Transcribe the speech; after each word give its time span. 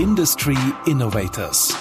Industry 0.00 0.56
Innovators. 0.86 1.76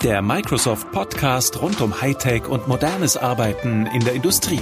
Der 0.00 0.22
Microsoft 0.22 0.92
Podcast 0.92 1.60
rund 1.60 1.80
um 1.80 2.00
Hightech 2.00 2.46
und 2.46 2.68
modernes 2.68 3.16
Arbeiten 3.16 3.86
in 3.86 3.98
der 4.04 4.12
Industrie. 4.12 4.60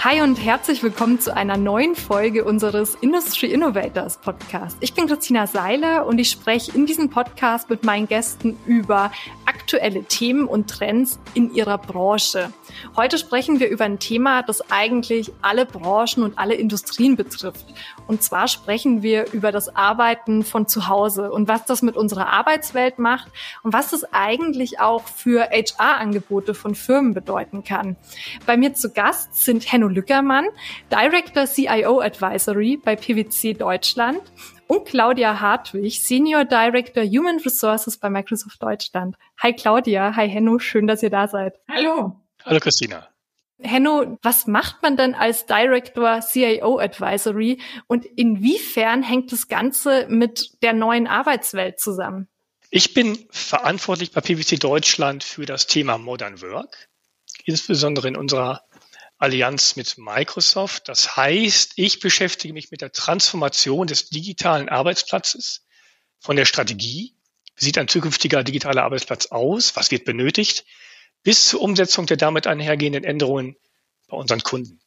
Hi 0.00 0.22
und 0.22 0.34
herzlich 0.34 0.82
willkommen 0.82 1.20
zu 1.20 1.36
einer 1.36 1.56
neuen 1.56 1.94
Folge 1.94 2.44
unseres 2.44 2.96
Industry 2.96 3.46
Innovators 3.52 4.16
Podcast. 4.18 4.76
Ich 4.80 4.92
bin 4.92 5.06
Christina 5.06 5.46
Seiler 5.46 6.04
und 6.04 6.18
ich 6.18 6.30
spreche 6.30 6.72
in 6.72 6.84
diesem 6.84 7.10
Podcast 7.10 7.70
mit 7.70 7.84
meinen 7.84 8.08
Gästen 8.08 8.58
über 8.66 9.12
aktuelle 9.62 10.02
Themen 10.02 10.48
und 10.48 10.68
Trends 10.68 11.20
in 11.34 11.54
ihrer 11.54 11.78
Branche. 11.78 12.52
Heute 12.96 13.16
sprechen 13.16 13.60
wir 13.60 13.68
über 13.68 13.84
ein 13.84 14.00
Thema, 14.00 14.42
das 14.42 14.72
eigentlich 14.72 15.30
alle 15.40 15.66
Branchen 15.66 16.24
und 16.24 16.36
alle 16.36 16.54
Industrien 16.54 17.14
betrifft. 17.14 17.66
Und 18.08 18.24
zwar 18.24 18.48
sprechen 18.48 19.02
wir 19.02 19.32
über 19.32 19.52
das 19.52 19.74
Arbeiten 19.76 20.42
von 20.42 20.66
zu 20.66 20.88
Hause 20.88 21.30
und 21.30 21.46
was 21.46 21.64
das 21.64 21.82
mit 21.82 21.96
unserer 21.96 22.28
Arbeitswelt 22.28 22.98
macht 22.98 23.28
und 23.62 23.72
was 23.72 23.90
das 23.90 24.04
eigentlich 24.12 24.80
auch 24.80 25.04
für 25.04 25.48
HR-Angebote 25.50 26.54
von 26.54 26.74
Firmen 26.74 27.14
bedeuten 27.14 27.62
kann. 27.62 27.96
Bei 28.46 28.56
mir 28.56 28.74
zu 28.74 28.90
Gast 28.90 29.36
sind 29.36 29.70
Henno 29.70 29.86
Lückermann, 29.86 30.46
Director 30.90 31.46
CIO 31.46 32.00
Advisory 32.00 32.80
bei 32.82 32.96
PwC 32.96 33.54
Deutschland 33.54 34.20
und 34.72 34.86
Claudia 34.86 35.38
Hartwig, 35.38 36.00
Senior 36.00 36.46
Director 36.46 37.04
Human 37.04 37.38
Resources 37.40 37.98
bei 37.98 38.08
Microsoft 38.08 38.62
Deutschland. 38.62 39.16
Hi 39.42 39.52
Claudia, 39.52 40.16
hi 40.16 40.26
Henno, 40.26 40.58
schön, 40.58 40.86
dass 40.86 41.02
ihr 41.02 41.10
da 41.10 41.28
seid. 41.28 41.60
Hallo. 41.68 42.16
Hallo 42.42 42.58
Christina. 42.58 43.06
Henno, 43.58 44.18
was 44.22 44.46
macht 44.46 44.82
man 44.82 44.96
denn 44.96 45.14
als 45.14 45.44
Director 45.44 46.20
CIO 46.20 46.78
Advisory 46.78 47.60
und 47.86 48.06
inwiefern 48.06 49.02
hängt 49.02 49.30
das 49.30 49.46
Ganze 49.48 50.06
mit 50.08 50.62
der 50.62 50.72
neuen 50.72 51.06
Arbeitswelt 51.06 51.78
zusammen? 51.78 52.28
Ich 52.70 52.94
bin 52.94 53.18
verantwortlich 53.30 54.12
bei 54.12 54.22
PwC 54.22 54.56
Deutschland 54.56 55.22
für 55.22 55.44
das 55.44 55.66
Thema 55.66 55.98
Modern 55.98 56.40
Work, 56.40 56.88
insbesondere 57.44 58.08
in 58.08 58.16
unserer 58.16 58.62
Allianz 59.22 59.76
mit 59.76 59.98
Microsoft. 59.98 60.88
Das 60.88 61.16
heißt, 61.16 61.74
ich 61.76 62.00
beschäftige 62.00 62.52
mich 62.52 62.72
mit 62.72 62.80
der 62.80 62.90
Transformation 62.90 63.86
des 63.86 64.08
digitalen 64.10 64.68
Arbeitsplatzes 64.68 65.64
von 66.18 66.34
der 66.34 66.44
Strategie. 66.44 67.14
Wie 67.54 67.64
sieht 67.64 67.78
ein 67.78 67.86
zukünftiger 67.86 68.42
digitaler 68.42 68.82
Arbeitsplatz 68.82 69.26
aus? 69.26 69.76
Was 69.76 69.92
wird 69.92 70.04
benötigt? 70.04 70.64
Bis 71.22 71.46
zur 71.46 71.60
Umsetzung 71.60 72.06
der 72.06 72.16
damit 72.16 72.48
einhergehenden 72.48 73.04
Änderungen 73.04 73.54
bei 74.08 74.16
unseren 74.16 74.42
Kunden. 74.42 74.80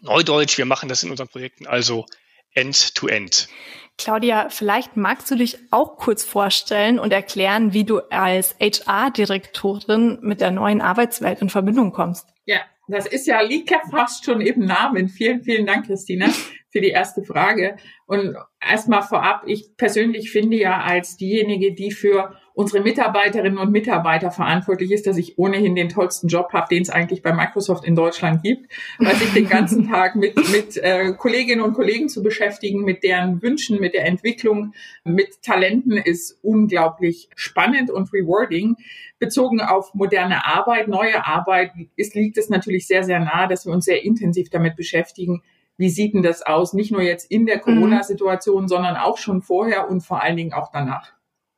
Neudeutsch, 0.00 0.58
wir 0.58 0.66
machen 0.66 0.90
das 0.90 1.02
in 1.02 1.10
unseren 1.10 1.28
Projekten 1.28 1.66
also 1.66 2.04
end-to-end. 2.52 3.34
-End. 3.34 3.48
Claudia, 3.96 4.50
vielleicht 4.50 4.98
magst 4.98 5.30
du 5.30 5.36
dich 5.36 5.56
auch 5.70 5.96
kurz 5.96 6.22
vorstellen 6.22 6.98
und 6.98 7.14
erklären, 7.14 7.72
wie 7.72 7.84
du 7.84 8.00
als 8.10 8.56
HR-Direktorin 8.60 10.18
mit 10.20 10.42
der 10.42 10.50
neuen 10.50 10.82
Arbeitswelt 10.82 11.40
in 11.40 11.48
Verbindung 11.48 11.92
kommst. 11.92 12.26
Ja, 12.44 12.60
das 12.88 13.06
ist 13.06 13.26
ja, 13.26 13.40
liegt 13.40 13.70
ja 13.70 13.80
fast 13.90 14.24
schon 14.24 14.40
im 14.40 14.60
Namen. 14.60 15.08
Vielen, 15.08 15.42
vielen 15.42 15.66
Dank, 15.66 15.86
Christina, 15.86 16.26
für 16.70 16.80
die 16.80 16.90
erste 16.90 17.22
Frage. 17.22 17.76
Und 18.06 18.36
erstmal 18.60 19.02
vorab, 19.02 19.44
ich 19.46 19.76
persönlich 19.76 20.30
finde 20.30 20.56
ja 20.56 20.80
als 20.80 21.16
diejenige, 21.16 21.74
die 21.74 21.92
für 21.92 22.36
unsere 22.54 22.82
Mitarbeiterinnen 22.82 23.58
und 23.58 23.72
Mitarbeiter 23.72 24.30
verantwortlich 24.30 24.92
ist, 24.92 25.06
dass 25.06 25.16
ich 25.16 25.38
ohnehin 25.38 25.74
den 25.74 25.88
tollsten 25.88 26.28
Job 26.28 26.52
habe, 26.52 26.68
den 26.70 26.82
es 26.82 26.90
eigentlich 26.90 27.20
bei 27.20 27.32
Microsoft 27.32 27.84
in 27.84 27.96
Deutschland 27.96 28.42
gibt, 28.42 28.70
weil 28.98 29.16
sich 29.16 29.32
den 29.32 29.48
ganzen 29.48 29.88
Tag 29.90 30.14
mit, 30.14 30.36
mit 30.50 30.76
äh, 30.76 31.12
Kolleginnen 31.14 31.62
und 31.62 31.74
Kollegen 31.74 32.08
zu 32.08 32.22
beschäftigen, 32.22 32.84
mit 32.84 33.02
deren 33.02 33.42
Wünschen, 33.42 33.80
mit 33.80 33.94
der 33.94 34.06
Entwicklung, 34.06 34.72
mit 35.04 35.42
Talenten 35.42 35.92
ist 35.92 36.38
unglaublich 36.42 37.28
spannend 37.34 37.90
und 37.90 38.12
rewarding. 38.12 38.76
Bezogen 39.18 39.60
auf 39.60 39.92
moderne 39.94 40.46
Arbeit, 40.46 40.86
neue 40.86 41.26
Arbeit, 41.26 41.72
ist, 41.96 42.14
liegt 42.14 42.38
es 42.38 42.48
natürlich 42.48 42.86
sehr, 42.86 43.02
sehr 43.02 43.18
nah, 43.18 43.48
dass 43.48 43.66
wir 43.66 43.72
uns 43.72 43.84
sehr 43.84 44.04
intensiv 44.04 44.48
damit 44.50 44.76
beschäftigen, 44.76 45.42
wie 45.76 45.88
sieht 45.88 46.14
denn 46.14 46.22
das 46.22 46.42
aus? 46.42 46.72
Nicht 46.72 46.92
nur 46.92 47.02
jetzt 47.02 47.28
in 47.30 47.46
der 47.46 47.56
mhm. 47.56 47.62
Corona-Situation, 47.62 48.68
sondern 48.68 48.96
auch 48.96 49.18
schon 49.18 49.42
vorher 49.42 49.88
und 49.88 50.02
vor 50.02 50.22
allen 50.22 50.36
Dingen 50.36 50.52
auch 50.52 50.70
danach. 50.72 51.14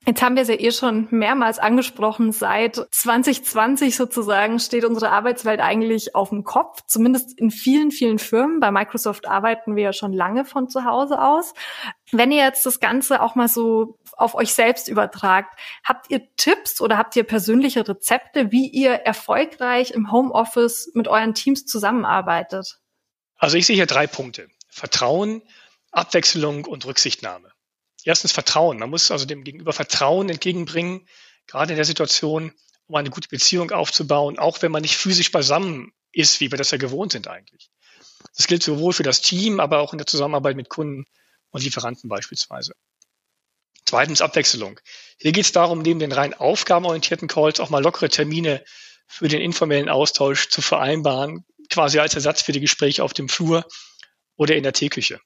Jetzt 0.08 0.22
haben 0.22 0.36
wir 0.36 0.42
es 0.42 0.48
ja 0.48 0.54
eh 0.54 0.70
schon 0.70 1.08
mehrmals 1.10 1.58
angesprochen. 1.58 2.30
Seit 2.30 2.76
2020 2.76 3.96
sozusagen 3.96 4.60
steht 4.60 4.84
unsere 4.84 5.10
Arbeitswelt 5.10 5.58
eigentlich 5.58 6.14
auf 6.14 6.28
dem 6.28 6.44
Kopf. 6.44 6.82
Zumindest 6.86 7.36
in 7.36 7.50
vielen, 7.50 7.90
vielen 7.90 8.20
Firmen. 8.20 8.60
Bei 8.60 8.70
Microsoft 8.70 9.26
arbeiten 9.26 9.74
wir 9.74 9.82
ja 9.82 9.92
schon 9.92 10.12
lange 10.12 10.44
von 10.44 10.68
zu 10.68 10.84
Hause 10.84 11.20
aus. 11.20 11.54
Wenn 12.12 12.30
ihr 12.30 12.44
jetzt 12.44 12.64
das 12.64 12.78
Ganze 12.78 13.20
auch 13.20 13.34
mal 13.34 13.48
so 13.48 13.98
auf 14.16 14.36
euch 14.36 14.54
selbst 14.54 14.86
übertragt, 14.86 15.58
habt 15.82 16.08
ihr 16.08 16.22
Tipps 16.36 16.80
oder 16.80 16.98
habt 16.98 17.16
ihr 17.16 17.24
persönliche 17.24 17.86
Rezepte, 17.88 18.52
wie 18.52 18.68
ihr 18.68 18.92
erfolgreich 18.92 19.90
im 19.90 20.12
Homeoffice 20.12 20.88
mit 20.94 21.08
euren 21.08 21.34
Teams 21.34 21.66
zusammenarbeitet? 21.66 22.78
Also 23.38 23.56
ich 23.56 23.66
sehe 23.66 23.74
hier 23.74 23.86
drei 23.86 24.06
Punkte. 24.06 24.46
Vertrauen, 24.68 25.42
Abwechslung 25.90 26.64
und 26.64 26.86
Rücksichtnahme. 26.86 27.55
Erstens 28.06 28.30
Vertrauen. 28.30 28.78
Man 28.78 28.88
muss 28.88 29.10
also 29.10 29.26
dem 29.26 29.42
Gegenüber 29.42 29.72
Vertrauen 29.72 30.28
entgegenbringen, 30.28 31.08
gerade 31.48 31.72
in 31.72 31.76
der 31.76 31.84
Situation, 31.84 32.52
um 32.86 32.94
eine 32.94 33.10
gute 33.10 33.28
Beziehung 33.28 33.72
aufzubauen, 33.72 34.38
auch 34.38 34.62
wenn 34.62 34.70
man 34.70 34.82
nicht 34.82 34.96
physisch 34.96 35.32
beisammen 35.32 35.92
ist, 36.12 36.38
wie 36.38 36.52
wir 36.52 36.56
das 36.56 36.70
ja 36.70 36.78
gewohnt 36.78 37.10
sind 37.10 37.26
eigentlich. 37.26 37.68
Das 38.36 38.46
gilt 38.46 38.62
sowohl 38.62 38.92
für 38.92 39.02
das 39.02 39.22
Team, 39.22 39.58
aber 39.58 39.80
auch 39.80 39.92
in 39.92 39.98
der 39.98 40.06
Zusammenarbeit 40.06 40.54
mit 40.54 40.68
Kunden 40.68 41.04
und 41.50 41.64
Lieferanten 41.64 42.08
beispielsweise. 42.08 42.74
Zweitens 43.84 44.20
Abwechslung. 44.20 44.78
Hier 45.18 45.32
geht 45.32 45.46
es 45.46 45.50
darum, 45.50 45.80
neben 45.80 45.98
den 45.98 46.12
rein 46.12 46.32
aufgabenorientierten 46.32 47.26
Calls 47.26 47.58
auch 47.58 47.70
mal 47.70 47.82
lockere 47.82 48.08
Termine 48.08 48.64
für 49.08 49.26
den 49.26 49.40
informellen 49.40 49.88
Austausch 49.88 50.48
zu 50.48 50.62
vereinbaren, 50.62 51.44
quasi 51.70 51.98
als 51.98 52.14
Ersatz 52.14 52.42
für 52.42 52.52
die 52.52 52.60
Gespräche 52.60 53.02
auf 53.02 53.14
dem 53.14 53.28
Flur 53.28 53.66
oder 54.36 54.54
in 54.54 54.62
der 54.62 54.74
Teeküche 54.74 55.18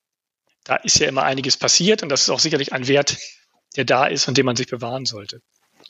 da 0.64 0.76
ist 0.76 0.98
ja 0.98 1.08
immer 1.08 1.22
einiges 1.22 1.56
passiert 1.56 2.02
und 2.02 2.08
das 2.08 2.22
ist 2.22 2.30
auch 2.30 2.40
sicherlich 2.40 2.72
ein 2.72 2.86
Wert, 2.88 3.16
der 3.76 3.84
da 3.84 4.06
ist 4.06 4.28
und 4.28 4.36
den 4.36 4.46
man 4.46 4.56
sich 4.56 4.68
bewahren 4.68 5.06
sollte. 5.06 5.40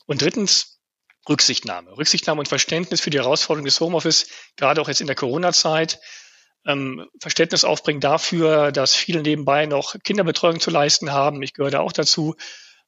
Und 0.05 0.21
drittens, 0.21 0.79
Rücksichtnahme. 1.29 1.95
Rücksichtnahme 1.97 2.39
und 2.39 2.47
Verständnis 2.47 3.01
für 3.01 3.09
die 3.09 3.19
Herausforderung 3.19 3.65
des 3.65 3.79
Homeoffice, 3.79 4.27
gerade 4.55 4.81
auch 4.81 4.87
jetzt 4.87 5.01
in 5.01 5.07
der 5.07 5.15
Corona-Zeit. 5.15 5.99
Ähm, 6.65 7.07
Verständnis 7.19 7.63
aufbringen 7.63 8.01
dafür, 8.01 8.71
dass 8.71 8.95
viele 8.95 9.21
nebenbei 9.21 9.65
noch 9.65 9.95
Kinderbetreuung 10.03 10.59
zu 10.59 10.69
leisten 10.69 11.11
haben. 11.11 11.41
Ich 11.41 11.53
gehöre 11.53 11.71
da 11.71 11.79
auch 11.79 11.91
dazu. 11.91 12.35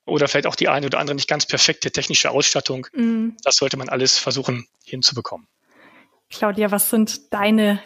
Oder 0.05 0.27
vielleicht 0.27 0.47
auch 0.47 0.55
die 0.55 0.67
eine 0.67 0.87
oder 0.87 0.99
andere 0.99 1.15
nicht 1.15 1.29
ganz 1.29 1.45
perfekte 1.45 1.91
technische 1.91 2.29
Ausstattung. 2.31 2.87
Mhm. 2.93 3.37
Das 3.43 3.55
sollte 3.55 3.77
man 3.77 3.89
alles 3.89 4.17
versuchen 4.17 4.67
hinzubekommen. 4.83 5.47
Claudia, 6.29 6.71
was 6.71 6.89
sind 6.89 7.33
deine 7.33 7.81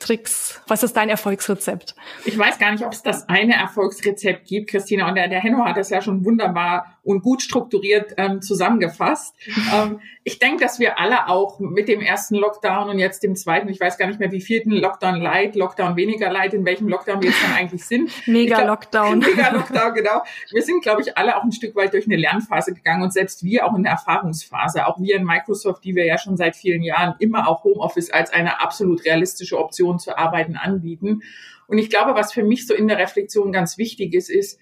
Erfolgstricks? 0.00 0.60
Was 0.66 0.82
ist 0.82 0.96
dein 0.96 1.08
Erfolgsrezept? 1.10 1.94
Ich 2.24 2.36
weiß 2.36 2.58
gar 2.58 2.72
nicht, 2.72 2.84
ob 2.84 2.92
es 2.92 3.02
das 3.02 3.28
eine 3.28 3.54
Erfolgsrezept 3.54 4.46
gibt, 4.46 4.70
Christina. 4.70 5.08
Und 5.08 5.14
der, 5.14 5.28
der 5.28 5.40
Henno 5.40 5.64
hat 5.64 5.76
das 5.76 5.90
ja 5.90 6.00
schon 6.00 6.24
wunderbar 6.24 6.98
und 7.02 7.22
gut 7.22 7.42
strukturiert 7.42 8.14
ähm, 8.16 8.42
zusammengefasst. 8.42 9.34
ähm, 9.74 10.00
ich 10.24 10.38
denke, 10.38 10.62
dass 10.62 10.78
wir 10.78 10.98
alle 10.98 11.28
auch 11.28 11.58
mit 11.60 11.88
dem 11.88 12.00
ersten 12.00 12.34
Lockdown 12.34 12.90
und 12.90 12.98
jetzt 12.98 13.22
dem 13.22 13.36
zweiten, 13.36 13.68
ich 13.68 13.80
weiß 13.80 13.98
gar 13.98 14.06
nicht 14.06 14.20
mehr, 14.20 14.30
wie 14.32 14.40
vierten 14.40 14.70
Lockdown 14.70 15.20
light, 15.20 15.54
Lockdown 15.54 15.96
weniger 15.96 16.30
light, 16.30 16.54
in 16.54 16.64
welchem 16.64 16.88
Lockdown 16.88 17.22
wir 17.22 17.30
jetzt 17.30 17.42
dann 17.42 17.54
eigentlich 17.54 17.84
sind. 17.84 18.10
Mega 18.26 18.56
glaub, 18.56 18.68
Lockdown. 18.68 19.18
Mega 19.20 19.50
Lockdown, 19.50 19.94
genau. 19.94 20.22
Wir 20.50 20.62
sind, 20.62 20.82
glaube 20.82 21.02
ich, 21.02 21.16
alle 21.16 21.36
auch 21.36 21.42
ein 21.42 21.52
Stück 21.52 21.74
weit 21.74 21.92
durch 21.94 22.06
eine 22.06 22.16
Lernphase 22.16 22.74
gegangen 22.74 23.02
und 23.02 23.12
selbst 23.12 23.44
wir 23.44 23.66
auch 23.66 23.74
in 23.74 23.82
der 23.82 23.92
Erfahrungsphase. 23.92 24.86
Auch 24.86 25.00
wir 25.00 25.16
in 25.16 25.24
Microsoft, 25.24 25.84
die 25.84 25.94
wir 25.94 26.04
ja 26.04 26.18
schon 26.18 26.36
seit 26.36 26.54
vielen 26.54 26.82
Jahren 26.82 27.14
immer 27.18 27.48
auch 27.48 27.64
Homeoffice 27.64 28.10
als 28.10 28.30
eine 28.32 28.60
absolut 28.60 29.04
realistische 29.04 29.58
Option 29.58 29.89
zu 29.98 30.16
arbeiten 30.16 30.56
anbieten. 30.56 31.22
Und 31.66 31.78
ich 31.78 31.90
glaube, 31.90 32.14
was 32.14 32.32
für 32.32 32.44
mich 32.44 32.66
so 32.66 32.74
in 32.74 32.88
der 32.88 32.98
Reflexion 32.98 33.52
ganz 33.52 33.78
wichtig 33.78 34.14
ist, 34.14 34.30
ist, 34.30 34.58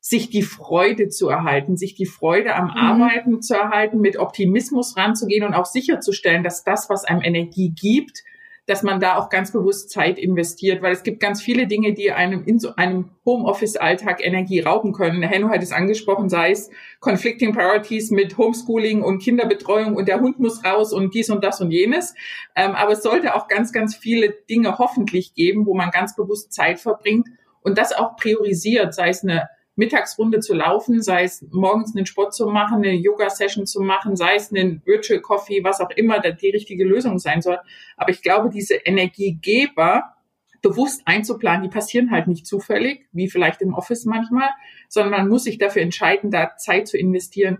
sich 0.00 0.30
die 0.30 0.42
Freude 0.42 1.08
zu 1.08 1.28
erhalten, 1.28 1.76
sich 1.76 1.94
die 1.94 2.06
Freude 2.06 2.54
am 2.54 2.66
mhm. 2.66 2.76
Arbeiten 2.76 3.42
zu 3.42 3.54
erhalten, 3.54 4.00
mit 4.00 4.16
Optimismus 4.16 4.96
ranzugehen 4.96 5.44
und 5.44 5.54
auch 5.54 5.66
sicherzustellen, 5.66 6.42
dass 6.42 6.64
das, 6.64 6.88
was 6.88 7.04
einem 7.04 7.20
Energie 7.22 7.70
gibt, 7.70 8.24
dass 8.70 8.84
man 8.84 9.00
da 9.00 9.16
auch 9.16 9.30
ganz 9.30 9.50
bewusst 9.50 9.90
Zeit 9.90 10.16
investiert, 10.16 10.80
weil 10.80 10.92
es 10.92 11.02
gibt 11.02 11.18
ganz 11.18 11.42
viele 11.42 11.66
Dinge, 11.66 11.92
die 11.92 12.12
einem 12.12 12.44
in 12.44 12.60
so 12.60 12.76
einem 12.76 13.10
Homeoffice-Alltag 13.26 14.24
Energie 14.24 14.60
rauben 14.60 14.92
können. 14.92 15.24
Henno 15.24 15.48
hat 15.48 15.60
es 15.60 15.72
angesprochen, 15.72 16.28
sei 16.28 16.52
es 16.52 16.70
Conflicting 17.00 17.52
Priorities 17.52 18.12
mit 18.12 18.38
Homeschooling 18.38 19.02
und 19.02 19.18
Kinderbetreuung 19.18 19.96
und 19.96 20.06
der 20.06 20.20
Hund 20.20 20.38
muss 20.38 20.64
raus 20.64 20.92
und 20.92 21.14
dies 21.14 21.30
und 21.30 21.42
das 21.42 21.60
und 21.60 21.72
jenes. 21.72 22.14
Ähm, 22.54 22.76
aber 22.76 22.92
es 22.92 23.02
sollte 23.02 23.34
auch 23.34 23.48
ganz, 23.48 23.72
ganz 23.72 23.96
viele 23.96 24.30
Dinge 24.48 24.78
hoffentlich 24.78 25.34
geben, 25.34 25.66
wo 25.66 25.74
man 25.74 25.90
ganz 25.90 26.14
bewusst 26.14 26.52
Zeit 26.52 26.78
verbringt 26.78 27.26
und 27.62 27.76
das 27.76 27.92
auch 27.92 28.14
priorisiert, 28.14 28.94
sei 28.94 29.08
es 29.08 29.24
eine 29.24 29.48
Mittagsrunde 29.80 30.40
zu 30.40 30.54
laufen, 30.54 31.02
sei 31.02 31.24
es 31.24 31.44
morgens 31.50 31.96
einen 31.96 32.06
Sport 32.06 32.34
zu 32.34 32.46
machen, 32.46 32.76
eine 32.76 32.92
Yoga-Session 32.92 33.66
zu 33.66 33.80
machen, 33.80 34.14
sei 34.14 34.36
es 34.36 34.52
einen 34.52 34.82
Virtual 34.84 35.20
Coffee, 35.20 35.64
was 35.64 35.80
auch 35.80 35.90
immer 35.90 36.20
die 36.20 36.50
richtige 36.50 36.84
Lösung 36.84 37.18
sein 37.18 37.40
soll. 37.40 37.58
Aber 37.96 38.10
ich 38.10 38.22
glaube, 38.22 38.50
diese 38.50 38.74
Energiegeber 38.74 40.14
bewusst 40.60 41.00
einzuplanen, 41.06 41.62
die 41.62 41.70
passieren 41.70 42.10
halt 42.10 42.28
nicht 42.28 42.46
zufällig, 42.46 43.06
wie 43.12 43.30
vielleicht 43.30 43.62
im 43.62 43.72
Office 43.72 44.04
manchmal, 44.04 44.50
sondern 44.88 45.12
man 45.12 45.28
muss 45.28 45.44
sich 45.44 45.56
dafür 45.56 45.80
entscheiden, 45.80 46.30
da 46.30 46.56
Zeit 46.58 46.86
zu 46.86 46.98
investieren. 46.98 47.58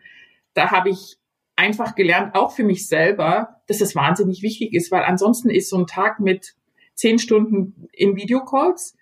Da 0.52 0.70
habe 0.70 0.90
ich 0.90 1.16
einfach 1.56 1.94
gelernt, 1.94 2.34
auch 2.34 2.52
für 2.52 2.64
mich 2.64 2.86
selber, 2.86 3.62
dass 3.66 3.80
es 3.80 3.96
wahnsinnig 3.96 4.42
wichtig 4.42 4.74
ist, 4.74 4.90
weil 4.90 5.04
ansonsten 5.04 5.48
ist 5.48 5.70
so 5.70 5.78
ein 5.78 5.86
Tag 5.86 6.20
mit 6.20 6.54
zehn 6.94 7.18
Stunden 7.18 7.88
in 7.92 8.16
Videocalls, 8.16 8.94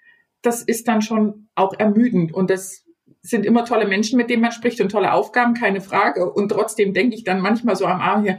das 0.42 0.62
ist 0.62 0.86
dann 0.86 1.02
schon 1.02 1.48
auch 1.56 1.74
ermüdend 1.76 2.32
und 2.32 2.50
das 2.50 2.84
sind 3.28 3.44
immer 3.44 3.64
tolle 3.64 3.86
Menschen, 3.86 4.16
mit 4.16 4.30
denen 4.30 4.42
man 4.42 4.52
spricht 4.52 4.80
und 4.80 4.90
tolle 4.90 5.12
Aufgaben, 5.12 5.54
keine 5.54 5.80
Frage. 5.80 6.30
Und 6.30 6.50
trotzdem 6.50 6.94
denke 6.94 7.14
ich 7.14 7.24
dann 7.24 7.40
manchmal 7.40 7.76
so 7.76 7.86
am 7.86 8.00
Abend 8.00 8.26
hier. 8.26 8.38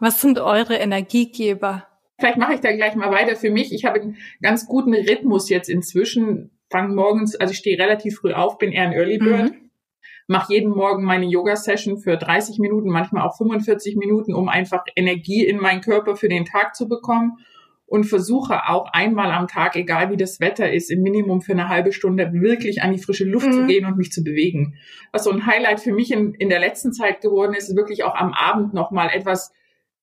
Was 0.00 0.20
sind 0.20 0.38
eure 0.38 0.76
Energiegeber? 0.76 1.86
Vielleicht 2.18 2.38
mache 2.38 2.54
ich 2.54 2.60
da 2.60 2.72
gleich 2.72 2.94
mal 2.94 3.10
weiter 3.10 3.36
für 3.36 3.50
mich. 3.50 3.72
Ich 3.72 3.84
habe 3.84 4.00
einen 4.00 4.16
ganz 4.40 4.66
guten 4.66 4.94
Rhythmus 4.94 5.48
jetzt 5.48 5.68
inzwischen. 5.68 6.50
Fange 6.70 6.94
morgens, 6.94 7.36
also 7.36 7.52
ich 7.52 7.58
stehe 7.58 7.78
relativ 7.78 8.16
früh 8.16 8.32
auf, 8.32 8.58
bin 8.58 8.72
eher 8.72 8.84
ein 8.84 8.92
Early 8.92 9.18
Bird. 9.18 9.52
Mhm. 9.52 9.70
Mache 10.26 10.54
jeden 10.54 10.70
Morgen 10.70 11.04
meine 11.04 11.26
Yoga-Session 11.26 11.98
für 11.98 12.16
30 12.16 12.58
Minuten, 12.58 12.88
manchmal 12.88 13.26
auch 13.26 13.36
45 13.36 13.96
Minuten, 13.96 14.34
um 14.34 14.48
einfach 14.48 14.82
Energie 14.96 15.46
in 15.46 15.58
meinen 15.58 15.80
Körper 15.80 16.16
für 16.16 16.28
den 16.28 16.44
Tag 16.44 16.74
zu 16.74 16.88
bekommen 16.88 17.38
und 17.86 18.04
versuche 18.04 18.68
auch 18.68 18.86
einmal 18.92 19.30
am 19.30 19.46
Tag, 19.46 19.76
egal 19.76 20.10
wie 20.10 20.16
das 20.16 20.40
Wetter 20.40 20.72
ist, 20.72 20.90
im 20.90 21.02
Minimum 21.02 21.40
für 21.40 21.52
eine 21.52 21.68
halbe 21.68 21.92
Stunde 21.92 22.32
wirklich 22.32 22.82
an 22.82 22.92
die 22.92 22.98
frische 22.98 23.24
Luft 23.24 23.46
mhm. 23.46 23.52
zu 23.52 23.66
gehen 23.66 23.86
und 23.86 23.96
mich 23.96 24.10
zu 24.10 24.24
bewegen. 24.24 24.76
Was 25.12 25.24
so 25.24 25.30
ein 25.30 25.46
Highlight 25.46 25.80
für 25.80 25.92
mich 25.92 26.10
in, 26.10 26.34
in 26.34 26.48
der 26.48 26.58
letzten 26.58 26.92
Zeit 26.92 27.20
geworden 27.20 27.54
ist, 27.54 27.68
ist 27.68 27.76
wirklich 27.76 28.02
auch 28.02 28.16
am 28.16 28.32
Abend 28.32 28.74
nochmal 28.74 29.10
etwas 29.14 29.52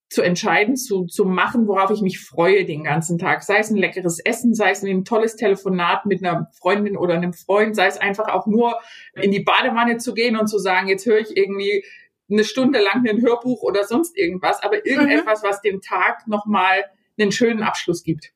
zu 0.09 0.21
entscheiden, 0.21 0.75
zu, 0.75 1.07
zu 1.07 1.25
machen, 1.25 1.67
worauf 1.67 1.89
ich 1.89 2.01
mich 2.01 2.19
freue 2.19 2.65
den 2.65 2.83
ganzen 2.83 3.17
Tag. 3.17 3.43
Sei 3.43 3.57
es 3.57 3.71
ein 3.71 3.77
leckeres 3.77 4.19
Essen, 4.19 4.53
sei 4.53 4.69
es 4.69 4.83
ein 4.83 5.05
tolles 5.05 5.35
Telefonat 5.35 6.05
mit 6.05 6.23
einer 6.23 6.51
Freundin 6.53 6.95
oder 6.97 7.15
einem 7.15 7.33
Freund, 7.33 7.75
sei 7.75 7.87
es 7.87 7.97
einfach 7.97 8.27
auch 8.29 8.45
nur 8.45 8.79
in 9.15 9.31
die 9.31 9.41
Badewanne 9.41 9.97
zu 9.97 10.13
gehen 10.13 10.37
und 10.37 10.47
zu 10.47 10.59
sagen, 10.59 10.87
jetzt 10.87 11.07
höre 11.07 11.19
ich 11.19 11.35
irgendwie 11.35 11.83
eine 12.29 12.43
Stunde 12.43 12.79
lang 12.79 13.05
ein 13.07 13.21
Hörbuch 13.21 13.63
oder 13.63 13.83
sonst 13.83 14.15
irgendwas, 14.17 14.61
aber 14.61 14.85
irgendetwas, 14.85 15.41
mhm. 15.41 15.47
was 15.47 15.61
dem 15.61 15.81
Tag 15.81 16.27
nochmal 16.27 16.83
einen 17.17 17.31
schönen 17.31 17.63
Abschluss 17.63 18.03
gibt. 18.03 18.31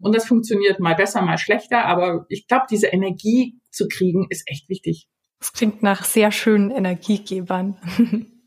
Und 0.00 0.14
das 0.14 0.26
funktioniert 0.26 0.78
mal 0.80 0.94
besser, 0.94 1.22
mal 1.22 1.38
schlechter, 1.38 1.84
aber 1.84 2.26
ich 2.28 2.46
glaube, 2.46 2.66
diese 2.70 2.86
Energie 2.86 3.58
zu 3.70 3.88
kriegen, 3.88 4.26
ist 4.30 4.44
echt 4.46 4.68
wichtig. 4.68 5.08
Das 5.40 5.52
klingt 5.52 5.82
nach 5.82 6.04
sehr 6.04 6.30
schönen 6.32 6.70
Energiegebern. 6.70 7.76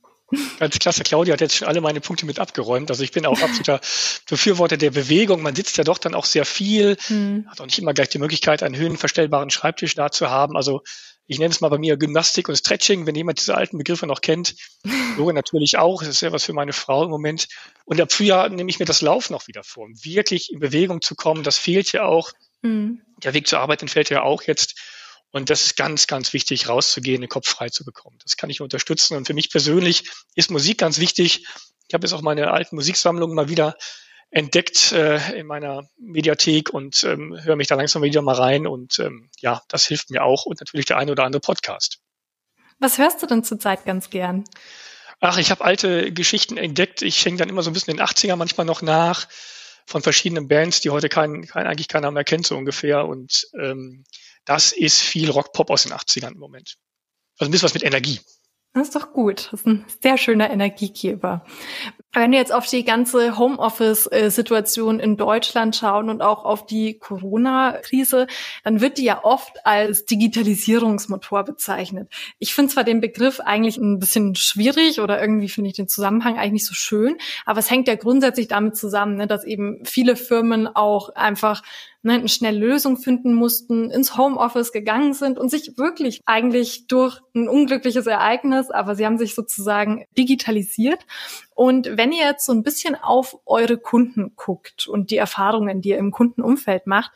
Ganz 0.59 0.79
klasse. 0.79 1.03
Claudia 1.03 1.33
hat 1.33 1.41
jetzt 1.41 1.57
schon 1.57 1.67
alle 1.67 1.81
meine 1.81 1.99
Punkte 1.99 2.25
mit 2.25 2.39
abgeräumt. 2.39 2.89
Also 2.89 3.03
ich 3.03 3.11
bin 3.11 3.25
auch 3.25 3.41
absoluter 3.41 3.81
Befürworter 4.29 4.77
der 4.77 4.91
Bewegung. 4.91 5.41
Man 5.41 5.55
sitzt 5.55 5.77
ja 5.77 5.83
doch 5.83 5.97
dann 5.97 6.15
auch 6.15 6.23
sehr 6.23 6.45
viel, 6.45 6.95
hm. 7.07 7.45
hat 7.49 7.59
auch 7.59 7.65
nicht 7.65 7.79
immer 7.79 7.93
gleich 7.93 8.09
die 8.09 8.19
Möglichkeit, 8.19 8.63
einen 8.63 8.77
höhenverstellbaren 8.77 9.49
Schreibtisch 9.49 9.95
da 9.95 10.09
zu 10.09 10.29
haben. 10.29 10.55
Also 10.55 10.83
ich 11.31 11.39
nenne 11.39 11.53
es 11.53 11.61
mal 11.61 11.69
bei 11.69 11.77
mir 11.77 11.95
Gymnastik 11.95 12.49
und 12.49 12.57
Stretching, 12.57 13.05
wenn 13.05 13.15
jemand 13.15 13.39
diese 13.39 13.55
alten 13.55 13.77
Begriffe 13.77 14.05
noch 14.05 14.19
kennt. 14.19 14.53
Yoga 15.17 15.31
natürlich 15.31 15.77
auch, 15.77 16.01
das 16.01 16.09
ist 16.09 16.21
ja 16.21 16.33
was 16.33 16.43
für 16.43 16.51
meine 16.51 16.73
Frau 16.73 17.05
im 17.05 17.09
Moment. 17.09 17.47
Und 17.85 18.01
ab 18.01 18.11
Frühjahr 18.11 18.49
nehme 18.49 18.69
ich 18.69 18.79
mir 18.79 18.85
das 18.85 19.01
Lauf 19.01 19.29
noch 19.29 19.47
wieder 19.47 19.63
vor, 19.63 19.85
um 19.85 19.93
wirklich 20.03 20.51
in 20.51 20.59
Bewegung 20.59 21.01
zu 21.01 21.15
kommen. 21.15 21.43
Das 21.43 21.57
fehlt 21.57 21.93
ja 21.93 22.03
auch. 22.03 22.33
Mhm. 22.63 23.01
Der 23.23 23.33
Weg 23.33 23.47
zur 23.47 23.59
Arbeit 23.59 23.81
entfällt 23.81 24.09
ja 24.09 24.23
auch 24.23 24.43
jetzt. 24.43 24.75
Und 25.31 25.49
das 25.49 25.67
ist 25.67 25.77
ganz, 25.77 26.05
ganz 26.05 26.33
wichtig, 26.33 26.67
rauszugehen, 26.67 27.21
den 27.21 27.29
Kopf 27.29 27.47
frei 27.47 27.69
zu 27.69 27.85
bekommen. 27.85 28.17
Das 28.23 28.35
kann 28.35 28.49
ich 28.49 28.59
unterstützen. 28.59 29.15
Und 29.15 29.25
für 29.25 29.33
mich 29.33 29.49
persönlich 29.49 30.11
ist 30.35 30.51
Musik 30.51 30.79
ganz 30.79 30.99
wichtig. 30.99 31.47
Ich 31.87 31.93
habe 31.93 32.05
jetzt 32.05 32.11
auch 32.11 32.21
meine 32.21 32.51
alten 32.51 32.75
Musiksammlungen 32.75 33.37
mal 33.37 33.47
wieder 33.47 33.77
entdeckt 34.31 34.93
äh, 34.93 35.37
in 35.37 35.45
meiner 35.45 35.87
Mediathek 35.97 36.73
und 36.73 37.03
ähm, 37.03 37.37
höre 37.43 37.57
mich 37.57 37.67
da 37.67 37.75
langsam 37.75 38.01
wieder 38.01 38.21
mal 38.21 38.35
rein. 38.35 38.65
Und 38.65 38.97
ähm, 38.99 39.29
ja, 39.39 39.61
das 39.67 39.85
hilft 39.85 40.09
mir 40.09 40.23
auch 40.23 40.45
und 40.45 40.59
natürlich 40.61 40.85
der 40.85 40.97
eine 40.97 41.11
oder 41.11 41.25
andere 41.25 41.41
Podcast. 41.41 41.99
Was 42.79 42.97
hörst 42.97 43.21
du 43.21 43.27
denn 43.27 43.43
zurzeit 43.43 43.85
ganz 43.85 44.09
gern? 44.09 44.45
Ach, 45.19 45.37
ich 45.37 45.51
habe 45.51 45.63
alte 45.63 46.11
Geschichten 46.11 46.57
entdeckt. 46.57 47.03
Ich 47.03 47.23
hänge 47.23 47.37
dann 47.37 47.49
immer 47.49 47.61
so 47.61 47.69
ein 47.69 47.73
bisschen 47.73 47.91
in 47.91 47.97
den 47.97 48.05
80er 48.05 48.35
manchmal 48.37 48.65
noch 48.65 48.81
nach 48.81 49.27
von 49.85 50.01
verschiedenen 50.01 50.47
Bands, 50.47 50.79
die 50.79 50.89
heute 50.89 51.09
kein, 51.09 51.45
kein, 51.45 51.67
eigentlich 51.67 51.89
keiner 51.89 52.09
mehr 52.09 52.23
kennt, 52.23 52.47
so 52.47 52.57
ungefähr. 52.57 53.05
Und 53.05 53.47
ähm, 53.59 54.05
das 54.45 54.71
ist 54.71 55.01
viel 55.01 55.29
Rock-Pop 55.29 55.69
aus 55.69 55.83
den 55.83 55.91
80ern 55.91 56.31
im 56.31 56.39
Moment. 56.39 56.77
Also 57.37 57.49
ein 57.49 57.51
bisschen 57.51 57.65
was 57.65 57.73
mit 57.73 57.83
Energie. 57.83 58.19
Das 58.73 58.87
ist 58.87 58.95
doch 58.95 59.11
gut. 59.11 59.49
Das 59.51 59.61
ist 59.61 59.67
ein 59.67 59.85
sehr 60.01 60.17
schöner 60.17 60.49
Energiegeber. 60.49 61.45
Wenn 62.13 62.31
wir 62.31 62.39
jetzt 62.39 62.53
auf 62.53 62.67
die 62.67 62.83
ganze 62.83 63.37
Homeoffice-Situation 63.37 64.99
in 64.99 65.15
Deutschland 65.15 65.77
schauen 65.77 66.09
und 66.09 66.21
auch 66.21 66.43
auf 66.43 66.65
die 66.65 66.99
Corona-Krise, 66.99 68.27
dann 68.65 68.81
wird 68.81 68.97
die 68.97 69.05
ja 69.05 69.23
oft 69.23 69.65
als 69.65 70.03
Digitalisierungsmotor 70.05 71.45
bezeichnet. 71.45 72.09
Ich 72.37 72.53
finde 72.53 72.73
zwar 72.73 72.83
den 72.83 72.99
Begriff 72.99 73.39
eigentlich 73.39 73.77
ein 73.77 73.99
bisschen 73.99 74.35
schwierig 74.35 74.99
oder 74.99 75.21
irgendwie 75.21 75.47
finde 75.47 75.69
ich 75.69 75.75
den 75.77 75.87
Zusammenhang 75.87 76.37
eigentlich 76.37 76.51
nicht 76.51 76.67
so 76.67 76.73
schön, 76.73 77.17
aber 77.45 77.59
es 77.59 77.71
hängt 77.71 77.87
ja 77.87 77.95
grundsätzlich 77.95 78.49
damit 78.49 78.75
zusammen, 78.75 79.15
ne, 79.15 79.25
dass 79.25 79.45
eben 79.45 79.85
viele 79.85 80.17
Firmen 80.17 80.67
auch 80.67 81.15
einfach 81.15 81.63
ne, 82.03 82.13
eine 82.13 82.29
schnelle 82.29 82.59
Lösung 82.59 82.97
finden 82.97 83.33
mussten, 83.33 83.91
ins 83.91 84.17
Homeoffice 84.17 84.71
gegangen 84.71 85.13
sind 85.13 85.37
und 85.37 85.49
sich 85.49 85.77
wirklich 85.77 86.21
eigentlich 86.25 86.87
durch 86.87 87.19
ein 87.35 87.47
unglückliches 87.47 88.07
Ereignis, 88.07 88.69
aber 88.69 88.95
sie 88.95 89.05
haben 89.05 89.17
sich 89.17 89.35
sozusagen 89.35 90.05
digitalisiert. 90.17 91.05
Und 91.53 91.97
wenn 91.97 92.11
ihr 92.11 92.25
jetzt 92.25 92.45
so 92.45 92.53
ein 92.53 92.63
bisschen 92.63 92.95
auf 92.95 93.37
eure 93.45 93.77
Kunden 93.77 94.35
guckt 94.35 94.87
und 94.87 95.11
die 95.11 95.17
Erfahrungen, 95.17 95.81
die 95.81 95.89
ihr 95.89 95.97
im 95.97 96.11
Kundenumfeld 96.11 96.87
macht, 96.87 97.11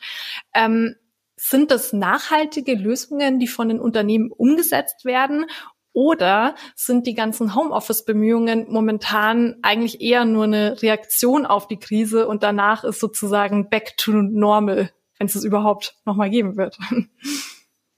ähm, 0.53 0.95
sind 1.37 1.69
das 1.69 1.91
nachhaltige 1.91 2.75
Lösungen, 2.75 3.39
die 3.39 3.47
von 3.47 3.67
den 3.67 3.79
Unternehmen 3.79 4.31
umgesetzt 4.31 5.03
werden? 5.03 5.45
Oder 5.95 6.55
sind 6.75 7.07
die 7.07 7.13
ganzen 7.13 7.55
Homeoffice-Bemühungen 7.55 8.65
momentan 8.69 9.55
eigentlich 9.61 10.01
eher 10.01 10.25
nur 10.25 10.43
eine 10.43 10.81
Reaktion 10.81 11.45
auf 11.45 11.69
die 11.69 11.79
Krise 11.79 12.27
und 12.27 12.43
danach 12.43 12.83
ist 12.83 12.99
sozusagen 12.99 13.69
back 13.69 13.95
to 13.95 14.11
normal, 14.11 14.91
wenn 15.17 15.27
es 15.27 15.35
es 15.35 15.45
überhaupt 15.45 15.95
nochmal 16.05 16.29
geben 16.29 16.57
wird? 16.57 16.77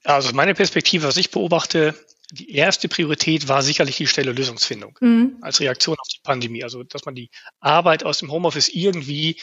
Also 0.03 0.33
meine 0.33 0.53
Perspektive, 0.53 1.05
was 1.05 1.17
ich 1.17 1.31
beobachte, 1.31 1.93
die 2.31 2.55
erste 2.55 2.87
Priorität 2.87 3.49
war 3.49 3.61
sicherlich 3.61 3.97
die 3.97 4.07
schnelle 4.07 4.31
Lösungsfindung 4.31 4.97
mhm. 5.01 5.35
als 5.41 5.59
Reaktion 5.59 5.97
auf 5.99 6.07
die 6.07 6.21
Pandemie. 6.23 6.63
Also 6.63 6.83
dass 6.83 7.03
man 7.03 7.13
die 7.13 7.29
Arbeit 7.59 8.05
aus 8.05 8.19
dem 8.19 8.31
Homeoffice 8.31 8.69
irgendwie, 8.69 9.37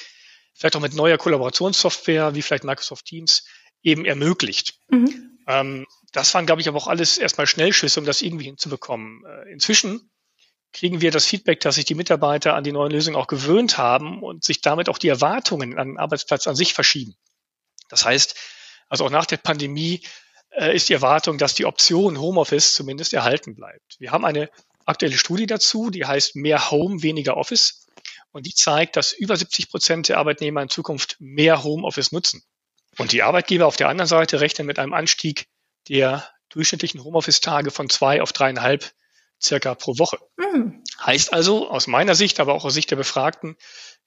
vielleicht 0.55 0.75
auch 0.75 0.81
mit 0.81 0.95
neuer 0.95 1.19
Kollaborationssoftware 1.19 2.35
wie 2.35 2.41
vielleicht 2.41 2.65
Microsoft 2.65 3.05
Teams, 3.05 3.45
eben 3.83 4.07
ermöglicht. 4.07 4.79
Mhm. 4.89 5.34
Ähm, 5.47 5.87
das 6.13 6.33
waren, 6.35 6.47
glaube 6.47 6.61
ich, 6.61 6.69
aber 6.69 6.79
auch 6.79 6.89
alles 6.89 7.19
erstmal 7.19 7.47
Schnellschüsse, 7.47 8.01
um 8.01 8.07
das 8.07 8.23
irgendwie 8.23 8.45
hinzubekommen. 8.45 9.25
Äh, 9.25 9.53
inzwischen 9.53 10.11
kriegen 10.73 11.01
wir 11.01 11.11
das 11.11 11.27
Feedback, 11.27 11.61
dass 11.61 11.77
sich 11.77 11.85
die 11.85 11.95
Mitarbeiter 11.95 12.55
an 12.55 12.65
die 12.65 12.73
neuen 12.73 12.91
Lösungen 12.91 13.17
auch 13.17 13.29
gewöhnt 13.29 13.79
haben 13.79 14.23
und 14.23 14.45
sich 14.45 14.61
damit 14.61 14.89
auch 14.89 14.99
die 14.99 15.09
Erwartungen 15.09 15.79
an 15.79 15.89
den 15.89 15.99
Arbeitsplatz 15.99 16.47
an 16.47 16.57
sich 16.57 16.75
verschieben. 16.75 17.15
Das 17.89 18.05
heißt, 18.05 18.35
also 18.89 19.05
auch 19.05 19.11
nach 19.11 19.27
der 19.27 19.37
Pandemie 19.37 20.03
äh, 20.51 20.75
ist 20.75 20.89
die 20.89 20.95
Erwartung, 20.95 21.39
dass 21.39 21.55
die 21.55 21.65
Option 21.65 22.21
Homeoffice 22.21 22.75
zumindest 22.75 23.13
erhalten 23.13 23.55
bleibt. 23.55 23.97
Wir 23.99 24.11
haben 24.11 24.25
eine 24.25 24.51
aktuelle 24.85 25.17
Studie 25.17 25.47
dazu, 25.47 25.91
die 25.91 26.05
heißt 26.05 26.37
mehr 26.37 26.71
Home, 26.71 27.03
weniger 27.03 27.37
Office. 27.37 27.87
Und 28.33 28.47
die 28.47 28.55
zeigt, 28.55 28.97
dass 28.97 29.13
über 29.13 29.37
70 29.37 29.71
Prozent 29.71 30.09
der 30.09 30.19
Arbeitnehmer 30.19 30.61
in 30.61 30.69
Zukunft 30.69 31.17
mehr 31.21 31.63
Homeoffice 31.63 32.11
nutzen. 32.11 32.43
Und 32.99 33.13
die 33.13 33.23
Arbeitgeber 33.23 33.67
auf 33.67 33.77
der 33.77 33.89
anderen 33.89 34.09
Seite 34.09 34.41
rechnen 34.41 34.67
mit 34.67 34.79
einem 34.79 34.93
Anstieg 34.93 35.47
der 35.89 36.29
durchschnittlichen 36.51 37.03
Homeoffice-Tage 37.03 37.71
von 37.71 37.91
zwei 37.91 38.23
auf 38.23 38.33
dreieinhalb 38.33 38.93
circa 39.43 39.75
pro 39.75 39.99
Woche. 39.99 40.19
Mhm. 40.37 40.83
Heißt 41.05 41.33
also, 41.33 41.69
aus 41.69 41.87
meiner 41.87 42.15
Sicht, 42.15 42.41
aber 42.41 42.55
auch 42.55 42.65
aus 42.65 42.75
Sicht 42.75 42.91
der 42.91 42.97
Befragten, 42.97 43.57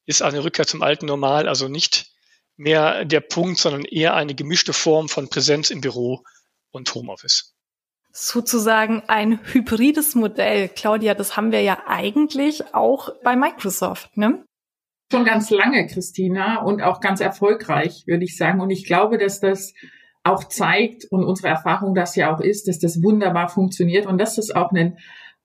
ist 0.05 0.21
eine 0.21 0.43
Rückkehr 0.43 0.65
zum 0.65 0.81
alten 0.81 1.05
Normal 1.05 1.47
also 1.47 1.67
nicht 1.67 2.07
mehr 2.55 3.05
der 3.05 3.19
Punkt, 3.19 3.59
sondern 3.59 3.85
eher 3.85 4.15
eine 4.15 4.33
gemischte 4.33 4.73
Form 4.73 5.09
von 5.09 5.29
Präsenz 5.29 5.69
im 5.69 5.81
Büro 5.81 6.23
und 6.71 6.93
Homeoffice. 6.95 7.53
Sozusagen 8.11 9.03
ein 9.07 9.39
hybrides 9.53 10.15
Modell. 10.15 10.69
Claudia, 10.69 11.13
das 11.13 11.37
haben 11.37 11.51
wir 11.51 11.61
ja 11.61 11.83
eigentlich 11.85 12.73
auch 12.73 13.09
bei 13.23 13.35
Microsoft, 13.35 14.17
ne? 14.17 14.43
Schon 15.11 15.25
ganz 15.25 15.49
lange, 15.49 15.87
Christina, 15.87 16.61
und 16.61 16.81
auch 16.81 16.99
ganz 16.99 17.21
erfolgreich, 17.21 18.03
würde 18.07 18.25
ich 18.25 18.35
sagen. 18.35 18.59
Und 18.59 18.69
ich 18.69 18.85
glaube, 18.85 19.17
dass 19.17 19.39
das 19.39 19.73
auch 20.23 20.43
zeigt 20.43 21.05
und 21.05 21.23
unsere 21.23 21.47
Erfahrung 21.47 21.95
das 21.95 22.15
ja 22.15 22.33
auch 22.35 22.41
ist, 22.41 22.67
dass 22.67 22.79
das 22.79 23.01
wunderbar 23.01 23.47
funktioniert 23.47 24.05
und 24.05 24.17
dass 24.17 24.35
das 24.35 24.51
auch 24.51 24.71
eine 24.71 24.97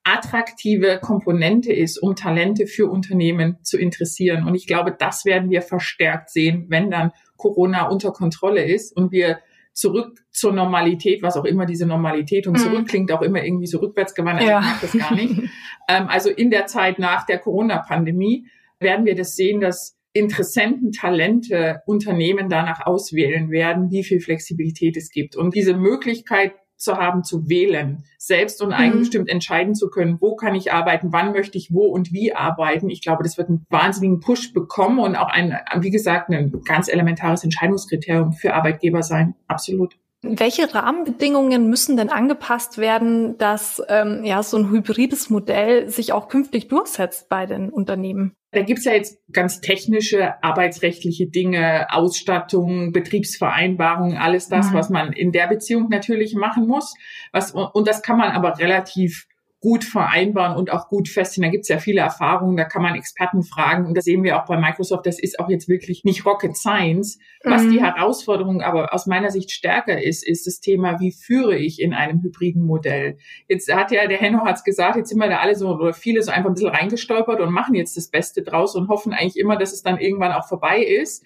attraktive 0.04 0.99
Komponente 1.00 1.73
ist, 1.73 1.99
um 1.99 2.16
Talente 2.16 2.66
für 2.66 2.90
Unternehmen 2.90 3.59
zu 3.62 3.78
interessieren. 3.78 4.47
Und 4.47 4.57
ich 4.57 4.66
glaube, 4.66 4.95
das 4.99 5.25
werden 5.25 5.50
wir 5.50 5.62
verstärkt 5.62 6.31
sehen, 6.31 6.66
wenn 6.69 6.90
dann 6.90 7.12
Corona 7.37 7.87
unter 7.87 8.12
Kontrolle 8.12 8.64
ist 8.64 8.97
und 8.97 9.12
wir 9.12 9.38
zurück 9.73 10.19
zur 10.31 10.52
Normalität, 10.52 11.23
was 11.23 11.37
auch 11.37 11.45
immer 11.45 11.64
diese 11.64 11.87
Normalität 11.87 12.47
und 12.47 12.54
mhm. 12.54 12.62
zurück 12.62 12.88
klingt 12.88 13.12
auch 13.12 13.23
immer 13.23 13.42
irgendwie 13.42 13.66
so 13.66 13.78
rückwärtsgewandert. 13.78 14.49
Ja. 14.49 14.61
Ich 14.61 14.66
mag 14.66 14.81
das 14.81 14.92
gar 14.92 15.14
nicht. 15.14 15.38
ähm, 15.88 16.09
also 16.09 16.31
in 16.31 16.50
der 16.50 16.66
Zeit 16.66 16.99
nach 16.99 17.25
der 17.25 17.38
Corona-Pandemie 17.38 18.47
werden 18.83 19.07
wir 19.07 19.15
das 19.15 19.37
sehen, 19.37 19.61
dass 19.61 19.97
Interessenten, 20.15 20.93
Talente 20.93 21.81
Unternehmen 21.87 22.49
danach 22.49 22.85
auswählen 22.85 23.51
werden, 23.51 23.91
wie 23.91 24.05
viel 24.05 24.21
Flexibilität 24.21 24.97
es 24.97 25.11
gibt. 25.11 25.37
Und 25.37 25.55
diese 25.55 25.75
Möglichkeit 25.75 26.53
zu 26.83 26.97
haben, 26.97 27.25
zu 27.25 27.49
wählen, 27.49 28.05
selbst 28.19 28.61
und 28.61 28.69
mhm. 28.69 28.75
eigenbestimmt 28.75 29.29
entscheiden 29.29 29.75
zu 29.75 29.89
können, 29.89 30.19
wo 30.21 30.37
kann 30.37 30.55
ich 30.55 30.73
arbeiten, 30.73 31.12
wann 31.12 31.33
möchte 31.33 31.57
ich 31.57 31.73
wo 31.73 31.87
und 31.87 32.12
wie 32.12 32.35
arbeiten. 32.35 32.91
Ich 32.91 33.03
glaube, 33.03 33.23
das 33.23 33.39
wird 33.39 33.49
einen 33.49 33.65
wahnsinnigen 33.71 34.21
Push 34.21 34.53
bekommen 34.53 34.99
und 34.99 35.17
auch 35.17 35.29
ein, 35.29 35.57
wie 35.81 35.91
gesagt, 35.91 36.29
ein 36.29 36.53
ganz 36.65 36.89
elementares 36.89 37.45
Entscheidungskriterium 37.45 38.33
für 38.33 38.55
Arbeitgeber 38.55 39.03
sein. 39.03 39.35
Absolut. 39.47 39.97
Welche 40.23 40.73
Rahmenbedingungen 40.73 41.69
müssen 41.69 41.97
denn 41.97 42.09
angepasst 42.09 42.79
werden, 42.79 43.39
dass 43.39 43.83
ähm, 43.89 44.25
ja 44.25 44.43
so 44.43 44.57
ein 44.57 44.71
hybrides 44.71 45.31
Modell 45.31 45.89
sich 45.89 46.12
auch 46.12 46.29
künftig 46.29 46.69
durchsetzt 46.69 47.29
bei 47.29 47.47
den 47.47 47.71
Unternehmen? 47.71 48.37
Da 48.52 48.62
gibt's 48.62 48.85
ja 48.85 48.92
jetzt 48.92 49.18
ganz 49.32 49.62
technische 49.62 50.42
arbeitsrechtliche 50.44 51.26
Dinge, 51.26 51.87
Ausstattung, 51.90 52.92
Betriebsvereinbarungen, 52.92 54.18
alles 54.18 54.49
das, 54.49 54.71
mhm. 54.71 54.75
was 54.75 54.90
man 54.90 55.12
in 55.14 55.32
der 55.32 55.47
Beziehung 55.49 55.88
natürlich 55.88 56.35
machen 56.35 56.66
muss. 56.66 56.94
Was, 57.32 57.52
und 57.52 57.88
das 57.88 58.02
kann 58.02 58.18
man 58.18 58.30
aber 58.30 58.59
relativ 58.59 59.26
gut 59.62 59.85
vereinbaren 59.85 60.57
und 60.57 60.73
auch 60.73 60.88
gut 60.88 61.09
feststellen. 61.09 61.49
Da 61.49 61.52
gibt 61.52 61.62
es 61.62 61.69
ja 61.69 61.78
viele 61.78 62.00
Erfahrungen, 62.00 62.57
da 62.57 62.64
kann 62.64 62.83
man 62.83 62.97
Experten 62.97 63.45
fragen. 63.45 63.87
Und 63.87 63.97
das 63.97 64.04
sehen 64.04 64.25
wir 64.25 64.37
auch 64.37 64.47
bei 64.47 64.57
Microsoft, 64.57 65.07
das 65.07 65.21
ist 65.21 65.38
auch 65.38 65.49
jetzt 65.49 65.69
wirklich 65.69 66.02
nicht 66.02 66.26
Rocket 66.26 66.57
Science. 66.57 67.21
Was 67.45 67.62
mhm. 67.62 67.71
die 67.71 67.81
Herausforderung 67.81 68.61
aber 68.61 68.92
aus 68.92 69.07
meiner 69.07 69.31
Sicht 69.31 69.52
stärker 69.52 70.02
ist, 70.02 70.26
ist 70.26 70.49
das 70.49 70.59
Thema, 70.59 70.99
wie 70.99 71.12
führe 71.12 71.57
ich 71.57 71.81
in 71.81 71.95
einem 71.95 72.21
hybriden 72.23 72.66
Modell? 72.66 73.19
Jetzt 73.49 73.73
hat 73.73 73.92
ja, 73.92 74.09
der 74.09 74.19
Henno 74.19 74.45
hat's 74.45 74.64
gesagt, 74.64 74.97
jetzt 74.97 75.11
sind 75.11 75.19
wir 75.21 75.28
da 75.28 75.38
alle 75.38 75.54
so, 75.54 75.69
oder 75.69 75.92
viele 75.92 76.23
so 76.23 76.33
einfach 76.33 76.50
ein 76.50 76.54
bisschen 76.54 76.71
reingestolpert 76.71 77.40
und 77.40 77.52
machen 77.52 77.76
jetzt 77.76 77.97
das 77.97 78.09
Beste 78.09 78.42
draus 78.42 78.75
und 78.75 78.88
hoffen 78.88 79.12
eigentlich 79.12 79.38
immer, 79.38 79.57
dass 79.57 79.73
es 79.73 79.85
dann 79.85 79.99
irgendwann 79.99 80.33
auch 80.33 80.49
vorbei 80.49 80.83
ist. 80.83 81.25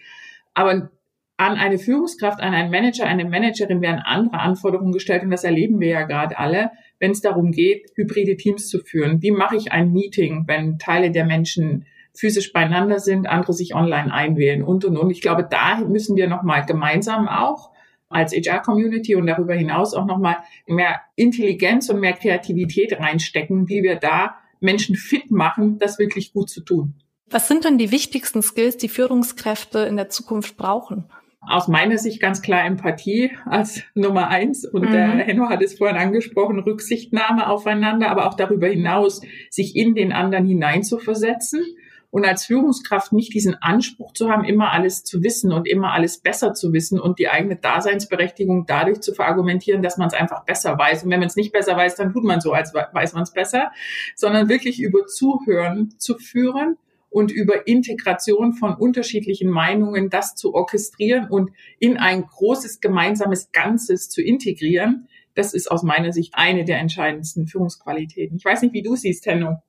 Aber 0.52 0.90
an 1.38 1.56
eine 1.56 1.78
Führungskraft, 1.78 2.40
an 2.40 2.54
einen 2.54 2.70
Manager, 2.70 3.06
eine 3.06 3.24
Managerin 3.24 3.80
werden 3.80 4.00
andere 4.04 4.40
Anforderungen 4.40 4.92
gestellt 4.92 5.22
und 5.22 5.30
das 5.30 5.44
erleben 5.44 5.80
wir 5.80 5.88
ja 5.88 6.02
gerade 6.02 6.38
alle, 6.38 6.70
wenn 6.98 7.10
es 7.10 7.20
darum 7.20 7.52
geht, 7.52 7.90
hybride 7.94 8.36
Teams 8.36 8.68
zu 8.68 8.80
führen. 8.80 9.22
Wie 9.22 9.30
mache 9.30 9.56
ich 9.56 9.72
ein 9.72 9.92
Meeting, 9.92 10.44
wenn 10.46 10.78
Teile 10.78 11.10
der 11.10 11.24
Menschen 11.24 11.86
physisch 12.14 12.52
beieinander 12.52 12.98
sind, 12.98 13.28
andere 13.28 13.52
sich 13.52 13.74
online 13.74 14.12
einwählen 14.12 14.62
und 14.62 14.84
und 14.84 14.96
und. 14.96 15.10
Ich 15.10 15.20
glaube, 15.20 15.46
da 15.48 15.76
müssen 15.80 16.16
wir 16.16 16.28
nochmal 16.28 16.64
gemeinsam 16.64 17.28
auch 17.28 17.70
als 18.08 18.32
HR-Community 18.32 19.16
und 19.16 19.26
darüber 19.26 19.54
hinaus 19.54 19.94
auch 19.94 20.06
nochmal 20.06 20.36
mehr 20.66 21.00
Intelligenz 21.16 21.88
und 21.90 22.00
mehr 22.00 22.12
Kreativität 22.12 22.98
reinstecken, 22.98 23.68
wie 23.68 23.82
wir 23.82 23.96
da 23.96 24.36
Menschen 24.60 24.96
fit 24.96 25.30
machen, 25.30 25.78
das 25.78 25.98
wirklich 25.98 26.32
gut 26.32 26.48
zu 26.48 26.62
tun. 26.62 26.94
Was 27.28 27.48
sind 27.48 27.64
denn 27.64 27.76
die 27.76 27.90
wichtigsten 27.90 28.42
Skills, 28.42 28.76
die 28.76 28.88
Führungskräfte 28.88 29.80
in 29.80 29.96
der 29.96 30.08
Zukunft 30.08 30.56
brauchen? 30.56 31.04
Aus 31.48 31.68
meiner 31.68 31.98
Sicht 31.98 32.20
ganz 32.20 32.42
klar 32.42 32.64
Empathie 32.64 33.32
als 33.44 33.82
Nummer 33.94 34.28
eins. 34.28 34.64
Und 34.64 34.82
mhm. 34.82 34.92
der 34.92 35.08
Henno 35.08 35.48
hat 35.48 35.62
es 35.62 35.78
vorhin 35.78 35.96
angesprochen, 35.96 36.58
Rücksichtnahme 36.58 37.48
aufeinander, 37.48 38.10
aber 38.10 38.26
auch 38.26 38.34
darüber 38.34 38.68
hinaus, 38.68 39.22
sich 39.50 39.76
in 39.76 39.94
den 39.94 40.12
anderen 40.12 40.46
hineinzuversetzen. 40.46 41.62
Und 42.10 42.24
als 42.24 42.46
Führungskraft 42.46 43.12
nicht 43.12 43.34
diesen 43.34 43.56
Anspruch 43.60 44.12
zu 44.12 44.30
haben, 44.30 44.44
immer 44.44 44.72
alles 44.72 45.04
zu 45.04 45.22
wissen 45.22 45.52
und 45.52 45.68
immer 45.68 45.92
alles 45.92 46.18
besser 46.18 46.54
zu 46.54 46.72
wissen 46.72 46.98
und 46.98 47.18
die 47.18 47.28
eigene 47.28 47.56
Daseinsberechtigung 47.56 48.64
dadurch 48.66 49.00
zu 49.00 49.12
verargumentieren, 49.12 49.82
dass 49.82 49.98
man 49.98 50.08
es 50.08 50.14
einfach 50.14 50.44
besser 50.44 50.78
weiß. 50.78 51.04
Und 51.04 51.10
wenn 51.10 51.18
man 51.20 51.28
es 51.28 51.36
nicht 51.36 51.52
besser 51.52 51.76
weiß, 51.76 51.96
dann 51.96 52.12
tut 52.12 52.24
man 52.24 52.40
so, 52.40 52.52
als 52.52 52.72
weiß 52.72 53.12
man 53.12 53.24
es 53.24 53.32
besser, 53.32 53.70
sondern 54.14 54.48
wirklich 54.48 54.80
über 54.80 55.06
Zuhören 55.06 55.94
zu 55.98 56.16
führen 56.16 56.78
und 57.08 57.30
über 57.30 57.66
Integration 57.66 58.54
von 58.54 58.74
unterschiedlichen 58.74 59.48
Meinungen 59.48 60.10
das 60.10 60.34
zu 60.34 60.54
orchestrieren 60.54 61.28
und 61.28 61.50
in 61.78 61.96
ein 61.96 62.26
großes 62.26 62.80
gemeinsames 62.80 63.52
Ganzes 63.52 64.08
zu 64.08 64.22
integrieren, 64.22 65.08
das 65.34 65.54
ist 65.54 65.70
aus 65.70 65.82
meiner 65.82 66.12
Sicht 66.12 66.34
eine 66.34 66.64
der 66.64 66.78
entscheidendsten 66.78 67.46
Führungsqualitäten. 67.46 68.36
Ich 68.36 68.44
weiß 68.44 68.62
nicht, 68.62 68.72
wie 68.72 68.82
du 68.82 68.96
siehst, 68.96 69.24
Tenno. 69.24 69.62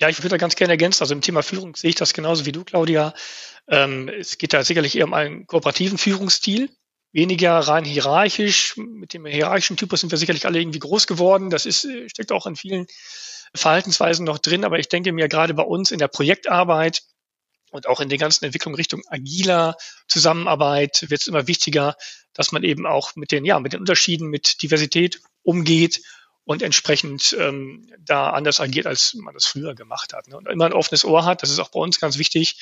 Ja, 0.00 0.08
ich 0.08 0.18
würde 0.18 0.30
da 0.30 0.36
ganz 0.36 0.56
gerne 0.56 0.72
ergänzen. 0.72 1.02
Also 1.02 1.14
im 1.14 1.20
Thema 1.20 1.42
Führung 1.42 1.76
sehe 1.76 1.90
ich 1.90 1.96
das 1.96 2.14
genauso 2.14 2.46
wie 2.46 2.52
du, 2.52 2.64
Claudia. 2.64 3.14
Ähm, 3.68 4.08
es 4.08 4.38
geht 4.38 4.52
da 4.52 4.62
sicherlich 4.64 4.96
eher 4.96 5.06
um 5.06 5.14
einen 5.14 5.46
kooperativen 5.46 5.98
Führungsstil, 5.98 6.68
weniger 7.14 7.58
rein 7.60 7.84
hierarchisch. 7.84 8.76
Mit 8.76 9.14
dem 9.14 9.24
hierarchischen 9.24 9.78
Typus 9.78 10.00
sind 10.00 10.10
wir 10.10 10.18
sicherlich 10.18 10.44
alle 10.44 10.60
irgendwie 10.60 10.80
groß 10.80 11.06
geworden. 11.06 11.48
Das 11.48 11.64
ist, 11.64 11.86
äh, 11.86 12.08
steckt 12.10 12.32
auch 12.32 12.46
in 12.46 12.56
vielen 12.56 12.86
Verhaltensweisen 13.54 14.26
noch 14.26 14.38
drin, 14.38 14.64
aber 14.64 14.78
ich 14.80 14.88
denke 14.88 15.12
mir 15.12 15.28
gerade 15.28 15.54
bei 15.54 15.62
uns 15.62 15.92
in 15.92 15.98
der 15.98 16.08
Projektarbeit 16.08 17.02
und 17.70 17.86
auch 17.86 18.00
in 18.00 18.08
den 18.08 18.18
ganzen 18.18 18.44
Entwicklungen 18.44 18.74
Richtung 18.74 19.02
agiler 19.08 19.76
Zusammenarbeit 20.08 21.06
wird 21.08 21.20
es 21.20 21.28
immer 21.28 21.46
wichtiger, 21.46 21.96
dass 22.32 22.50
man 22.50 22.64
eben 22.64 22.84
auch 22.84 23.14
mit 23.14 23.30
den, 23.30 23.44
ja, 23.44 23.60
mit 23.60 23.72
den 23.72 23.80
Unterschieden, 23.80 24.28
mit 24.28 24.60
Diversität 24.62 25.20
umgeht 25.42 26.02
und 26.44 26.62
entsprechend 26.62 27.34
ähm, 27.38 27.88
da 28.00 28.30
anders 28.30 28.58
agiert, 28.58 28.86
als 28.86 29.14
man 29.14 29.34
das 29.34 29.46
früher 29.46 29.76
gemacht 29.76 30.12
hat. 30.12 30.26
Ne? 30.26 30.36
Und 30.36 30.48
immer 30.48 30.66
ein 30.66 30.72
offenes 30.72 31.04
Ohr 31.04 31.24
hat, 31.24 31.44
das 31.44 31.50
ist 31.50 31.60
auch 31.60 31.70
bei 31.70 31.78
uns 31.78 32.00
ganz 32.00 32.18
wichtig 32.18 32.56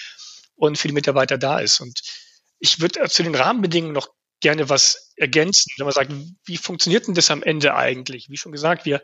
und 0.56 0.76
für 0.76 0.88
die 0.88 0.94
Mitarbeiter 0.94 1.38
da 1.38 1.59
ist. 1.59 1.80
Und 1.80 2.02
ich 2.59 2.80
würde 2.80 3.09
zu 3.09 3.23
den 3.23 3.35
Rahmenbedingungen 3.35 3.94
noch 3.94 4.11
gerne 4.42 4.68
was 4.68 5.14
ergänzen, 5.16 5.72
wenn 5.78 5.87
man 5.87 5.94
sagt, 5.94 6.12
wie 6.44 6.56
funktioniert 6.58 7.06
denn 7.06 7.14
das 7.14 7.30
am 7.30 7.42
Ende 7.42 7.75
eigentlich? 7.75 8.28
Wie 8.28 8.37
schon 8.37 8.52
gesagt, 8.52 8.84
wir 8.84 9.02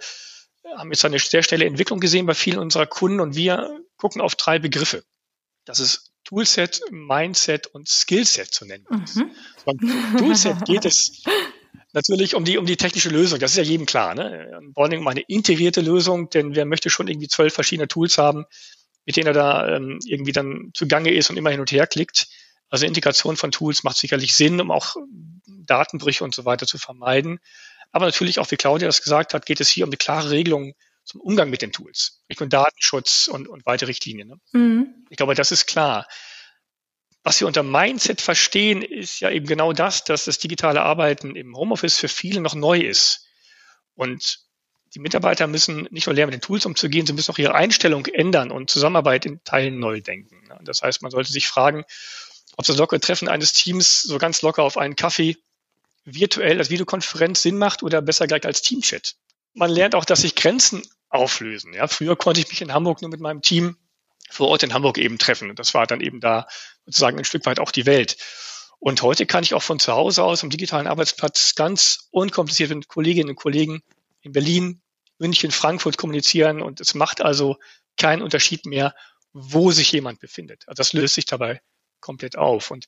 haben 0.77 0.91
jetzt 0.91 1.05
eine 1.05 1.19
sehr 1.19 1.43
schnelle 1.43 1.65
Entwicklung 1.65 2.01
gesehen 2.01 2.27
bei 2.27 2.35
vielen 2.35 2.59
unserer 2.59 2.87
Kunden 2.87 3.21
und 3.21 3.37
wir 3.37 3.81
gucken 3.97 4.21
auf 4.21 4.35
drei 4.35 4.59
Begriffe. 4.59 5.05
Das 5.65 5.81
ist 5.81 6.13
Toolset, 6.25 6.83
Mindset 6.91 7.69
und 7.69 7.89
Skillset 7.89 8.53
zu 8.53 8.67
nennen. 8.67 8.85
Mhm. 8.91 9.31
Beim 9.65 9.79
Toolset 10.19 10.65
geht 10.67 10.85
es 10.85 11.23
natürlich 11.93 12.35
um 12.35 12.45
die, 12.45 12.59
um 12.59 12.67
die 12.67 12.77
technische 12.77 13.09
Lösung. 13.09 13.39
Das 13.39 13.53
ist 13.53 13.57
ja 13.57 13.63
jedem 13.63 13.87
klar. 13.87 14.15
Ne? 14.15 14.61
Vor 14.75 14.85
allem 14.85 15.01
um 15.01 15.09
eine 15.09 15.23
integrierte 15.23 15.81
Lösung, 15.81 16.29
denn 16.31 16.55
wer 16.55 16.67
möchte 16.67 16.91
schon 16.91 17.09
irgendwie 17.09 17.29
zwölf 17.29 17.55
verschiedene 17.55 17.89
Tools 17.89 18.19
haben, 18.19 18.45
mit 19.07 19.17
denen 19.17 19.29
er 19.29 19.33
da 19.33 19.77
ähm, 19.77 19.99
irgendwie 20.05 20.33
dann 20.33 20.71
zugange 20.75 21.13
ist 21.13 21.31
und 21.31 21.37
immer 21.37 21.51
hin 21.51 21.61
und 21.61 21.73
her 21.73 21.87
klickt. 21.87 22.29
Also 22.71 22.87
Integration 22.87 23.37
von 23.37 23.51
Tools 23.51 23.83
macht 23.83 23.97
sicherlich 23.97 24.37
Sinn, 24.37 24.61
um 24.61 24.71
auch 24.71 24.97
Datenbrüche 25.47 26.25
und 26.25 26.35
so 26.35 26.45
weiter 26.45 26.67
zu 26.67 26.79
vermeiden. 26.79 27.41
Aber 27.93 28.07
natürlich 28.07 28.39
auch, 28.39 28.51
wie 28.51 28.57
Claudia 28.57 28.87
das 28.89 29.03
gesagt 29.03 29.35
hat, 29.35 29.47
geht 29.47 29.61
es 29.61 29.69
hier 29.69 29.85
um 29.85 29.91
die 29.91 29.97
klare 29.97 30.31
Regelung 30.31 30.75
zum 31.05 31.21
Umgang 31.23 31.49
mit 31.49 31.63
den 31.63 31.73
Tools, 31.73 32.23
Richtung 32.29 32.51
Datenschutz 32.51 33.29
und, 33.29 33.49
und 33.49 33.65
weitere 33.65 33.89
Richtlinien. 33.89 34.29
Ne? 34.29 34.37
Mhm. 34.53 35.07
Ich 35.09 35.17
glaube, 35.17 35.35
das 35.35 35.51
ist 35.51 35.67
klar. 35.67 36.07
Was 37.25 37.41
wir 37.41 37.47
unter 37.47 37.63
Mindset 37.63 38.21
verstehen, 38.21 38.83
ist 38.83 39.21
ja 39.21 39.31
eben 39.31 39.47
genau 39.47 39.73
das, 39.73 40.05
dass 40.05 40.27
das 40.27 40.39
digitale 40.39 40.83
Arbeiten 40.83 41.35
im 41.35 41.57
Homeoffice 41.57 41.99
für 41.99 42.09
viele 42.09 42.41
noch 42.41 42.55
neu 42.55 42.79
ist. 42.79 43.27
Und 43.95 44.41
die 44.95 45.01
Mitarbeiter 45.01 45.47
müssen 45.47 45.89
nicht 45.91 46.07
nur 46.07 46.15
lernen, 46.15 46.31
mit 46.31 46.43
den 46.43 46.47
Tools 46.47 46.65
umzugehen, 46.65 47.07
sie 47.07 47.13
müssen 47.13 47.33
auch 47.33 47.39
ihre 47.39 47.55
Einstellung 47.55 48.07
ändern 48.07 48.51
und 48.51 48.71
Zusammenarbeit 48.71 49.27
in 49.27 49.43
Teilen 49.45 49.79
neu 49.79 50.01
denken. 50.01 50.47
Ne? 50.47 50.59
Das 50.63 50.83
heißt, 50.83 51.03
man 51.03 51.11
sollte 51.11 51.33
sich 51.33 51.49
fragen, 51.49 51.85
ob 52.59 52.67
das 52.67 52.77
lockere 52.77 53.01
Treffen 53.01 53.29
eines 53.29 53.53
Teams 53.53 54.03
so 54.03 54.19
ganz 54.19 54.43
locker 54.43 54.65
auf 54.65 54.77
einen 54.77 54.97
Kaffee 54.97 55.37
virtuell 56.05 56.59
als 56.59 56.71
Videokonferenz 56.71 57.41
Sinn 57.41 57.57
macht 57.57 57.85
oder 57.85 58.03
besser 58.03 58.27
gleich 58.27 58.45
als 58.45 58.63
Teamchat. 58.63 59.15
Man 59.55 59.71
lernt 59.71 59.95
auch, 59.95 60.05
dass 60.05 60.23
sich 60.23 60.35
Grenzen 60.35 60.83
auflösen. 61.09 61.73
Ja, 61.73 61.87
früher 61.87 62.17
konnte 62.17 62.41
ich 62.41 62.49
mich 62.49 62.61
in 62.61 62.73
Hamburg 62.73 63.01
nur 63.01 63.11
mit 63.11 63.21
meinem 63.21 63.43
Team 63.43 63.77
vor 64.29 64.49
Ort 64.49 64.65
in 64.65 64.75
Hamburg 64.75 64.99
eben 64.99 65.19
treffen. 65.19 65.51
Und 65.51 65.61
das 65.61 65.73
war 65.73 65.87
dann 65.87 66.01
eben 66.01 66.21
da 66.21 66.49
sozusagen 66.85 67.17
ein 67.17 67.25
Stück 67.25 67.47
weit 67.47 67.61
auch 67.61 67.71
die 67.71 67.87
Welt. 67.87 68.17
Und 68.81 69.03
heute 69.03 69.25
kann 69.25 69.45
ich 69.45 69.55
auch 69.55 69.63
von 69.63 69.79
zu 69.79 69.93
Hause 69.93 70.25
aus 70.25 70.43
am 70.43 70.51
digitalen 70.51 70.89
Arbeitsplatz 70.89 71.55
ganz 71.55 72.09
unkompliziert 72.11 72.71
mit 72.71 72.89
Kolleginnen 72.89 73.31
und 73.31 73.37
Kollegen 73.37 73.83
in 74.23 74.33
Berlin, 74.33 74.83
München, 75.19 75.53
Frankfurt 75.53 75.97
kommunizieren. 75.97 76.61
Und 76.61 76.81
es 76.81 76.95
macht 76.95 77.21
also 77.21 77.57
keinen 77.97 78.23
Unterschied 78.23 78.67
mehr, 78.67 78.97
wo 79.33 79.71
sich 79.71 79.93
jemand 79.93 80.19
befindet. 80.19 80.65
Also 80.67 80.81
das 80.81 80.93
löst 80.93 81.15
sich 81.15 81.27
dabei 81.27 81.61
komplett 82.01 82.37
auf. 82.37 82.71
Und 82.71 82.87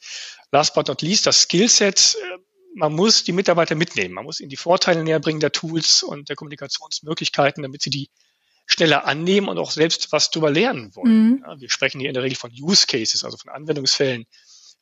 last 0.53 0.75
but 0.75 0.89
not 0.89 1.03
least, 1.03 1.27
das 1.27 1.43
Skillset 1.43 2.17
äh, 2.17 2.39
man 2.75 2.95
muss 2.95 3.25
die 3.25 3.33
Mitarbeiter 3.33 3.75
mitnehmen. 3.75 4.15
Man 4.15 4.25
muss 4.25 4.41
ihnen 4.41 4.51
die 4.51 4.57
Vorteile 4.57 5.03
näher 5.03 5.21
bringen 5.21 5.41
der 5.41 5.53
Tools 5.53 6.03
und 6.03 6.29
der 6.29 6.37
Kommunikationsmöglichkeiten, 6.37 7.63
damit 7.63 7.83
sie 7.83 7.91
die 7.91 8.11
schneller 8.67 9.07
annehmen 9.07 9.49
und 9.49 9.59
auch 9.59 9.71
selbst 9.71 10.13
was 10.13 10.31
darüber 10.31 10.51
lernen 10.51 10.95
wollen. 10.95 11.31
Mhm. 11.31 11.45
Ja, 11.45 11.61
wir 11.61 11.71
sprechen 11.71 12.01
hier 12.01 12.09
in 12.09 12.15
der 12.15 12.23
Regel 12.23 12.37
von 12.37 12.53
Use 12.53 12.87
Cases, 12.87 13.25
also 13.25 13.37
von 13.37 13.51
Anwendungsfällen 13.51 14.27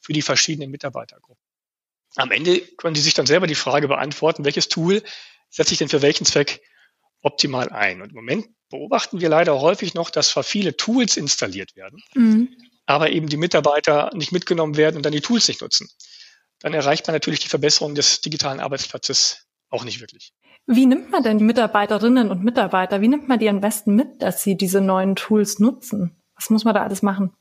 für 0.00 0.12
die 0.12 0.23
verschiedenen 0.23 0.70
Mitarbeitergruppen. 0.70 1.42
Am 2.16 2.30
Ende 2.30 2.61
können 2.61 2.94
die 2.94 3.00
sich 3.00 3.14
dann 3.14 3.26
selber 3.26 3.47
die 3.47 3.54
Frage 3.54 3.88
beantworten, 3.88 4.44
welches 4.44 4.68
Tool 4.68 5.02
setze 5.49 5.73
ich 5.73 5.78
denn 5.78 5.88
für 5.88 6.02
welchen 6.02 6.26
Zweck 6.26 6.61
optimal 7.23 7.70
ein? 7.70 8.02
Und 8.02 8.11
im 8.11 8.16
Moment 8.16 8.47
beobachten 8.68 9.20
wir 9.20 9.28
leider 9.28 9.61
häufig 9.61 9.94
noch, 9.94 10.11
dass 10.11 10.30
zwar 10.30 10.44
viele 10.44 10.76
Tools 10.76 11.16
installiert 11.16 11.75
werden, 11.76 12.02
mhm. 12.14 12.54
Aber 12.88 13.11
eben 13.11 13.28
die 13.28 13.37
Mitarbeiter 13.37 14.11
nicht 14.14 14.33
mitgenommen 14.33 14.76
werden 14.76 14.97
und 14.97 15.04
dann 15.04 15.12
die 15.12 15.21
Tools 15.21 15.49
nicht 15.49 15.61
nutzen 15.61 15.88
dann 16.61 16.75
erreicht 16.75 17.07
man 17.07 17.14
natürlich 17.14 17.40
die 17.40 17.49
Verbesserung 17.49 17.95
des 17.95 18.21
digitalen 18.21 18.61
Arbeitsplatzes 18.61 19.47
auch 19.71 19.85
nicht 19.85 20.00
wirklich. 20.00 20.33
Wie 20.66 20.87
nimmt 20.87 21.11
man 21.11 21.23
denn 21.23 21.38
die 21.38 21.45
Mitarbeiterinnen 21.45 22.30
und 22.30 22.45
Mitarbeiter, 22.45 23.00
wie 23.00 23.09
nimmt 23.09 23.28
man 23.28 23.38
die 23.38 23.49
am 23.49 23.61
besten 23.61 23.95
mit, 23.95 24.23
dass 24.23 24.42
sie 24.42 24.57
diese 24.57 24.80
neuen 24.80 25.16
Tools 25.16 25.59
nutzen? 25.59 26.16
Was 26.35 26.50
muss 26.50 26.64
man 26.64 26.75
da 26.75 26.83
alles 26.83 27.02
machen? 27.02 27.33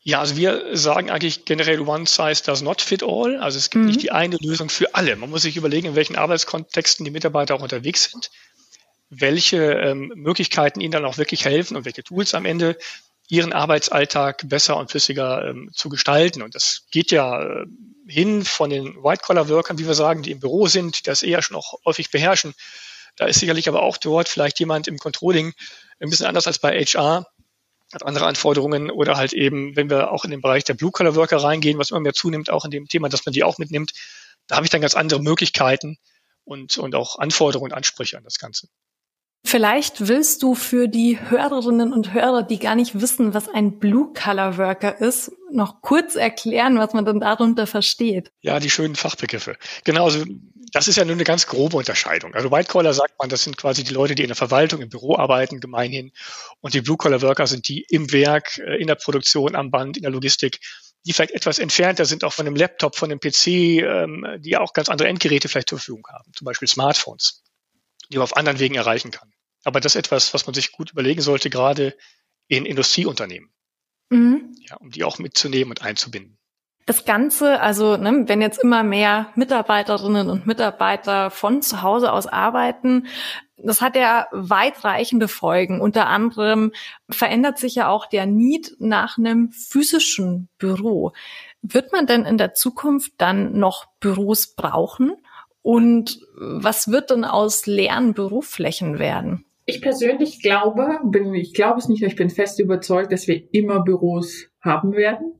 Ja, 0.00 0.20
also 0.20 0.36
wir 0.36 0.76
sagen 0.76 1.10
eigentlich 1.10 1.44
generell 1.44 1.80
one 1.80 2.06
size 2.06 2.42
does 2.44 2.62
not 2.62 2.80
fit 2.80 3.02
all. 3.02 3.38
Also 3.38 3.58
es 3.58 3.70
gibt 3.70 3.82
mhm. 3.82 3.88
nicht 3.88 4.02
die 4.02 4.12
eine 4.12 4.36
Lösung 4.40 4.68
für 4.68 4.94
alle. 4.94 5.16
Man 5.16 5.30
muss 5.30 5.42
sich 5.42 5.56
überlegen, 5.56 5.88
in 5.88 5.94
welchen 5.96 6.14
Arbeitskontexten 6.14 7.04
die 7.04 7.10
Mitarbeiter 7.10 7.56
auch 7.56 7.62
unterwegs 7.62 8.10
sind, 8.12 8.30
welche 9.10 9.56
ähm, 9.56 10.12
Möglichkeiten 10.14 10.80
ihnen 10.80 10.92
dann 10.92 11.04
auch 11.04 11.18
wirklich 11.18 11.44
helfen 11.44 11.76
und 11.76 11.84
welche 11.84 12.04
Tools 12.04 12.34
am 12.34 12.44
Ende 12.44 12.78
ihren 13.28 13.52
Arbeitsalltag 13.52 14.48
besser 14.48 14.76
und 14.76 14.90
flüssiger 14.90 15.48
ähm, 15.48 15.70
zu 15.74 15.88
gestalten. 15.88 16.42
Und 16.42 16.54
das 16.54 16.86
geht 16.90 17.10
ja 17.10 17.42
äh, 17.42 17.66
hin 18.06 18.44
von 18.44 18.70
den 18.70 19.02
White-Collar-Workern, 19.02 19.78
wie 19.78 19.86
wir 19.86 19.94
sagen, 19.94 20.22
die 20.22 20.30
im 20.30 20.40
Büro 20.40 20.66
sind, 20.66 20.98
die 20.98 21.02
das 21.02 21.22
eher 21.22 21.42
schon 21.42 21.56
auch 21.56 21.74
häufig 21.84 22.10
beherrschen. 22.10 22.54
Da 23.16 23.26
ist 23.26 23.40
sicherlich 23.40 23.68
aber 23.68 23.82
auch 23.82 23.96
dort 23.96 24.28
vielleicht 24.28 24.60
jemand 24.60 24.86
im 24.86 24.98
Controlling 24.98 25.54
ein 25.98 26.10
bisschen 26.10 26.26
anders 26.26 26.46
als 26.46 26.58
bei 26.58 26.78
HR, 26.78 27.26
hat 27.92 28.04
andere 28.04 28.26
Anforderungen 28.26 28.90
oder 28.90 29.16
halt 29.16 29.32
eben, 29.32 29.74
wenn 29.74 29.90
wir 29.90 30.12
auch 30.12 30.24
in 30.24 30.30
den 30.30 30.40
Bereich 30.40 30.64
der 30.64 30.74
Blue-Collar-Worker 30.74 31.38
reingehen, 31.38 31.78
was 31.78 31.90
immer 31.90 32.00
mehr 32.00 32.14
zunimmt, 32.14 32.50
auch 32.50 32.64
in 32.64 32.70
dem 32.70 32.88
Thema, 32.88 33.08
dass 33.08 33.24
man 33.24 33.32
die 33.32 33.44
auch 33.44 33.58
mitnimmt, 33.58 33.92
da 34.46 34.56
habe 34.56 34.66
ich 34.66 34.70
dann 34.70 34.80
ganz 34.80 34.94
andere 34.94 35.20
Möglichkeiten 35.20 35.98
und, 36.44 36.78
und 36.78 36.94
auch 36.94 37.18
Anforderungen 37.18 37.72
und 37.72 37.76
Ansprüche 37.76 38.18
an 38.18 38.24
das 38.24 38.38
Ganze. 38.38 38.68
Vielleicht 39.44 40.08
willst 40.08 40.42
du 40.42 40.54
für 40.54 40.88
die 40.88 41.20
Hörerinnen 41.20 41.92
und 41.92 42.12
Hörer, 42.12 42.42
die 42.42 42.58
gar 42.58 42.74
nicht 42.74 43.00
wissen, 43.00 43.32
was 43.32 43.48
ein 43.48 43.78
Blue-Color-Worker 43.78 45.00
ist, 45.00 45.30
noch 45.52 45.82
kurz 45.82 46.16
erklären, 46.16 46.78
was 46.78 46.92
man 46.94 47.04
denn 47.04 47.20
darunter 47.20 47.68
versteht. 47.68 48.32
Ja, 48.40 48.58
die 48.58 48.70
schönen 48.70 48.96
Fachbegriffe. 48.96 49.56
Genau, 49.84 50.04
also 50.04 50.24
das 50.72 50.88
ist 50.88 50.96
ja 50.96 51.04
nur 51.04 51.14
eine 51.14 51.24
ganz 51.24 51.46
grobe 51.46 51.76
Unterscheidung. 51.76 52.34
Also 52.34 52.50
White-Collar 52.50 52.92
sagt 52.92 53.14
man, 53.18 53.28
das 53.28 53.44
sind 53.44 53.56
quasi 53.56 53.84
die 53.84 53.94
Leute, 53.94 54.14
die 54.14 54.22
in 54.22 54.28
der 54.28 54.36
Verwaltung, 54.36 54.82
im 54.82 54.88
Büro 54.88 55.16
arbeiten, 55.16 55.60
gemeinhin. 55.60 56.12
Und 56.60 56.74
die 56.74 56.80
Blue-Collar-Worker 56.80 57.46
sind 57.46 57.68
die 57.68 57.86
im 57.88 58.12
Werk, 58.12 58.58
äh, 58.58 58.76
in 58.80 58.88
der 58.88 58.96
Produktion, 58.96 59.54
am 59.54 59.70
Band, 59.70 59.96
in 59.96 60.02
der 60.02 60.12
Logistik, 60.12 60.60
die 61.06 61.12
vielleicht 61.12 61.32
etwas 61.32 61.58
entfernter 61.58 62.04
sind, 62.04 62.24
auch 62.24 62.32
von 62.32 62.44
dem 62.44 62.56
Laptop, 62.56 62.96
von 62.96 63.08
dem 63.08 63.20
PC, 63.20 63.46
ähm, 63.46 64.26
die 64.40 64.56
auch 64.56 64.72
ganz 64.72 64.88
andere 64.88 65.08
Endgeräte 65.08 65.48
vielleicht 65.48 65.68
zur 65.68 65.78
Verfügung 65.78 66.04
haben, 66.12 66.32
zum 66.34 66.44
Beispiel 66.44 66.66
Smartphones, 66.66 67.44
die 68.10 68.16
man 68.16 68.24
auf 68.24 68.36
anderen 68.36 68.58
Wegen 68.58 68.74
erreichen 68.74 69.10
kann. 69.10 69.32
Aber 69.64 69.80
das 69.80 69.94
ist 69.94 70.06
etwas, 70.06 70.32
was 70.34 70.46
man 70.46 70.54
sich 70.54 70.72
gut 70.72 70.92
überlegen 70.92 71.20
sollte, 71.20 71.50
gerade 71.50 71.96
in 72.48 72.66
Industrieunternehmen, 72.66 73.50
mhm. 74.10 74.54
ja, 74.68 74.76
um 74.76 74.90
die 74.90 75.04
auch 75.04 75.18
mitzunehmen 75.18 75.70
und 75.70 75.82
einzubinden. 75.82 76.38
Das 76.86 77.04
Ganze, 77.04 77.60
also 77.60 77.96
ne, 77.96 78.28
wenn 78.28 78.40
jetzt 78.40 78.62
immer 78.62 78.84
mehr 78.84 79.32
Mitarbeiterinnen 79.34 80.30
und 80.30 80.46
Mitarbeiter 80.46 81.30
von 81.30 81.60
zu 81.60 81.82
Hause 81.82 82.12
aus 82.12 82.28
arbeiten, 82.28 83.08
das 83.56 83.80
hat 83.80 83.96
ja 83.96 84.28
weitreichende 84.30 85.26
Folgen. 85.26 85.80
Unter 85.80 86.06
anderem 86.06 86.72
verändert 87.10 87.58
sich 87.58 87.74
ja 87.74 87.88
auch 87.88 88.06
der 88.06 88.26
Need 88.26 88.76
nach 88.78 89.18
einem 89.18 89.50
physischen 89.50 90.48
Büro. 90.58 91.12
Wird 91.62 91.90
man 91.90 92.06
denn 92.06 92.24
in 92.24 92.38
der 92.38 92.54
Zukunft 92.54 93.14
dann 93.18 93.58
noch 93.58 93.86
Büros 93.98 94.54
brauchen? 94.54 95.16
Und 95.66 96.20
was 96.36 96.92
wird 96.92 97.10
denn 97.10 97.24
aus 97.24 97.66
leeren 97.66 98.14
Büroflächen 98.14 99.00
werden? 99.00 99.44
Ich 99.64 99.82
persönlich 99.82 100.40
glaube, 100.40 101.00
bin, 101.02 101.34
ich 101.34 101.54
glaube 101.54 101.80
es 101.80 101.88
nicht, 101.88 102.04
ich 102.04 102.14
bin 102.14 102.30
fest 102.30 102.60
überzeugt, 102.60 103.10
dass 103.10 103.26
wir 103.26 103.52
immer 103.52 103.82
Büros 103.82 104.46
haben 104.60 104.92
werden, 104.92 105.32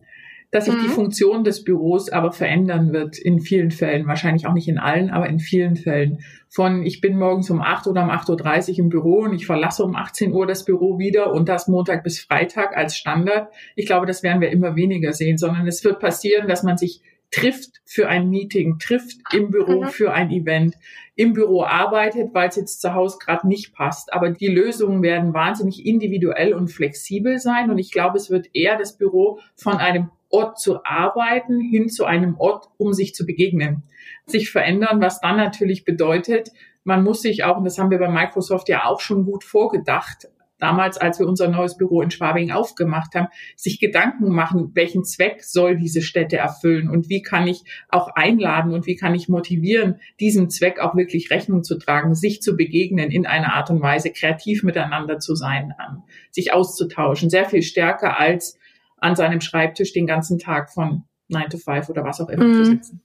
dass 0.51 0.65
sich 0.65 0.75
mhm. 0.75 0.83
die 0.83 0.89
Funktion 0.89 1.45
des 1.45 1.63
Büros 1.63 2.09
aber 2.11 2.33
verändern 2.33 2.93
wird 2.93 3.19
in 3.19 3.39
vielen 3.39 3.71
Fällen, 3.71 4.09
wahrscheinlich 4.09 4.49
auch 4.49 4.53
nicht 4.53 4.67
in 4.67 4.79
allen, 4.79 5.11
aber 5.11 5.29
in 5.29 5.39
vielen 5.39 5.77
Fällen. 5.77 6.19
Von 6.49 6.83
ich 6.83 7.01
bin 7.01 7.17
morgens 7.17 7.49
um 7.51 7.61
8 7.61 7.87
oder 7.87 8.03
um 8.03 8.11
8.30 8.11 8.71
Uhr 8.71 8.79
im 8.81 8.89
Büro 8.89 9.19
und 9.21 9.33
ich 9.33 9.47
verlasse 9.47 9.85
um 9.85 9.95
18 9.95 10.33
Uhr 10.33 10.49
das 10.49 10.65
Büro 10.65 10.99
wieder 10.99 11.33
und 11.33 11.49
das 11.49 11.69
Montag 11.69 12.03
bis 12.03 12.19
Freitag 12.19 12.77
als 12.77 12.97
Standard. 12.97 13.53
Ich 13.77 13.87
glaube, 13.87 14.07
das 14.07 14.25
werden 14.25 14.41
wir 14.41 14.51
immer 14.51 14.75
weniger 14.75 15.13
sehen, 15.13 15.39
sondern 15.39 15.69
es 15.69 15.85
wird 15.85 16.01
passieren, 16.01 16.49
dass 16.49 16.65
man 16.65 16.77
sich 16.77 17.01
trifft 17.31 17.81
für 17.85 18.09
ein 18.09 18.31
Meeting, 18.31 18.79
trifft 18.79 19.19
im 19.33 19.51
Büro 19.51 19.83
mhm. 19.83 19.89
für 19.89 20.13
ein 20.13 20.31
Event, 20.31 20.75
im 21.15 21.33
Büro 21.33 21.63
arbeitet, 21.63 22.35
weil 22.35 22.49
es 22.49 22.57
jetzt 22.57 22.81
zu 22.81 22.95
Hause 22.95 23.19
gerade 23.21 23.49
nicht 23.49 23.75
passt. 23.75 24.13
Aber 24.13 24.31
die 24.31 24.49
Lösungen 24.49 25.03
werden 25.03 25.35
wahnsinnig 25.35 25.85
individuell 25.85 26.55
und 26.55 26.69
flexibel 26.69 27.39
sein. 27.39 27.71
Und 27.71 27.79
ich 27.79 27.91
glaube, 27.91 28.17
es 28.19 28.31
wird 28.31 28.49
eher 28.55 28.79
das 28.79 28.97
Büro 28.97 29.41
von 29.55 29.77
einem 29.77 30.11
Ort 30.29 30.59
zu 30.59 30.85
arbeiten 30.85 31.61
hin 31.61 31.89
zu 31.89 32.05
einem 32.05 32.37
Ort, 32.39 32.67
um 32.77 32.93
sich 32.93 33.15
zu 33.15 33.25
begegnen, 33.25 33.85
sich 34.27 34.51
verändern, 34.51 35.01
was 35.01 35.21
dann 35.21 35.37
natürlich 35.37 35.85
bedeutet, 35.85 36.51
man 36.85 37.03
muss 37.03 37.23
sich 37.23 37.43
auch, 37.43 37.57
und 37.57 37.65
das 37.65 37.79
haben 37.79 37.91
wir 37.91 37.99
bei 37.99 38.09
Microsoft 38.09 38.69
ja 38.69 38.85
auch 38.85 39.01
schon 39.01 39.25
gut 39.25 39.43
vorgedacht, 39.43 40.29
damals, 40.59 40.99
als 40.99 41.19
wir 41.19 41.27
unser 41.27 41.49
neues 41.49 41.77
Büro 41.77 42.03
in 42.03 42.11
Schwabing 42.11 42.51
aufgemacht 42.51 43.15
haben, 43.15 43.29
sich 43.57 43.79
Gedanken 43.79 44.31
machen, 44.31 44.71
welchen 44.75 45.05
Zweck 45.05 45.43
soll 45.45 45.77
diese 45.77 46.03
Stätte 46.03 46.37
erfüllen 46.37 46.89
und 46.89 47.09
wie 47.09 47.23
kann 47.23 47.47
ich 47.47 47.63
auch 47.89 48.09
einladen 48.09 48.73
und 48.73 48.87
wie 48.87 48.97
kann 48.97 49.15
ich 49.15 49.29
motivieren, 49.29 50.01
diesem 50.21 50.51
Zweck 50.51 50.79
auch 50.79 50.97
wirklich 50.97 51.31
Rechnung 51.31 51.63
zu 51.63 51.79
tragen, 51.79 52.15
sich 52.15 52.43
zu 52.43 52.57
begegnen 52.57 53.11
in 53.11 53.27
einer 53.27 53.55
Art 53.55 53.71
und 53.71 53.83
Weise, 53.83 54.11
kreativ 54.11 54.63
miteinander 54.63 55.19
zu 55.19 55.35
sein, 55.35 55.75
ähm, 55.81 56.03
sich 56.31 56.53
auszutauschen, 56.53 57.31
sehr 57.31 57.47
viel 57.47 57.63
stärker 57.63 58.19
als 58.19 58.59
an 58.99 59.17
seinem 59.17 59.41
Schreibtisch 59.41 59.93
den 59.93 60.07
ganzen 60.07 60.39
Tag 60.39 60.73
von 60.73 61.05
9 61.29 61.51
to 61.51 61.59
5 61.59 61.89
oder 61.89 62.05
was 62.05 62.21
auch 62.21 62.29
immer 62.29 62.45
mhm. 62.45 62.55
zu 62.55 62.65
sitzen. 62.65 63.03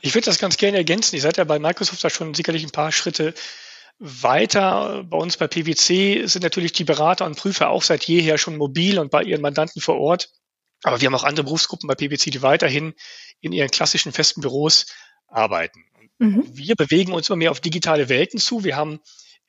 Ich 0.00 0.14
würde 0.14 0.26
das 0.26 0.38
ganz 0.38 0.56
gerne 0.56 0.78
ergänzen. 0.78 1.16
Ihr 1.16 1.22
seid 1.22 1.36
ja 1.36 1.44
bei 1.44 1.58
Microsoft 1.58 2.02
da 2.02 2.10
schon 2.10 2.34
sicherlich 2.34 2.64
ein 2.64 2.70
paar 2.70 2.92
Schritte 2.92 3.34
weiter 3.98 5.04
bei 5.04 5.16
uns 5.16 5.36
bei 5.36 5.46
PwC 5.46 6.26
sind 6.26 6.42
natürlich 6.42 6.72
die 6.72 6.84
Berater 6.84 7.24
und 7.24 7.36
Prüfer 7.36 7.70
auch 7.70 7.82
seit 7.82 8.04
jeher 8.04 8.38
schon 8.38 8.56
mobil 8.56 8.98
und 8.98 9.10
bei 9.10 9.22
ihren 9.22 9.40
Mandanten 9.40 9.80
vor 9.80 9.98
Ort. 9.98 10.30
Aber 10.82 11.00
wir 11.00 11.06
haben 11.06 11.14
auch 11.14 11.24
andere 11.24 11.44
Berufsgruppen 11.44 11.86
bei 11.86 11.94
PwC, 11.94 12.30
die 12.30 12.42
weiterhin 12.42 12.94
in 13.40 13.52
ihren 13.52 13.70
klassischen 13.70 14.12
festen 14.12 14.40
Büros 14.40 14.86
arbeiten. 15.28 15.84
Mhm. 16.18 16.44
Wir 16.52 16.74
bewegen 16.74 17.12
uns 17.12 17.28
immer 17.28 17.36
mehr 17.36 17.50
auf 17.50 17.60
digitale 17.60 18.08
Welten 18.08 18.40
zu. 18.40 18.64
Wir 18.64 18.76
haben 18.76 19.00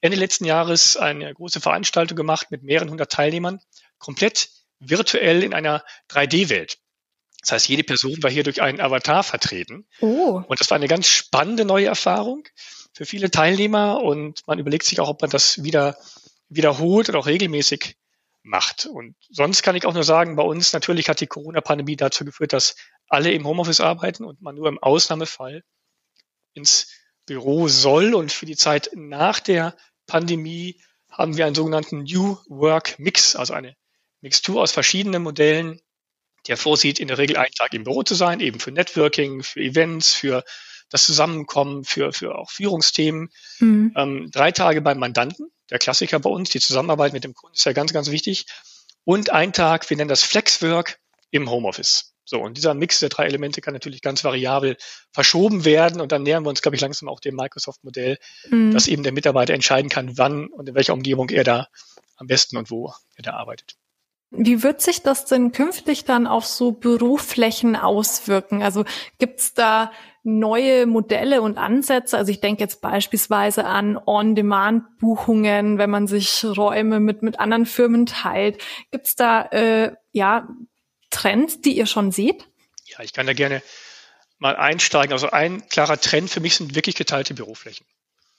Ende 0.02 0.18
letzten 0.18 0.46
Jahres 0.46 0.98
eine 0.98 1.34
große 1.34 1.62
Veranstaltung 1.62 2.16
gemacht 2.16 2.52
mit 2.52 2.64
mehreren 2.64 2.90
hundert 2.90 3.12
Teilnehmern, 3.12 3.60
komplett 3.98 4.50
virtuell 4.80 5.44
in 5.44 5.54
einer 5.54 5.84
3D-Welt. 6.10 6.78
Das 7.42 7.52
heißt, 7.54 7.70
jede 7.70 7.84
Person 7.84 8.22
war 8.22 8.30
hier 8.32 8.44
durch 8.44 8.62
einen 8.62 8.80
Avatar 8.80 9.24
vertreten. 9.24 9.86
Oh. 10.00 10.42
Und 10.48 10.60
das 10.60 10.70
war 10.70 10.76
eine 10.76 10.88
ganz 10.88 11.08
spannende 11.08 11.66
neue 11.66 11.88
Erfahrung 11.88 12.44
für 12.94 13.06
viele 13.06 13.32
Teilnehmer 13.32 14.02
und 14.02 14.46
man 14.48 14.60
überlegt 14.60 14.86
sich 14.86 15.00
auch, 15.00 15.10
ob 15.10 15.22
man 15.22 15.32
das 15.32 15.64
wieder 15.64 15.98
wiederholt 16.50 17.10
oder 17.10 17.20
auch 17.20 17.26
regelmäßig 17.26 17.96
macht. 18.44 18.86
Und 18.86 19.16
sonst 19.30 19.64
kann 19.64 19.76
ich 19.76 19.86
auch 19.86 19.94
nur 19.94 20.04
sagen, 20.04 20.36
bei 20.36 20.44
uns 20.44 20.74
natürlich 20.74 21.10
hat 21.10 21.22
die 21.22 21.28
Corona-Pandemie 21.28 21.96
dazu 21.96 22.26
geführt, 22.26 22.54
dass 22.54 22.76
alle 23.08 23.32
im 23.32 23.48
Homeoffice 23.48 23.80
arbeiten 23.80 24.24
und 24.24 24.42
man 24.42 24.56
nur 24.56 24.68
im 24.68 24.78
Ausnahmefall 24.80 25.64
ins 26.54 26.92
Büro 27.26 27.68
soll. 27.68 28.14
Und 28.14 28.32
für 28.32 28.46
die 28.46 28.58
Zeit 28.58 28.92
nach 28.94 29.40
der 29.40 29.76
Pandemie 30.06 30.82
haben 31.10 31.38
wir 31.38 31.46
einen 31.46 31.56
sogenannten 31.56 32.04
New 32.04 32.38
Work 32.48 33.00
Mix, 33.00 33.36
also 33.36 33.54
eine 33.54 33.76
Mixtur 34.22 34.62
aus 34.62 34.72
verschiedenen 34.72 35.24
Modellen, 35.24 35.82
der 36.48 36.58
vorsieht, 36.58 37.00
in 37.00 37.08
der 37.08 37.18
Regel 37.18 37.38
einen 37.38 37.54
Tag 37.54 37.74
im 37.74 37.84
Büro 37.84 38.04
zu 38.04 38.16
sein, 38.16 38.40
eben 38.40 38.60
für 38.60 38.72
Networking, 38.72 39.44
für 39.44 39.62
Events, 39.62 40.14
für 40.14 40.44
das 40.94 41.08
Zusammenkommen 41.08 41.84
für, 41.84 42.14
für 42.14 42.38
auch 42.38 42.52
Führungsthemen. 42.52 43.30
Mhm. 43.60 43.94
Ähm, 43.96 44.30
drei 44.32 44.52
Tage 44.52 44.80
beim 44.82 45.00
Mandanten, 45.00 45.48
der 45.72 45.80
Klassiker 45.80 46.20
bei 46.20 46.30
uns, 46.30 46.52
die 46.52 46.60
Zusammenarbeit 46.60 47.14
mit 47.14 47.24
dem 47.24 47.34
Kunden 47.34 47.56
ist 47.56 47.66
ja 47.66 47.74
ganz, 47.74 47.94
ganz 47.94 48.12
wichtig. 48.12 48.46
Und 49.04 49.32
ein 49.32 49.54
Tag, 49.54 49.90
wir 49.90 49.98
nennen 49.98 50.08
das 50.08 50.22
Flexwork 50.22 51.00
im 51.32 51.50
Homeoffice. 51.50 52.14
So, 52.26 52.40
und 52.40 52.58
dieser 52.58 52.76
Mix 52.76 53.00
der 53.00 53.10
drei 53.10 53.26
Elemente 53.26 53.60
kann 53.60 53.74
natürlich 53.74 54.02
ganz 54.02 54.24
variabel 54.24 54.78
verschoben 55.12 55.66
werden. 55.66 56.00
Und 56.00 56.12
dann 56.12 56.22
nähern 56.22 56.44
wir 56.44 56.50
uns, 56.50 56.62
glaube 56.62 56.76
ich, 56.76 56.82
langsam 56.82 57.10
auch 57.10 57.20
dem 57.20 57.36
Microsoft-Modell, 57.36 58.20
mhm. 58.52 58.72
dass 58.72 58.88
eben 58.88 59.02
der 59.02 59.14
Mitarbeiter 59.14 59.56
entscheiden 59.56 59.90
kann, 59.90 60.16
wann 60.20 60.46
und 60.48 60.70
in 60.70 60.76
welcher 60.76 60.94
Umgebung 60.94 61.30
er 61.30 61.44
da 61.44 61.68
am 62.18 62.28
besten 62.28 62.56
und 62.56 62.70
wo 62.70 62.94
er 63.16 63.24
da 63.24 63.34
arbeitet. 63.34 63.78
Wie 64.30 64.62
wird 64.62 64.82
sich 64.82 65.02
das 65.02 65.26
denn 65.26 65.52
künftig 65.52 66.06
dann 66.06 66.28
auf 66.28 66.46
so 66.46 66.72
Büroflächen 66.72 67.76
auswirken? 67.76 68.62
Also 68.62 68.86
gibt's 69.18 69.56
da 69.56 69.92
neue 70.24 70.86
Modelle 70.86 71.42
und 71.42 71.58
Ansätze. 71.58 72.18
Also 72.18 72.32
ich 72.32 72.40
denke 72.40 72.64
jetzt 72.64 72.82
beispielsweise 72.82 73.66
an 73.66 73.98
On-Demand-Buchungen, 73.98 75.78
wenn 75.78 75.90
man 75.90 76.08
sich 76.08 76.46
Räume 76.46 77.00
mit, 77.00 77.22
mit 77.22 77.40
anderen 77.40 77.66
Firmen 77.66 78.06
teilt. 78.06 78.62
Gibt 78.92 79.08
es 79.08 79.16
da 79.16 79.44
äh, 79.52 79.92
ja 80.12 80.48
Trends, 81.10 81.62
die 81.62 81.78
ihr 81.78 81.86
schon 81.86 82.12
seht? 82.12 82.48
Ja, 82.86 83.04
ich 83.04 83.14
kann 83.14 83.28
da 83.28 83.34
gerne 83.34 83.62
mal 84.40 84.56
einsteigen. 84.56 85.12
Also 85.12 85.30
ein 85.30 85.68
klarer 85.68 86.00
Trend 86.00 86.30
für 86.30 86.40
mich 86.40 86.56
sind 86.56 86.76
wirklich 86.76 86.96
geteilte 86.96 87.34
Büroflächen. 87.34 87.86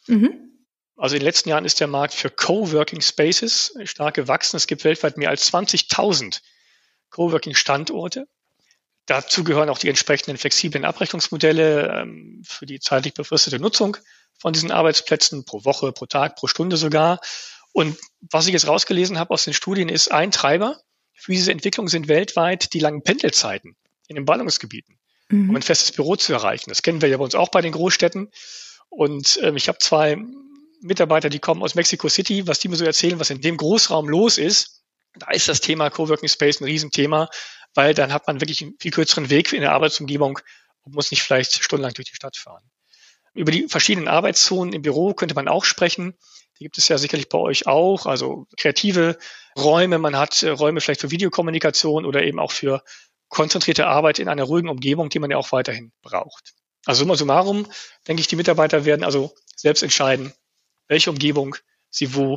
Mhm. 0.07 0.51
Also 0.97 1.17
in 1.17 1.21
den 1.21 1.27
letzten 1.27 1.49
Jahren 1.49 1.65
ist 1.65 1.81
der 1.81 1.87
Markt 1.87 2.15
für 2.15 2.31
Coworking 2.31 3.01
Spaces 3.01 3.77
stark 3.85 4.15
gewachsen. 4.15 4.57
Es 4.57 4.67
gibt 4.67 4.85
weltweit 4.85 5.17
mehr 5.17 5.29
als 5.29 5.53
20.000 5.53 6.41
Coworking-Standorte. 7.11 8.27
Dazu 9.07 9.45
gehören 9.45 9.69
auch 9.69 9.79
die 9.79 9.89
entsprechenden 9.89 10.39
flexiblen 10.39 10.85
Abrechnungsmodelle 10.85 12.01
ähm, 12.01 12.43
für 12.47 12.67
die 12.67 12.81
zeitlich 12.81 13.15
befristete 13.15 13.59
Nutzung 13.59 13.97
von 14.39 14.53
diesen 14.53 14.71
Arbeitsplätzen 14.71 15.45
pro 15.45 15.65
Woche, 15.65 15.93
pro 15.93 16.07
Tag, 16.07 16.37
pro 16.37 16.47
Stunde 16.47 16.77
sogar. 16.77 17.21
Und 17.73 17.99
was 18.31 18.47
ich 18.47 18.53
jetzt 18.53 18.67
rausgelesen 18.67 19.19
habe 19.19 19.35
aus 19.35 19.45
den 19.45 19.53
Studien 19.53 19.89
ist 19.89 20.11
ein 20.11 20.31
Treiber, 20.31 20.81
für 21.13 21.33
diese 21.33 21.53
Entwicklung 21.53 21.89
sind 21.89 22.09
weltweit 22.09 22.73
die 22.73 22.81
langen 22.81 23.03
Pendelzeiten 23.03 23.77
in 24.09 24.17
den 24.17 24.25
Ballungsgebieten, 24.25 24.99
mhm. 25.29 25.51
um 25.51 25.57
ein 25.57 25.63
festes 25.63 25.93
Büro 25.93 26.17
zu 26.17 26.33
erreichen. 26.33 26.71
Das 26.71 26.83
kennen 26.83 27.03
wir 27.03 27.09
ja 27.09 27.17
bei 27.17 27.25
uns 27.25 27.35
auch 27.35 27.51
bei 27.51 27.61
den 27.61 27.73
Großstädten. 27.73 28.31
Und 28.89 29.39
ähm, 29.43 29.57
ich 29.57 29.69
habe 29.69 29.79
zwei 29.79 30.19
Mitarbeiter, 30.81 31.31
die 31.31 31.39
kommen 31.39 31.63
aus 31.63 31.75
Mexico 31.75 32.09
City, 32.09 32.47
was 32.47 32.59
die 32.59 32.69
mir 32.69 32.77
so 32.77 32.85
erzählen, 32.85 33.19
was 33.19 33.31
in 33.31 33.41
dem 33.41 33.57
Großraum 33.57 34.09
los 34.09 34.39
ist. 34.39 34.83
Da 35.17 35.31
ist 35.31 35.49
das 35.49 35.61
Thema 35.61 35.91
Coworking 35.91 36.29
Space 36.29 36.61
ein 36.61 36.65
Riesenthema, 36.65 37.29
weil 37.75 37.95
dann 37.95 38.13
hat 38.13 38.27
man 38.27 38.41
wirklich 38.41 38.63
einen 38.63 38.77
viel 38.81 38.91
kürzeren 38.91 39.31
Weg 39.31 39.53
in 39.53 39.61
der 39.61 39.73
Arbeitsumgebung 39.73 40.39
und 40.83 40.95
muss 40.95 41.11
nicht 41.11 41.23
vielleicht 41.23 41.63
stundenlang 41.63 41.95
durch 41.95 42.09
die 42.09 42.17
Stadt 42.17 42.37
fahren. 42.37 42.63
Über 43.35 43.51
die 43.51 43.69
verschiedenen 43.69 44.09
Arbeitszonen 44.09 44.73
im 44.73 44.83
Büro 44.83 45.13
könnte 45.13 45.35
man 45.35 45.49
auch 45.49 45.65
sprechen. 45.65 46.17
Die 46.59 46.65
gibt 46.65 46.79
es 46.79 46.87
ja 46.87 46.99
sicherlich 46.99 47.29
bei 47.29 47.39
euch 47.39 47.67
auch. 47.67 48.07
Also 48.07 48.47
kreative 48.57 49.19
Räume, 49.59 49.99
man 49.99 50.17
hat 50.17 50.43
äh, 50.43 50.51
Räume 50.51 50.81
vielleicht 50.81 51.01
für 51.01 51.11
Videokommunikation 51.11 52.05
oder 52.05 52.23
eben 52.23 52.39
auch 52.39 52.53
für 52.53 52.83
konzentrierte 53.29 53.87
Arbeit 53.87 54.21
in 54.21 54.29
einer 54.29 54.45
ruhigen 54.45 54.69
Umgebung, 54.69 55.09
die 55.09 55.19
man 55.19 55.31
ja 55.31 55.37
auch 55.37 55.51
weiterhin 55.51 55.93
braucht. 56.03 56.55
Also 56.87 57.01
summa 57.01 57.17
summarum, 57.17 57.67
denke 58.07 58.21
ich, 58.21 58.29
die 58.29 58.37
Mitarbeiter 58.37 58.85
werden 58.85 59.05
also 59.05 59.35
selbst 59.57 59.83
entscheiden, 59.83 60.33
welche 60.87 61.11
Umgebung 61.11 61.57
sie 61.91 62.15
wo 62.15 62.35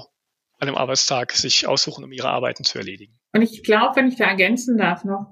an 0.60 0.68
einem 0.68 0.78
Arbeitstag 0.78 1.34
sich 1.34 1.68
aussuchen, 1.68 2.04
um 2.04 2.12
ihre 2.12 2.30
Arbeiten 2.30 2.64
zu 2.64 2.80
erledigen. 2.80 3.20
Und 3.34 3.42
ich 3.42 3.64
glaube, 3.64 3.98
wenn 3.98 4.08
ich 4.08 4.16
da 4.16 4.26
ergänzen 4.26 4.78
darf 4.78 5.04
noch, 5.04 5.28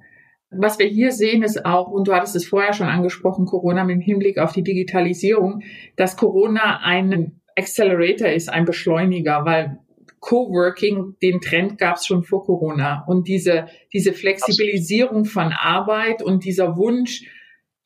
was 0.52 0.80
wir 0.80 0.86
hier 0.86 1.12
sehen, 1.12 1.44
ist 1.44 1.66
auch, 1.66 1.90
und 1.90 2.08
du 2.08 2.14
hattest 2.14 2.36
es 2.36 2.48
vorher 2.48 2.74
schon 2.74 2.88
angesprochen, 2.88 3.46
Corona 3.46 3.84
mit 3.84 4.02
Hinblick 4.04 4.38
auf 4.38 4.54
die 4.54 4.64
Digitalisierung, 4.64 5.64
dass 5.96 6.18
Corona 6.18 6.82
ein 6.84 7.42
Accelerator 7.58 8.30
ist, 8.30 8.50
ein 8.50 8.66
Beschleuniger, 8.66 9.46
weil 9.46 9.80
Coworking, 10.20 11.16
den 11.22 11.40
Trend 11.40 11.78
gab 11.78 11.98
es 11.98 12.06
schon 12.06 12.24
vor 12.24 12.44
Corona. 12.44 13.04
Und 13.08 13.28
diese, 13.28 13.68
diese 13.94 14.12
Flexibilisierung 14.12 15.26
von 15.26 15.54
Arbeit 15.54 16.24
und 16.24 16.46
dieser 16.46 16.78
Wunsch, 16.78 17.24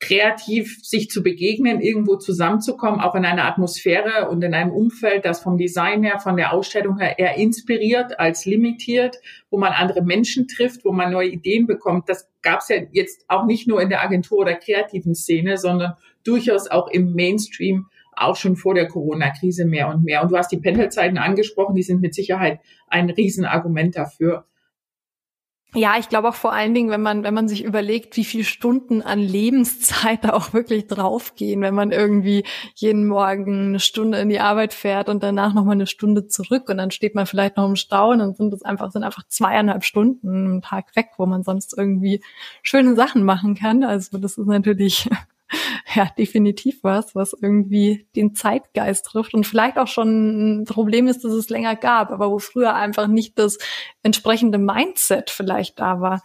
kreativ 0.00 0.78
sich 0.82 1.10
zu 1.10 1.22
begegnen, 1.22 1.80
irgendwo 1.80 2.16
zusammenzukommen, 2.16 3.00
auch 3.00 3.14
in 3.14 3.26
einer 3.26 3.44
Atmosphäre 3.44 4.30
und 4.30 4.42
in 4.42 4.54
einem 4.54 4.70
Umfeld, 4.72 5.26
das 5.26 5.40
vom 5.40 5.58
Design 5.58 6.02
her, 6.02 6.18
von 6.18 6.38
der 6.38 6.54
Ausstellung 6.54 6.98
her 6.98 7.18
eher 7.18 7.36
inspiriert 7.36 8.18
als 8.18 8.46
limitiert, 8.46 9.18
wo 9.50 9.58
man 9.58 9.72
andere 9.72 10.02
Menschen 10.02 10.48
trifft, 10.48 10.86
wo 10.86 10.92
man 10.92 11.12
neue 11.12 11.28
Ideen 11.28 11.66
bekommt. 11.66 12.08
Das 12.08 12.28
gab 12.40 12.60
es 12.60 12.68
ja 12.68 12.76
jetzt 12.92 13.26
auch 13.28 13.44
nicht 13.44 13.68
nur 13.68 13.82
in 13.82 13.90
der 13.90 14.02
Agentur 14.02 14.38
oder 14.38 14.54
kreativen 14.54 15.14
Szene, 15.14 15.58
sondern 15.58 15.94
durchaus 16.24 16.70
auch 16.70 16.88
im 16.88 17.14
Mainstream 17.14 17.86
auch 18.12 18.36
schon 18.36 18.56
vor 18.56 18.74
der 18.74 18.88
Corona-Krise 18.88 19.66
mehr 19.66 19.88
und 19.88 20.02
mehr. 20.02 20.22
Und 20.22 20.32
du 20.32 20.36
hast 20.36 20.50
die 20.50 20.58
Pendelzeiten 20.58 21.18
angesprochen, 21.18 21.74
die 21.74 21.82
sind 21.82 22.00
mit 22.00 22.14
Sicherheit 22.14 22.60
ein 22.88 23.10
Riesenargument 23.10 23.96
dafür. 23.96 24.46
Ja, 25.74 25.94
ich 25.98 26.08
glaube 26.08 26.28
auch 26.28 26.34
vor 26.34 26.52
allen 26.52 26.74
Dingen, 26.74 26.90
wenn 26.90 27.00
man, 27.00 27.22
wenn 27.22 27.32
man 27.32 27.46
sich 27.46 27.62
überlegt, 27.64 28.16
wie 28.16 28.24
viele 28.24 28.42
Stunden 28.42 29.02
an 29.02 29.20
Lebenszeit 29.20 30.24
da 30.24 30.32
auch 30.32 30.52
wirklich 30.52 30.88
draufgehen, 30.88 31.60
wenn 31.60 31.74
man 31.74 31.92
irgendwie 31.92 32.44
jeden 32.74 33.06
Morgen 33.06 33.68
eine 33.68 33.80
Stunde 33.80 34.18
in 34.18 34.28
die 34.28 34.40
Arbeit 34.40 34.74
fährt 34.74 35.08
und 35.08 35.22
danach 35.22 35.54
nochmal 35.54 35.74
eine 35.74 35.86
Stunde 35.86 36.26
zurück 36.26 36.68
und 36.68 36.78
dann 36.78 36.90
steht 36.90 37.14
man 37.14 37.26
vielleicht 37.26 37.56
noch 37.56 37.68
im 37.68 37.76
Stau 37.76 38.10
und 38.10 38.18
dann 38.18 38.34
sind 38.34 38.52
es 38.52 38.62
einfach, 38.62 38.90
sind 38.90 39.04
einfach 39.04 39.26
zweieinhalb 39.28 39.84
Stunden 39.84 40.46
am 40.46 40.62
Tag 40.62 40.96
weg, 40.96 41.10
wo 41.18 41.26
man 41.26 41.44
sonst 41.44 41.76
irgendwie 41.78 42.20
schöne 42.62 42.96
Sachen 42.96 43.22
machen 43.22 43.54
kann. 43.54 43.84
Also 43.84 44.18
das 44.18 44.38
ist 44.38 44.46
natürlich 44.46 45.08
ja 45.94 46.08
definitiv 46.16 46.82
was, 46.82 47.14
was 47.14 47.36
irgendwie 47.40 48.06
den 48.16 48.34
Zeitgeist 48.34 49.06
trifft 49.06 49.34
und 49.34 49.46
vielleicht 49.46 49.78
auch 49.78 49.88
schon 49.88 50.60
ein 50.60 50.64
Problem 50.64 51.08
ist, 51.08 51.24
dass 51.24 51.32
es 51.32 51.48
länger 51.48 51.76
gab, 51.76 52.10
aber 52.10 52.30
wo 52.30 52.38
früher 52.38 52.74
einfach 52.74 53.06
nicht 53.06 53.38
das 53.38 53.58
entsprechende 54.02 54.58
Mindset 54.58 55.30
vielleicht 55.30 55.80
da 55.80 56.00
war. 56.00 56.22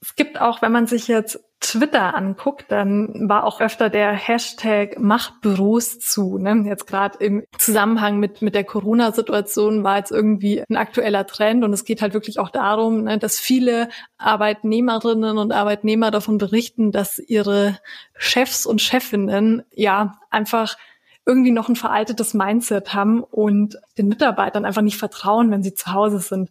Es 0.00 0.14
gibt 0.14 0.40
auch, 0.40 0.62
wenn 0.62 0.72
man 0.72 0.86
sich 0.86 1.08
jetzt 1.08 1.40
Twitter 1.60 2.14
anguckt, 2.14 2.66
dann 2.68 3.28
war 3.28 3.44
auch 3.44 3.60
öfter 3.60 3.88
der 3.88 4.12
Hashtag 4.12 4.98
Machtbüros 4.98 5.98
zu. 5.98 6.38
Ne? 6.38 6.64
Jetzt 6.66 6.86
gerade 6.86 7.18
im 7.18 7.44
Zusammenhang 7.58 8.18
mit, 8.18 8.42
mit 8.42 8.54
der 8.54 8.64
Corona-Situation 8.64 9.82
war 9.82 9.96
jetzt 9.96 10.12
irgendwie 10.12 10.62
ein 10.68 10.76
aktueller 10.76 11.26
Trend 11.26 11.64
und 11.64 11.72
es 11.72 11.84
geht 11.84 12.02
halt 12.02 12.14
wirklich 12.14 12.38
auch 12.38 12.50
darum, 12.50 13.04
ne, 13.04 13.18
dass 13.18 13.40
viele 13.40 13.88
Arbeitnehmerinnen 14.18 15.38
und 15.38 15.52
Arbeitnehmer 15.52 16.10
davon 16.10 16.38
berichten, 16.38 16.92
dass 16.92 17.18
ihre 17.18 17.78
Chefs 18.14 18.66
und 18.66 18.82
Chefinnen 18.82 19.64
ja 19.72 20.18
einfach 20.30 20.76
irgendwie 21.24 21.50
noch 21.50 21.68
ein 21.68 21.76
veraltetes 21.76 22.34
Mindset 22.34 22.94
haben 22.94 23.24
und 23.24 23.78
den 23.98 24.08
Mitarbeitern 24.08 24.64
einfach 24.64 24.82
nicht 24.82 24.98
vertrauen, 24.98 25.50
wenn 25.50 25.62
sie 25.62 25.74
zu 25.74 25.92
Hause 25.92 26.20
sind. 26.20 26.50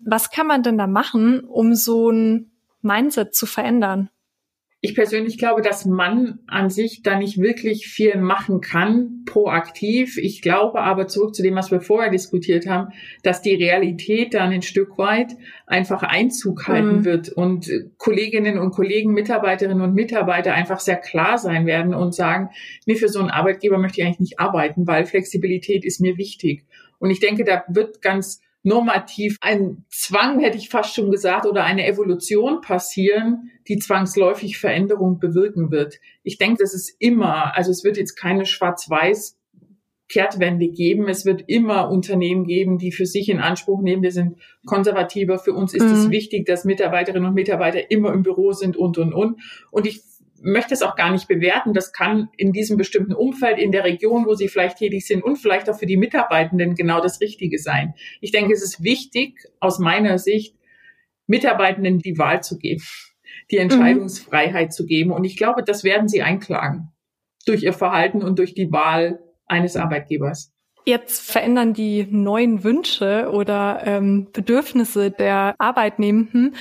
Was 0.00 0.30
kann 0.30 0.48
man 0.48 0.64
denn 0.64 0.78
da 0.78 0.88
machen, 0.88 1.40
um 1.44 1.74
so 1.74 2.10
ein 2.10 2.50
Mindset 2.82 3.34
zu 3.34 3.46
verändern? 3.46 4.10
Ich 4.86 4.94
persönlich 4.94 5.36
glaube, 5.36 5.62
dass 5.62 5.84
man 5.84 6.38
an 6.46 6.70
sich 6.70 7.02
da 7.02 7.18
nicht 7.18 7.38
wirklich 7.38 7.88
viel 7.88 8.18
machen 8.18 8.60
kann, 8.60 9.24
proaktiv. 9.26 10.16
Ich 10.16 10.42
glaube 10.42 10.80
aber 10.80 11.08
zurück 11.08 11.34
zu 11.34 11.42
dem, 11.42 11.56
was 11.56 11.72
wir 11.72 11.80
vorher 11.80 12.08
diskutiert 12.08 12.68
haben, 12.68 12.92
dass 13.24 13.42
die 13.42 13.56
Realität 13.56 14.34
dann 14.34 14.52
ein 14.52 14.62
Stück 14.62 14.96
weit 14.96 15.32
einfach 15.66 16.04
Einzug 16.04 16.68
halten 16.68 16.98
mhm. 16.98 17.04
wird 17.04 17.30
und 17.30 17.68
Kolleginnen 17.98 18.58
und 18.58 18.70
Kollegen, 18.70 19.12
Mitarbeiterinnen 19.12 19.82
und 19.82 19.94
Mitarbeiter 19.94 20.54
einfach 20.54 20.78
sehr 20.78 20.98
klar 20.98 21.36
sein 21.36 21.66
werden 21.66 21.92
und 21.92 22.14
sagen, 22.14 22.50
nee, 22.86 22.94
für 22.94 23.08
so 23.08 23.18
einen 23.18 23.30
Arbeitgeber 23.30 23.78
möchte 23.78 24.00
ich 24.00 24.06
eigentlich 24.06 24.20
nicht 24.20 24.38
arbeiten, 24.38 24.86
weil 24.86 25.04
Flexibilität 25.04 25.84
ist 25.84 26.00
mir 26.00 26.16
wichtig. 26.16 26.64
Und 27.00 27.10
ich 27.10 27.18
denke, 27.18 27.42
da 27.42 27.64
wird 27.66 28.02
ganz 28.02 28.40
normativ 28.66 29.38
ein 29.40 29.84
Zwang, 29.90 30.40
hätte 30.40 30.58
ich 30.58 30.68
fast 30.68 30.94
schon 30.94 31.12
gesagt, 31.12 31.46
oder 31.46 31.62
eine 31.62 31.86
Evolution 31.86 32.60
passieren, 32.60 33.50
die 33.68 33.78
zwangsläufig 33.78 34.58
Veränderung 34.58 35.20
bewirken 35.20 35.70
wird. 35.70 36.00
Ich 36.24 36.36
denke, 36.36 36.62
das 36.62 36.74
ist 36.74 36.96
immer, 36.98 37.56
also 37.56 37.70
es 37.70 37.84
wird 37.84 37.96
jetzt 37.96 38.16
keine 38.16 38.44
schwarz-weiß 38.44 39.38
Kehrtwende 40.08 40.68
geben. 40.68 41.08
Es 41.08 41.24
wird 41.24 41.44
immer 41.46 41.90
Unternehmen 41.90 42.44
geben, 42.44 42.78
die 42.78 42.92
für 42.92 43.06
sich 43.06 43.28
in 43.28 43.38
Anspruch 43.38 43.82
nehmen, 43.82 44.02
wir 44.02 44.12
sind 44.12 44.36
konservativer. 44.64 45.38
Für 45.38 45.52
uns 45.52 45.72
ist 45.72 45.84
mhm. 45.84 45.92
es 45.92 46.10
wichtig, 46.10 46.46
dass 46.46 46.64
Mitarbeiterinnen 46.64 47.28
und 47.28 47.34
Mitarbeiter 47.34 47.90
immer 47.90 48.12
im 48.12 48.22
Büro 48.22 48.52
sind 48.52 48.76
und, 48.76 48.98
und, 48.98 49.12
und. 49.12 49.40
Und 49.70 49.86
ich 49.86 50.02
möchte 50.42 50.74
es 50.74 50.82
auch 50.82 50.96
gar 50.96 51.10
nicht 51.10 51.28
bewerten. 51.28 51.72
Das 51.72 51.92
kann 51.92 52.28
in 52.36 52.52
diesem 52.52 52.76
bestimmten 52.76 53.14
Umfeld, 53.14 53.58
in 53.58 53.72
der 53.72 53.84
Region, 53.84 54.26
wo 54.26 54.34
sie 54.34 54.48
vielleicht 54.48 54.78
tätig 54.78 55.06
sind 55.06 55.22
und 55.22 55.36
vielleicht 55.36 55.68
auch 55.70 55.78
für 55.78 55.86
die 55.86 55.96
Mitarbeitenden 55.96 56.74
genau 56.74 57.00
das 57.00 57.20
Richtige 57.20 57.58
sein. 57.58 57.94
Ich 58.20 58.32
denke, 58.32 58.52
es 58.52 58.62
ist 58.62 58.82
wichtig, 58.82 59.44
aus 59.60 59.78
meiner 59.78 60.18
Sicht, 60.18 60.56
Mitarbeitenden 61.26 61.98
die 61.98 62.18
Wahl 62.18 62.42
zu 62.42 62.58
geben, 62.58 62.82
die 63.50 63.58
Entscheidungsfreiheit 63.58 64.68
mhm. 64.68 64.72
zu 64.72 64.86
geben. 64.86 65.10
Und 65.10 65.24
ich 65.24 65.36
glaube, 65.36 65.62
das 65.64 65.84
werden 65.84 66.08
sie 66.08 66.22
einklagen 66.22 66.92
durch 67.46 67.62
ihr 67.62 67.72
Verhalten 67.72 68.22
und 68.22 68.38
durch 68.38 68.54
die 68.54 68.70
Wahl 68.72 69.20
eines 69.46 69.76
Arbeitgebers. 69.76 70.52
Jetzt 70.88 71.28
verändern 71.28 71.74
die 71.74 72.06
neuen 72.08 72.62
Wünsche 72.62 73.28
oder 73.32 73.82
ähm, 73.84 74.28
Bedürfnisse 74.32 75.10
der 75.10 75.56
Arbeitnehmenden 75.58 76.54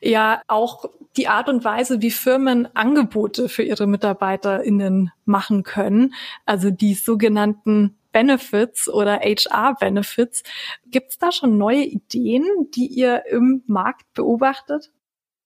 ja 0.00 0.40
auch 0.46 0.84
die 1.16 1.26
Art 1.26 1.48
und 1.48 1.64
Weise, 1.64 2.00
wie 2.00 2.12
Firmen 2.12 2.74
Angebote 2.76 3.48
für 3.48 3.64
ihre 3.64 3.88
MitarbeiterInnen 3.88 5.10
machen 5.24 5.64
können. 5.64 6.14
Also 6.46 6.70
die 6.70 6.94
sogenannten 6.94 7.98
Benefits 8.12 8.88
oder 8.88 9.18
HR-Benefits. 9.20 10.44
Gibt 10.86 11.10
es 11.10 11.18
da 11.18 11.32
schon 11.32 11.58
neue 11.58 11.82
Ideen, 11.82 12.44
die 12.74 12.86
ihr 12.86 13.26
im 13.26 13.64
Markt 13.66 14.12
beobachtet? 14.14 14.92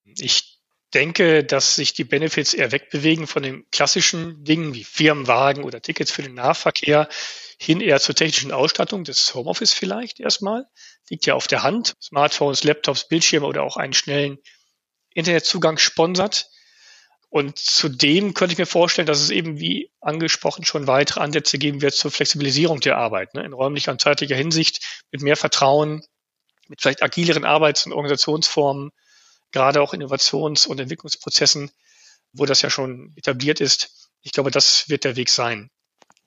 Ich 0.05 0.56
denke, 0.97 1.45
dass 1.45 1.77
sich 1.77 1.93
die 1.93 2.05
Benefits 2.05 2.55
eher 2.55 2.73
wegbewegen 2.73 3.27
von 3.27 3.43
den 3.43 3.71
klassischen 3.71 4.43
Dingen 4.45 4.73
wie 4.75 4.83
Firmenwagen 4.83 5.63
oder 5.63 5.83
Tickets 5.83 6.11
für 6.11 6.23
den 6.23 6.35
Nahverkehr 6.35 7.09
hin 7.59 7.83
eher 7.83 8.01
zur 8.01 8.15
technischen 8.15 8.51
Ausstattung 8.51 9.05
des 9.05 9.35
Homeoffice 9.35 9.75
vielleicht 9.75 10.21
erstmal. 10.21 10.67
Liegt 11.11 11.27
ja 11.27 11.35
auf 11.35 11.49
der 11.49 11.63
Hand. 11.63 11.95
Smartphones, 12.03 12.65
Laptops, 12.65 13.09
Bildschirme 13.09 13.47
oder 13.47 13.63
auch 13.63 13.77
einen 13.77 13.93
schnellen 13.93 14.39
Internetzugang 15.13 15.77
sponsert. 15.77 16.49
Und 17.29 17.59
zudem 17.59 18.33
könnte 18.33 18.55
ich 18.55 18.59
mir 18.59 18.67
vorstellen, 18.67 19.07
dass 19.07 19.21
es 19.21 19.29
eben, 19.29 19.61
wie 19.61 19.91
angesprochen, 20.01 20.65
schon 20.65 20.87
weitere 20.87 21.21
Ansätze 21.21 21.59
geben 21.59 21.83
wird 21.83 21.93
zur 21.93 22.11
Flexibilisierung 22.11 22.81
der 22.81 22.97
Arbeit, 22.97 23.35
ne, 23.35 23.45
in 23.45 23.53
räumlicher 23.53 23.93
und 23.93 24.01
zeitlicher 24.01 24.37
Hinsicht, 24.37 25.03
mit 25.11 25.21
mehr 25.21 25.37
Vertrauen, 25.37 26.03
mit 26.69 26.81
vielleicht 26.81 27.03
agileren 27.03 27.45
Arbeits- 27.45 27.85
und 27.85 27.93
Organisationsformen, 27.93 28.93
gerade 29.57 29.81
auch 29.81 29.95
Innovations- 29.95 30.67
und 30.67 30.79
Entwicklungsprozessen, 30.79 31.71
wo 32.35 32.45
das 32.45 32.61
ja 32.61 32.69
schon 32.69 33.15
etabliert 33.17 33.63
ist. 33.63 34.11
Ich 34.21 34.33
glaube, 34.33 34.51
das 34.51 34.91
wird 34.91 35.05
der 35.05 35.17
Weg 35.17 35.31
sein. 35.31 35.71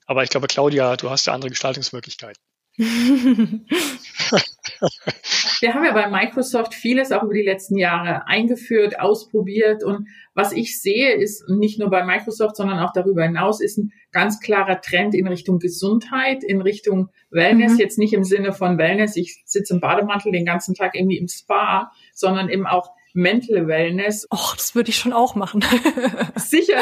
Aber 0.06 0.24
ich 0.24 0.30
glaube, 0.30 0.48
Claudia, 0.48 0.96
du 0.96 1.10
hast 1.10 1.26
ja 1.26 1.32
andere 1.32 1.50
Gestaltungsmöglichkeiten. 1.50 2.42
Wir 5.60 5.74
haben 5.74 5.84
ja 5.84 5.92
bei 5.92 6.08
Microsoft 6.08 6.74
vieles 6.74 7.12
auch 7.12 7.22
über 7.22 7.34
die 7.34 7.42
letzten 7.42 7.76
Jahre 7.76 8.26
eingeführt, 8.26 8.98
ausprobiert 8.98 9.84
und 9.84 10.08
was 10.34 10.52
ich 10.52 10.80
sehe, 10.80 11.12
ist 11.12 11.48
nicht 11.48 11.78
nur 11.78 11.90
bei 11.90 12.02
Microsoft, 12.04 12.56
sondern 12.56 12.78
auch 12.78 12.92
darüber 12.92 13.24
hinaus, 13.24 13.60
ist 13.60 13.76
ein 13.78 13.92
ganz 14.10 14.40
klarer 14.40 14.80
Trend 14.80 15.14
in 15.14 15.28
Richtung 15.28 15.58
Gesundheit, 15.58 16.42
in 16.42 16.62
Richtung 16.62 17.10
Wellness. 17.30 17.74
Mhm. 17.74 17.78
Jetzt 17.78 17.98
nicht 17.98 18.14
im 18.14 18.24
Sinne 18.24 18.52
von 18.52 18.78
Wellness, 18.78 19.16
ich 19.16 19.42
sitze 19.44 19.74
im 19.74 19.80
Bademantel 19.80 20.32
den 20.32 20.46
ganzen 20.46 20.74
Tag 20.74 20.94
irgendwie 20.94 21.18
im 21.18 21.28
Spa, 21.28 21.92
sondern 22.14 22.48
eben 22.48 22.66
auch 22.66 22.90
Mental 23.12 23.66
Wellness. 23.66 24.26
Och, 24.32 24.54
das 24.56 24.74
würde 24.74 24.90
ich 24.90 24.96
schon 24.96 25.12
auch 25.12 25.34
machen. 25.34 25.64
sicher, 26.36 26.80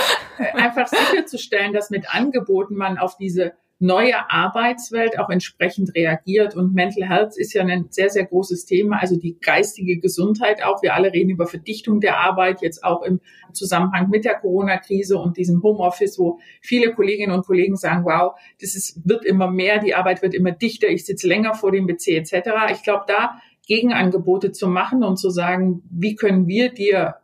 einfach 0.54 0.88
sicherzustellen, 0.88 1.72
dass 1.72 1.90
mit 1.90 2.14
Angeboten 2.14 2.74
man 2.74 2.98
auf 2.98 3.16
diese 3.16 3.52
neue 3.80 4.28
Arbeitswelt 4.30 5.18
auch 5.18 5.30
entsprechend 5.30 5.94
reagiert. 5.94 6.56
Und 6.56 6.74
Mental 6.74 7.08
Health 7.08 7.36
ist 7.36 7.52
ja 7.54 7.62
ein 7.62 7.86
sehr, 7.90 8.10
sehr 8.10 8.24
großes 8.26 8.64
Thema, 8.64 8.98
also 9.00 9.16
die 9.16 9.38
geistige 9.38 10.00
Gesundheit 10.00 10.64
auch. 10.64 10.82
Wir 10.82 10.94
alle 10.94 11.12
reden 11.12 11.30
über 11.30 11.46
Verdichtung 11.46 12.00
der 12.00 12.18
Arbeit, 12.18 12.60
jetzt 12.60 12.82
auch 12.82 13.02
im 13.02 13.20
Zusammenhang 13.52 14.08
mit 14.10 14.24
der 14.24 14.34
Corona-Krise 14.34 15.16
und 15.16 15.36
diesem 15.36 15.62
Homeoffice, 15.62 16.18
wo 16.18 16.40
viele 16.60 16.92
Kolleginnen 16.92 17.32
und 17.32 17.46
Kollegen 17.46 17.76
sagen, 17.76 18.04
wow, 18.04 18.32
das 18.60 18.74
ist, 18.74 19.08
wird 19.08 19.24
immer 19.24 19.50
mehr, 19.50 19.78
die 19.78 19.94
Arbeit 19.94 20.22
wird 20.22 20.34
immer 20.34 20.50
dichter, 20.50 20.88
ich 20.88 21.06
sitze 21.06 21.28
länger 21.28 21.54
vor 21.54 21.70
dem 21.70 21.86
PC 21.86 22.08
etc. 22.08 22.50
Ich 22.72 22.82
glaube, 22.82 23.04
da 23.06 23.40
Gegenangebote 23.68 24.50
zu 24.50 24.66
machen 24.66 25.04
und 25.04 25.18
zu 25.18 25.30
sagen, 25.30 25.82
wie 25.90 26.16
können 26.16 26.48
wir 26.48 26.72
dir 26.72 27.16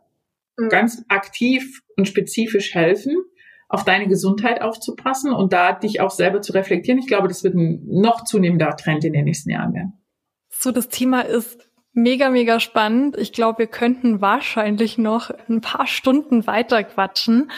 mhm. 0.57 0.69
ganz 0.69 1.05
aktiv 1.09 1.83
und 1.97 2.07
spezifisch 2.07 2.75
helfen, 2.75 3.17
auf 3.69 3.85
deine 3.85 4.07
Gesundheit 4.07 4.63
aufzupassen 4.63 5.33
und 5.33 5.53
da 5.53 5.73
dich 5.73 6.01
auch 6.01 6.11
selber 6.11 6.43
zu 6.43 6.53
reflektieren. 6.53 7.01
Ich 7.01 7.09
glaube, 7.09 7.29
das 7.29 7.43
wird 7.43 7.55
ein 7.55 7.83
noch 7.87 8.25
zunehmender 8.25 8.77
Trend 8.77 9.05
in 9.05 9.15
den 9.15 9.25
nächsten 9.25 9.51
Jahren 9.51 9.75
werden. 9.75 9.93
So, 10.51 10.71
das 10.71 10.89
Thema 10.89 11.23
ist 11.23 11.69
mega, 11.95 12.29
mega 12.29 12.61
spannend. 12.61 13.17
Ich 13.17 13.33
glaube, 13.33 13.61
wir 13.61 13.67
könnten 13.67 14.21
wahrscheinlich 14.21 14.99
noch 14.99 15.31
ein 15.49 15.61
paar 15.61 15.87
Stunden 15.87 16.47
weiter 16.47 16.85
quatschen. 16.85 17.51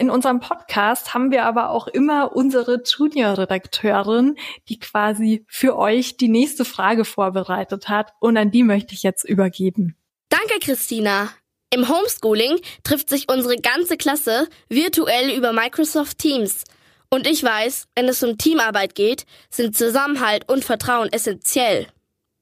In 0.00 0.08
unserem 0.08 0.40
Podcast 0.40 1.12
haben 1.12 1.30
wir 1.30 1.44
aber 1.44 1.68
auch 1.68 1.86
immer 1.86 2.34
unsere 2.34 2.82
Junior-Redakteurin, 2.82 4.38
die 4.70 4.78
quasi 4.78 5.44
für 5.46 5.76
euch 5.76 6.16
die 6.16 6.30
nächste 6.30 6.64
Frage 6.64 7.04
vorbereitet 7.04 7.90
hat. 7.90 8.14
Und 8.18 8.38
an 8.38 8.50
die 8.50 8.62
möchte 8.62 8.94
ich 8.94 9.02
jetzt 9.02 9.24
übergeben. 9.24 9.98
Danke, 10.30 10.58
Christina. 10.58 11.28
Im 11.68 11.86
Homeschooling 11.86 12.60
trifft 12.82 13.10
sich 13.10 13.30
unsere 13.30 13.56
ganze 13.56 13.98
Klasse 13.98 14.48
virtuell 14.70 15.36
über 15.36 15.52
Microsoft 15.52 16.16
Teams. 16.16 16.64
Und 17.10 17.26
ich 17.26 17.44
weiß, 17.44 17.86
wenn 17.94 18.08
es 18.08 18.22
um 18.22 18.38
Teamarbeit 18.38 18.94
geht, 18.94 19.26
sind 19.50 19.76
Zusammenhalt 19.76 20.48
und 20.48 20.64
Vertrauen 20.64 21.12
essentiell. 21.12 21.88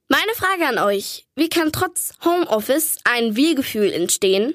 Meine 0.08 0.32
Frage 0.36 0.64
an 0.68 0.78
euch, 0.78 1.26
wie 1.34 1.48
kann 1.48 1.72
trotz 1.72 2.12
Homeoffice 2.24 2.98
ein 3.02 3.34
Wir-Gefühl 3.34 3.92
entstehen? 3.92 4.54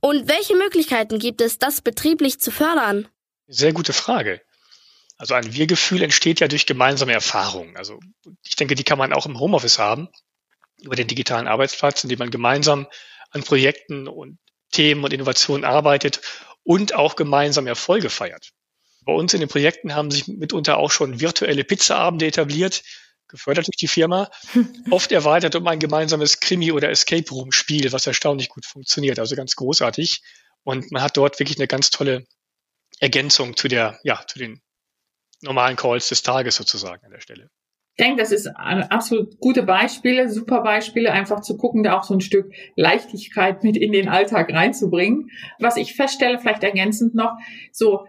Und 0.00 0.28
welche 0.28 0.56
Möglichkeiten 0.56 1.18
gibt 1.18 1.40
es, 1.40 1.58
das 1.58 1.80
betrieblich 1.80 2.40
zu 2.40 2.50
fördern? 2.50 3.08
Sehr 3.46 3.72
gute 3.72 3.92
Frage. 3.92 4.40
Also 5.16 5.34
ein 5.34 5.54
Wir-Gefühl 5.54 6.02
entsteht 6.02 6.40
ja 6.40 6.48
durch 6.48 6.66
gemeinsame 6.66 7.12
Erfahrungen. 7.12 7.76
Also 7.76 8.00
ich 8.42 8.56
denke, 8.56 8.74
die 8.74 8.84
kann 8.84 8.98
man 8.98 9.12
auch 9.12 9.26
im 9.26 9.38
Homeoffice 9.38 9.78
haben, 9.78 10.08
über 10.82 10.96
den 10.96 11.06
digitalen 11.06 11.46
Arbeitsplatz, 11.46 12.02
in 12.02 12.10
dem 12.10 12.18
man 12.18 12.30
gemeinsam 12.30 12.86
an 13.30 13.42
Projekten 13.42 14.08
und 14.08 14.38
Themen 14.72 15.04
und 15.04 15.12
Innovationen 15.12 15.64
arbeitet 15.64 16.20
und 16.62 16.94
auch 16.94 17.16
gemeinsam 17.16 17.66
Erfolge 17.66 18.10
feiert. 18.10 18.50
Bei 19.02 19.12
uns 19.12 19.34
in 19.34 19.40
den 19.40 19.48
Projekten 19.48 19.94
haben 19.94 20.10
sich 20.10 20.26
mitunter 20.26 20.78
auch 20.78 20.90
schon 20.90 21.20
virtuelle 21.20 21.62
Pizzaabende 21.62 22.26
etabliert, 22.26 22.82
gefördert 23.34 23.66
durch 23.66 23.76
die 23.76 23.88
Firma, 23.88 24.30
oft 24.90 25.12
erweitert 25.12 25.56
um 25.56 25.66
ein 25.66 25.78
gemeinsames 25.78 26.40
Krimi- 26.40 26.72
oder 26.72 26.90
Escape 26.90 27.28
Room-Spiel, 27.30 27.92
was 27.92 28.06
erstaunlich 28.06 28.48
gut 28.48 28.64
funktioniert, 28.64 29.18
also 29.18 29.34
ganz 29.36 29.56
großartig. 29.56 30.22
Und 30.62 30.90
man 30.92 31.02
hat 31.02 31.16
dort 31.16 31.38
wirklich 31.38 31.58
eine 31.58 31.66
ganz 31.66 31.90
tolle 31.90 32.24
Ergänzung 33.00 33.56
zu 33.56 33.68
der, 33.68 33.98
ja, 34.04 34.24
zu 34.26 34.38
den 34.38 34.62
normalen 35.42 35.76
Calls 35.76 36.08
des 36.08 36.22
Tages 36.22 36.56
sozusagen 36.56 37.04
an 37.04 37.10
der 37.10 37.20
Stelle. 37.20 37.50
Ich 37.96 38.04
denke, 38.04 38.22
das 38.22 38.32
ist 38.32 38.48
absolut 38.48 39.38
gute 39.38 39.62
Beispiele, 39.62 40.28
super 40.28 40.62
Beispiele, 40.62 41.12
einfach 41.12 41.42
zu 41.42 41.56
gucken, 41.56 41.84
da 41.84 41.96
auch 41.96 42.02
so 42.02 42.14
ein 42.14 42.20
Stück 42.20 42.52
Leichtigkeit 42.74 43.62
mit 43.62 43.76
in 43.76 43.92
den 43.92 44.08
Alltag 44.08 44.52
reinzubringen. 44.52 45.30
Was 45.60 45.76
ich 45.76 45.94
feststelle, 45.94 46.40
vielleicht 46.40 46.64
ergänzend 46.64 47.14
noch, 47.14 47.34
so 47.70 48.06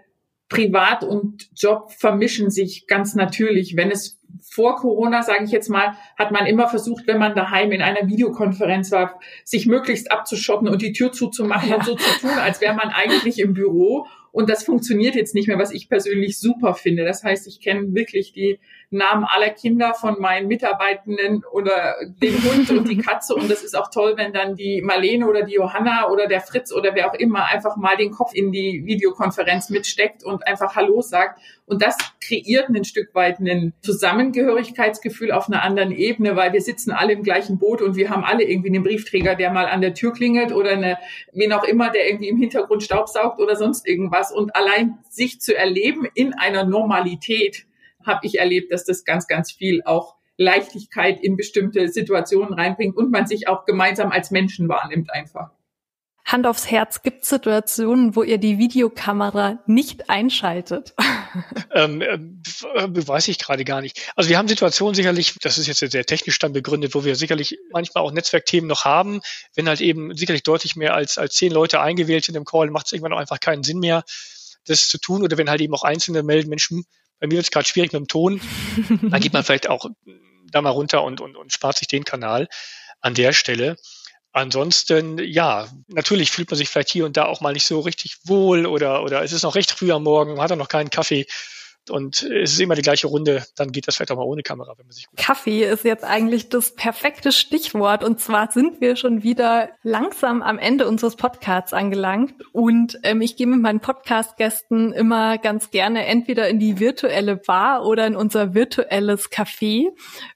Privat 0.49 1.03
und 1.03 1.49
Job 1.55 1.91
vermischen 1.91 2.49
sich 2.49 2.87
ganz 2.87 3.13
natürlich. 3.13 3.75
Wenn 3.75 3.91
es 3.91 4.19
vor 4.41 4.75
Corona, 4.75 5.23
sage 5.23 5.43
ich 5.43 5.51
jetzt 5.51 5.69
mal, 5.69 5.95
hat 6.17 6.31
man 6.31 6.45
immer 6.45 6.67
versucht, 6.67 7.07
wenn 7.07 7.17
man 7.17 7.35
daheim 7.35 7.71
in 7.71 7.81
einer 7.81 8.07
Videokonferenz 8.07 8.91
war, 8.91 9.19
sich 9.43 9.65
möglichst 9.65 10.11
abzuschotten 10.11 10.67
und 10.67 10.81
die 10.81 10.93
Tür 10.93 11.11
zuzumachen 11.11 11.69
ja. 11.69 11.75
und 11.77 11.85
so 11.85 11.95
zu 11.95 12.19
tun, 12.19 12.31
als 12.31 12.61
wäre 12.61 12.75
man 12.75 12.89
eigentlich 12.89 13.39
im 13.39 13.53
Büro. 13.53 14.07
Und 14.35 14.49
das 14.49 14.65
funktioniert 14.65 15.15
jetzt 15.15 15.33
nicht 15.33 15.47
mehr, 15.47 15.57
was 15.57 15.71
ich 15.71 15.87
persönlich 15.87 16.37
super 16.37 16.73
finde. 16.73 17.05
Das 17.05 17.23
heißt, 17.23 17.47
ich 17.47 17.61
kenne 17.61 17.93
wirklich 17.93 18.33
die 18.33 18.59
Namen 18.89 19.23
aller 19.23 19.49
Kinder 19.49 19.93
von 19.93 20.19
meinen 20.19 20.49
Mitarbeitenden 20.49 21.45
oder 21.53 21.95
den 22.21 22.33
Hund 22.43 22.69
und 22.71 22.89
die 22.89 22.97
Katze. 22.97 23.33
Und 23.33 23.49
das 23.49 23.63
ist 23.63 23.77
auch 23.77 23.89
toll, 23.89 24.15
wenn 24.17 24.33
dann 24.33 24.57
die 24.57 24.81
Marlene 24.81 25.25
oder 25.25 25.43
die 25.43 25.53
Johanna 25.53 26.09
oder 26.09 26.27
der 26.27 26.41
Fritz 26.41 26.73
oder 26.73 26.95
wer 26.95 27.09
auch 27.09 27.13
immer 27.13 27.45
einfach 27.45 27.77
mal 27.77 27.95
den 27.95 28.11
Kopf 28.11 28.33
in 28.33 28.51
die 28.51 28.83
Videokonferenz 28.85 29.69
mitsteckt 29.69 30.25
und 30.25 30.45
einfach 30.45 30.75
Hallo 30.75 30.99
sagt. 30.99 31.39
Und 31.67 31.81
das 31.81 31.97
kreiert 32.21 32.69
ein 32.69 32.85
Stück 32.85 33.15
weit 33.15 33.39
ein 33.39 33.73
Zusammengehörigkeitsgefühl 33.81 35.31
auf 35.31 35.47
einer 35.47 35.63
anderen 35.63 35.91
Ebene, 35.91 36.35
weil 36.35 36.53
wir 36.53 36.61
sitzen 36.61 36.91
alle 36.91 37.13
im 37.13 37.23
gleichen 37.23 37.57
Boot 37.57 37.81
und 37.81 37.95
wir 37.95 38.09
haben 38.09 38.23
alle 38.23 38.43
irgendwie 38.43 38.69
einen 38.69 38.83
Briefträger, 38.83 39.35
der 39.35 39.51
mal 39.51 39.65
an 39.65 39.81
der 39.81 39.95
Tür 39.95 40.13
klingelt 40.13 40.51
oder 40.51 40.71
eine, 40.71 40.97
wen 41.33 41.53
auch 41.53 41.63
immer, 41.63 41.89
der 41.89 42.07
irgendwie 42.07 42.29
im 42.29 42.37
Hintergrund 42.37 42.83
Staubsaugt 42.83 43.39
oder 43.39 43.55
sonst 43.55 43.87
irgendwas. 43.87 44.31
Und 44.31 44.55
allein 44.55 44.99
sich 45.09 45.41
zu 45.41 45.57
erleben 45.57 46.07
in 46.13 46.33
einer 46.33 46.65
Normalität, 46.65 47.65
habe 48.05 48.19
ich 48.27 48.37
erlebt, 48.37 48.71
dass 48.71 48.85
das 48.85 49.03
ganz, 49.03 49.25
ganz 49.27 49.51
viel 49.51 49.81
auch 49.83 50.15
Leichtigkeit 50.37 51.23
in 51.23 51.37
bestimmte 51.37 51.87
Situationen 51.87 52.53
reinbringt 52.53 52.95
und 52.95 53.09
man 53.09 53.25
sich 53.25 53.47
auch 53.47 53.65
gemeinsam 53.65 54.11
als 54.11 54.29
Menschen 54.29 54.69
wahrnimmt 54.69 55.11
einfach. 55.11 55.54
Hand 56.25 56.47
aufs 56.47 56.71
Herz, 56.71 57.03
gibt 57.03 57.23
es 57.23 57.29
Situationen, 57.29 58.15
wo 58.15 58.23
ihr 58.23 58.39
die 58.39 58.57
Videokamera 58.57 59.59
nicht 59.67 60.09
einschaltet? 60.09 60.95
ähm, 61.71 62.01
äh, 62.01 62.17
weiß 62.17 63.27
ich 63.27 63.37
gerade 63.37 63.63
gar 63.63 63.81
nicht. 63.81 64.11
Also 64.15 64.29
wir 64.31 64.39
haben 64.39 64.47
Situationen 64.47 64.95
sicherlich, 64.95 65.35
das 65.41 65.59
ist 65.59 65.67
jetzt 65.67 65.79
sehr 65.79 66.05
technisch 66.05 66.39
dann 66.39 66.51
begründet, 66.51 66.95
wo 66.95 67.05
wir 67.05 67.15
sicherlich 67.15 67.59
manchmal 67.71 68.03
auch 68.03 68.11
Netzwerkthemen 68.11 68.67
noch 68.67 68.85
haben. 68.85 69.21
Wenn 69.53 69.69
halt 69.69 69.81
eben 69.81 70.17
sicherlich 70.17 70.41
deutlich 70.41 70.75
mehr 70.75 70.95
als, 70.95 71.19
als 71.19 71.35
zehn 71.35 71.51
Leute 71.51 71.79
eingewählt 71.79 72.25
sind 72.25 72.35
im 72.35 72.45
Call, 72.45 72.71
macht 72.71 72.87
es 72.87 72.93
irgendwann 72.93 73.13
auch 73.13 73.19
einfach 73.19 73.39
keinen 73.39 73.63
Sinn 73.63 73.77
mehr, 73.77 74.03
das 74.65 74.87
zu 74.87 74.97
tun. 74.97 75.21
Oder 75.21 75.37
wenn 75.37 75.49
halt 75.49 75.61
eben 75.61 75.75
auch 75.75 75.83
Einzelne 75.83 76.23
melden, 76.23 76.49
Menschen, 76.49 76.85
bei 77.19 77.27
mir 77.27 77.33
wird 77.33 77.45
es 77.45 77.51
gerade 77.51 77.67
schwierig 77.67 77.93
mit 77.93 77.99
dem 77.99 78.07
Ton. 78.07 78.41
Dann 79.01 79.21
geht 79.21 79.33
man 79.33 79.43
vielleicht 79.45 79.69
auch 79.69 79.85
da 80.51 80.61
mal 80.63 80.71
runter 80.71 81.03
und, 81.03 81.21
und, 81.21 81.35
und 81.35 81.53
spart 81.53 81.77
sich 81.77 81.87
den 81.87 82.03
Kanal 82.03 82.47
an 82.99 83.13
der 83.13 83.31
Stelle. 83.31 83.77
Ansonsten, 84.35 85.17
ja, 85.17 85.69
natürlich 85.87 86.29
fühlt 86.29 86.51
man 86.51 86.57
sich 86.57 86.67
vielleicht 86.67 86.89
hier 86.89 87.05
und 87.05 87.15
da 87.15 87.23
auch 87.23 87.39
mal 87.39 87.53
nicht 87.53 87.65
so 87.65 87.79
richtig 87.79 88.17
wohl 88.25 88.65
oder, 88.65 89.01
oder 89.01 89.23
es 89.23 89.31
ist 89.31 89.43
noch 89.43 89.55
recht 89.55 89.71
früh 89.71 89.93
am 89.93 90.03
Morgen, 90.03 90.33
man 90.33 90.41
hat 90.41 90.57
noch 90.57 90.67
keinen 90.67 90.89
Kaffee 90.89 91.25
und 91.89 92.21
es 92.23 92.51
ist 92.51 92.59
immer 92.59 92.75
die 92.75 92.81
gleiche 92.81 93.07
Runde, 93.07 93.45
dann 93.55 93.71
geht 93.71 93.87
das 93.87 93.95
vielleicht 93.95 94.11
auch 94.11 94.17
mal 94.17 94.23
ohne 94.23 94.43
Kamera, 94.43 94.73
wenn 94.77 94.87
man 94.87 94.91
sich 94.91 95.07
gut 95.07 95.17
Kaffee 95.17 95.63
ist 95.63 95.85
jetzt 95.85 96.03
eigentlich 96.03 96.49
das 96.49 96.75
perfekte 96.75 97.31
Stichwort 97.31 98.03
und 98.03 98.19
zwar 98.19 98.51
sind 98.51 98.81
wir 98.81 98.97
schon 98.97 99.23
wieder 99.23 99.69
langsam 99.83 100.41
am 100.41 100.59
Ende 100.59 100.85
unseres 100.85 101.15
Podcasts 101.15 101.71
angelangt 101.71 102.33
und 102.51 102.99
ähm, 103.03 103.21
ich 103.21 103.37
gehe 103.37 103.47
mit 103.47 103.61
meinen 103.61 103.79
Podcast-Gästen 103.79 104.91
immer 104.91 105.37
ganz 105.37 105.71
gerne 105.71 106.07
entweder 106.07 106.49
in 106.49 106.59
die 106.59 106.81
virtuelle 106.81 107.37
Bar 107.37 107.85
oder 107.85 108.05
in 108.05 108.17
unser 108.17 108.53
virtuelles 108.53 109.31
Café 109.31 109.91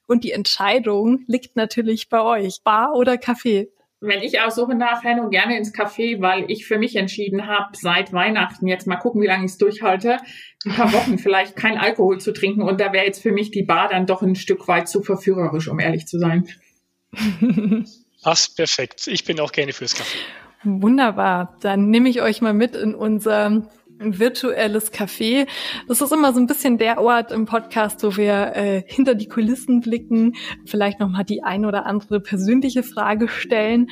und 0.08 0.24
die 0.24 0.32
Entscheidung 0.32 1.26
liegt 1.28 1.58
natürlich 1.58 2.08
bei 2.08 2.22
euch, 2.22 2.62
Bar 2.64 2.94
oder 2.94 3.16
Café 3.16 3.68
wenn 4.02 4.22
ich 4.22 4.40
aussuche 4.40 4.76
nachher 4.76 5.16
nur 5.16 5.30
gerne 5.30 5.58
ins 5.58 5.74
Café, 5.74 6.22
weil 6.22 6.50
ich 6.50 6.66
für 6.66 6.78
mich 6.78 6.96
entschieden 6.96 7.48
habe, 7.48 7.70
seit 7.74 8.14
Weihnachten, 8.14 8.68
jetzt 8.68 8.88
mal 8.88 8.96
gucken, 8.96 9.22
wie 9.22 9.28
lange 9.28 9.46
ich 9.46 9.52
es 9.52 9.58
durchhalte, 9.58 10.18
ein 10.66 10.74
paar 10.74 10.94
Wochen 10.94 11.18
vielleicht 11.18 11.56
kein 11.56 11.78
Alkohol 11.78 12.20
zu 12.20 12.32
trinken. 12.32 12.62
Und 12.62 12.80
da 12.80 12.94
wäre 12.94 13.06
jetzt 13.06 13.22
für 13.22 13.32
mich 13.32 13.52
die 13.52 13.64
Bar 13.64 13.90
dann 13.90 14.06
doch 14.06 14.22
ein 14.22 14.36
Stück 14.36 14.68
weit 14.68 14.88
zu 14.88 15.02
verführerisch, 15.02 15.68
um 15.68 15.80
ehrlich 15.80 16.08
zu 16.08 16.18
sein. 16.18 16.48
Passt 18.24 18.56
perfekt. 18.56 19.08
Ich 19.08 19.26
bin 19.26 19.40
auch 19.40 19.52
gerne 19.52 19.74
fürs 19.74 19.96
Café. 19.96 20.18
Wunderbar. 20.64 21.58
Dann 21.62 21.90
nehme 21.90 22.10
ich 22.10 22.22
euch 22.22 22.42
mal 22.42 22.54
mit 22.54 22.76
in 22.76 22.94
unser 22.96 23.70
virtuelles 24.00 24.92
Café. 24.92 25.48
Das 25.88 26.02
ist 26.02 26.12
immer 26.12 26.34
so 26.34 26.40
ein 26.40 26.48
bisschen 26.48 26.78
der 26.78 27.02
Ort 27.02 27.32
im 27.32 27.46
Podcast, 27.46 28.04
wo 28.04 28.16
wir 28.18 28.56
äh, 28.56 28.84
hinter 28.88 29.16
die 29.16 29.28
Kulissen 29.28 29.82
blicken, 29.82 30.36
vielleicht 30.66 31.00
nochmal 31.00 31.24
die 31.24 31.44
ein 31.44 31.66
oder 31.66 31.86
andere 31.86 32.20
persönliche 32.20 32.84
Frage 32.84 33.28
stellen. 33.28 33.90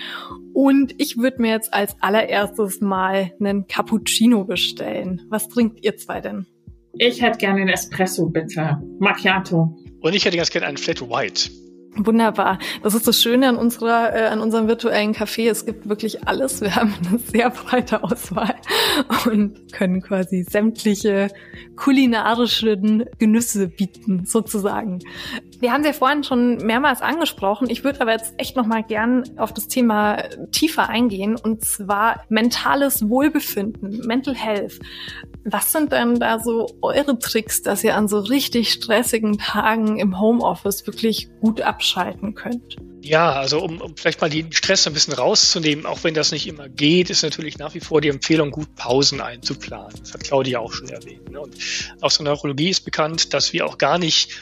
Und 0.53 0.93
ich 0.97 1.17
würde 1.17 1.41
mir 1.41 1.51
jetzt 1.51 1.73
als 1.73 1.95
allererstes 2.01 2.81
mal 2.81 3.33
einen 3.39 3.67
Cappuccino 3.67 4.45
bestellen. 4.45 5.21
Was 5.29 5.47
trinkt 5.47 5.83
ihr 5.83 5.97
zwei 5.97 6.21
denn? 6.21 6.45
Ich 6.93 7.21
hätte 7.21 7.37
gerne 7.37 7.61
einen 7.61 7.69
Espresso, 7.69 8.27
bitte. 8.27 8.81
Macchiato. 8.99 9.77
Und 9.99 10.15
ich 10.15 10.25
hätte 10.25 10.37
ganz 10.37 10.49
gerne 10.49 10.67
einen 10.67 10.77
Flat 10.77 11.01
White. 11.01 11.66
Wunderbar. 11.97 12.59
Das 12.83 12.93
ist 12.93 13.07
das 13.07 13.21
Schöne 13.21 13.49
an 13.49 13.57
unserer, 13.57 14.15
äh, 14.15 14.27
an 14.27 14.39
unserem 14.39 14.67
virtuellen 14.67 15.13
Café. 15.13 15.49
Es 15.49 15.65
gibt 15.65 15.89
wirklich 15.89 16.27
alles. 16.27 16.61
Wir 16.61 16.75
haben 16.75 16.93
eine 17.09 17.19
sehr 17.19 17.49
breite 17.49 18.03
Auswahl 18.03 18.55
und 19.25 19.71
können 19.73 20.01
quasi 20.01 20.45
sämtliche 20.47 21.29
kulinarischen 21.75 23.05
Genüsse 23.17 23.67
bieten, 23.67 24.25
sozusagen. 24.25 24.99
Wir 25.59 25.73
haben 25.73 25.81
sie 25.81 25.89
ja 25.89 25.93
vorhin 25.93 26.23
schon 26.23 26.57
mehrmals 26.57 27.01
angesprochen. 27.01 27.69
Ich 27.69 27.83
würde 27.83 28.01
aber 28.01 28.11
jetzt 28.11 28.33
echt 28.37 28.55
noch 28.55 28.67
mal 28.67 28.83
gern 28.83 29.23
auf 29.37 29.53
das 29.53 29.67
Thema 29.67 30.23
tiefer 30.51 30.89
eingehen 30.89 31.35
und 31.35 31.65
zwar 31.65 32.23
mentales 32.29 33.09
Wohlbefinden, 33.09 34.05
Mental 34.05 34.35
Health. 34.35 34.79
Was 35.49 35.71
sind 35.71 35.93
denn 35.93 36.19
da 36.19 36.39
so 36.39 36.67
eure 36.81 37.17
Tricks, 37.19 37.61
dass 37.61 37.81
ihr 37.81 37.95
an 37.95 38.09
so 38.09 38.19
richtig 38.19 38.69
stressigen 38.69 39.37
Tagen 39.37 39.97
im 39.97 40.19
Homeoffice 40.19 40.85
wirklich 40.85 41.29
gut 41.39 41.61
abschalten 41.61 42.35
könnt? 42.35 42.75
Ja, 43.01 43.31
also 43.31 43.61
um, 43.61 43.79
um 43.79 43.95
vielleicht 43.95 44.19
mal 44.19 44.29
den 44.29 44.51
Stress 44.51 44.85
ein 44.87 44.93
bisschen 44.93 45.13
rauszunehmen, 45.13 45.85
auch 45.85 46.03
wenn 46.03 46.13
das 46.13 46.33
nicht 46.33 46.47
immer 46.47 46.67
geht, 46.67 47.09
ist 47.09 47.23
natürlich 47.23 47.57
nach 47.57 47.73
wie 47.75 47.79
vor 47.79 48.01
die 48.01 48.09
Empfehlung, 48.09 48.51
gut 48.51 48.75
Pausen 48.75 49.21
einzuplanen. 49.21 49.95
Das 50.01 50.13
hat 50.13 50.25
Claudia 50.25 50.59
auch 50.59 50.73
schon 50.73 50.89
erwähnt. 50.89 51.31
Ne? 51.31 51.39
Und 51.39 51.55
aus 52.01 52.17
der 52.17 52.25
Neurologie 52.25 52.69
ist 52.69 52.83
bekannt, 52.83 53.33
dass 53.33 53.53
wir 53.53 53.65
auch 53.65 53.77
gar 53.77 53.97
nicht 53.97 54.35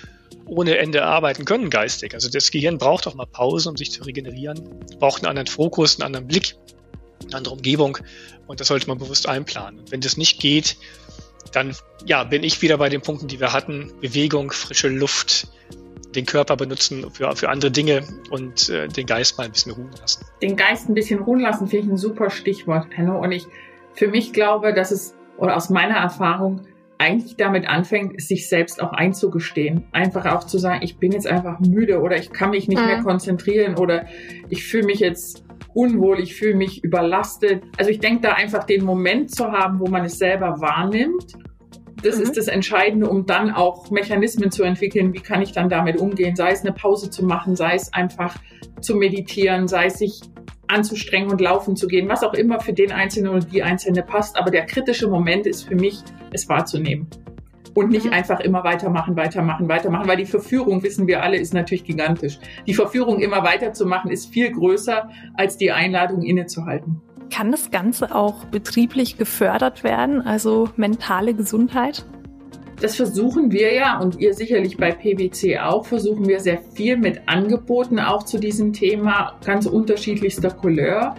ohne 0.48 0.80
Ende 0.80 1.06
arbeiten 1.06 1.46
können 1.46 1.70
geistig. 1.70 2.16
Also 2.16 2.30
das 2.30 2.50
Gehirn 2.50 2.80
braucht 2.80 3.06
auch 3.06 3.14
mal 3.14 3.28
Pause, 3.28 3.70
um 3.70 3.78
sich 3.78 3.92
zu 3.92 4.02
regenerieren, 4.02 4.60
braucht 5.00 5.22
einen 5.22 5.30
anderen 5.30 5.48
Fokus, 5.48 6.00
einen 6.00 6.08
anderen 6.08 6.28
Blick, 6.28 6.56
andere 7.34 7.54
Umgebung 7.56 7.98
und 8.48 8.60
das 8.60 8.68
sollte 8.68 8.88
man 8.88 8.98
bewusst 8.98 9.28
einplanen. 9.28 9.80
Und 9.80 9.92
wenn 9.92 10.02
das 10.02 10.18
nicht 10.18 10.40
geht, 10.40 10.78
dann 11.52 11.76
ja, 12.06 12.24
bin 12.24 12.44
ich 12.44 12.62
wieder 12.62 12.78
bei 12.78 12.90
den 12.90 13.02
Punkten, 13.02 13.28
die 13.28 13.40
wir 13.40 13.54
hatten. 13.54 13.94
Bewegung, 14.02 14.52
frische 14.52 14.90
Luft, 14.90 15.48
den 16.16 16.26
Körper 16.26 16.56
benutzen 16.56 17.10
für, 17.12 17.36
für 17.36 17.50
andere 17.50 17.72
Dinge 17.72 18.04
und 18.30 18.70
äh, 18.70 18.88
den 18.88 19.06
Geist 19.06 19.38
mal 19.38 19.46
ein 19.46 19.52
bisschen 19.52 19.72
ruhen 19.74 19.92
lassen. 20.00 20.26
Den 20.42 20.56
Geist 20.56 20.90
ein 20.90 20.94
bisschen 20.94 21.20
ruhen 21.20 21.40
lassen, 21.40 21.68
finde 21.68 21.88
ich 21.88 21.92
ein 21.94 21.98
super 21.98 22.30
Stichwort, 22.30 22.88
Henno. 22.92 23.22
Und 23.22 23.32
ich 23.32 23.46
für 23.94 24.08
mich 24.08 24.34
glaube, 24.34 24.74
dass 24.74 24.92
es, 24.92 25.16
oder 25.38 25.56
aus 25.56 25.70
meiner 25.70 25.96
Erfahrung, 25.96 26.68
eigentlich 26.98 27.36
damit 27.36 27.68
anfängt, 27.68 28.22
sich 28.22 28.48
selbst 28.48 28.82
auch 28.82 28.94
einzugestehen. 28.94 29.86
Einfach 29.92 30.26
auch 30.26 30.46
zu 30.46 30.58
sagen, 30.58 30.82
ich 30.82 30.98
bin 30.98 31.12
jetzt 31.12 31.28
einfach 31.28 31.60
müde 31.60 32.00
oder 32.02 32.18
ich 32.18 32.32
kann 32.32 32.52
mich 32.52 32.68
nicht 32.68 32.80
mhm. 32.80 32.88
mehr 32.88 33.02
konzentrieren 33.02 33.78
oder 33.78 34.06
ich 34.50 34.64
fühle 34.64 34.86
mich 34.86 35.00
jetzt 35.00 35.45
unwohl, 35.76 36.20
ich 36.20 36.36
fühle 36.36 36.56
mich 36.56 36.84
überlastet. 36.84 37.64
Also 37.78 37.92
ich 37.92 38.00
denke 38.00 38.22
da 38.22 38.34
einfach 38.34 38.64
den 38.64 38.84
Moment 38.84 39.30
zu 39.30 39.52
haben, 39.52 39.80
wo 39.80 39.88
man 39.88 40.06
es 40.06 40.18
selber 40.18 40.62
wahrnimmt. 40.62 41.34
Das 42.02 42.18
mhm. 42.18 42.24
ist 42.24 42.38
das 42.38 42.48
Entscheidende, 42.48 43.10
um 43.10 43.26
dann 43.26 43.52
auch 43.52 43.92
Mechanismen 43.92 44.52
zu 44.52 44.64
entwickeln. 44.64 45.14
Wie 45.14 45.20
kann 45.20 45.42
ich 45.42 45.52
dann 45.52 45.70
damit 45.70 45.98
umgehen? 45.98 46.36
Sei 46.36 46.52
es 46.52 46.62
eine 46.62 46.72
Pause 46.72 47.10
zu 47.10 47.26
machen, 47.26 47.56
sei 47.56 47.76
es 47.76 47.94
einfach 47.94 48.36
zu 48.80 48.96
meditieren, 48.96 49.68
sei 49.68 49.88
es 49.88 50.00
sich 50.00 50.22
anzustrengen 50.68 51.30
und 51.30 51.42
laufen 51.42 51.76
zu 51.76 51.88
gehen, 51.88 52.10
was 52.10 52.24
auch 52.24 52.34
immer 52.34 52.60
für 52.60 52.74
den 52.74 52.92
Einzelnen 52.92 53.32
oder 53.32 53.46
die 53.46 53.62
Einzelne 53.62 54.02
passt. 54.02 54.38
Aber 54.38 54.52
der 54.52 54.66
kritische 54.66 55.08
Moment 55.08 55.46
ist 55.46 55.68
für 55.68 55.76
mich, 55.76 56.00
es 56.32 56.48
wahrzunehmen 56.48 57.08
und 57.76 57.92
nicht 57.92 58.06
mhm. 58.06 58.14
einfach 58.14 58.40
immer 58.40 58.64
weitermachen, 58.64 59.16
weitermachen, 59.16 59.70
weitermachen, 59.70 60.08
weil 60.08 60.18
die 60.18 60.26
Verführung, 60.26 60.82
wissen 60.82 61.06
wir 61.06 61.22
alle, 61.22 61.38
ist 61.38 61.54
natürlich 61.54 61.84
gigantisch. 61.84 62.40
Die 62.66 62.74
Verführung 62.74 63.20
immer 63.20 63.44
weiterzumachen 63.44 64.10
ist 64.10 64.34
viel 64.34 64.52
größer 64.52 65.10
als 65.36 65.58
die 65.58 65.72
Einladung 65.72 66.24
innezuhalten. 66.24 67.02
Kann 67.30 67.52
das 67.52 67.70
Ganze 67.72 68.16
auch 68.16 68.46
betrieblich 68.46 69.18
gefördert 69.18 69.84
werden, 69.84 70.22
also 70.22 70.70
mentale 70.78 71.34
Gesundheit? 71.34 72.06
Das 72.80 72.96
versuchen 72.96 73.52
wir 73.52 73.74
ja 73.74 74.00
und 74.00 74.20
ihr 74.20 74.34
sicherlich 74.34 74.78
bei 74.78 74.92
PwC 74.92 75.60
auch, 75.60 75.86
versuchen 75.86 76.28
wir 76.28 76.40
sehr 76.40 76.60
viel 76.60 76.98
mit 76.98 77.22
Angeboten 77.28 78.00
auch 78.00 78.24
zu 78.24 78.38
diesem 78.38 78.74
Thema 78.74 79.38
ganz 79.46 79.66
unterschiedlichster 79.66 80.52
Couleur. 80.52 81.16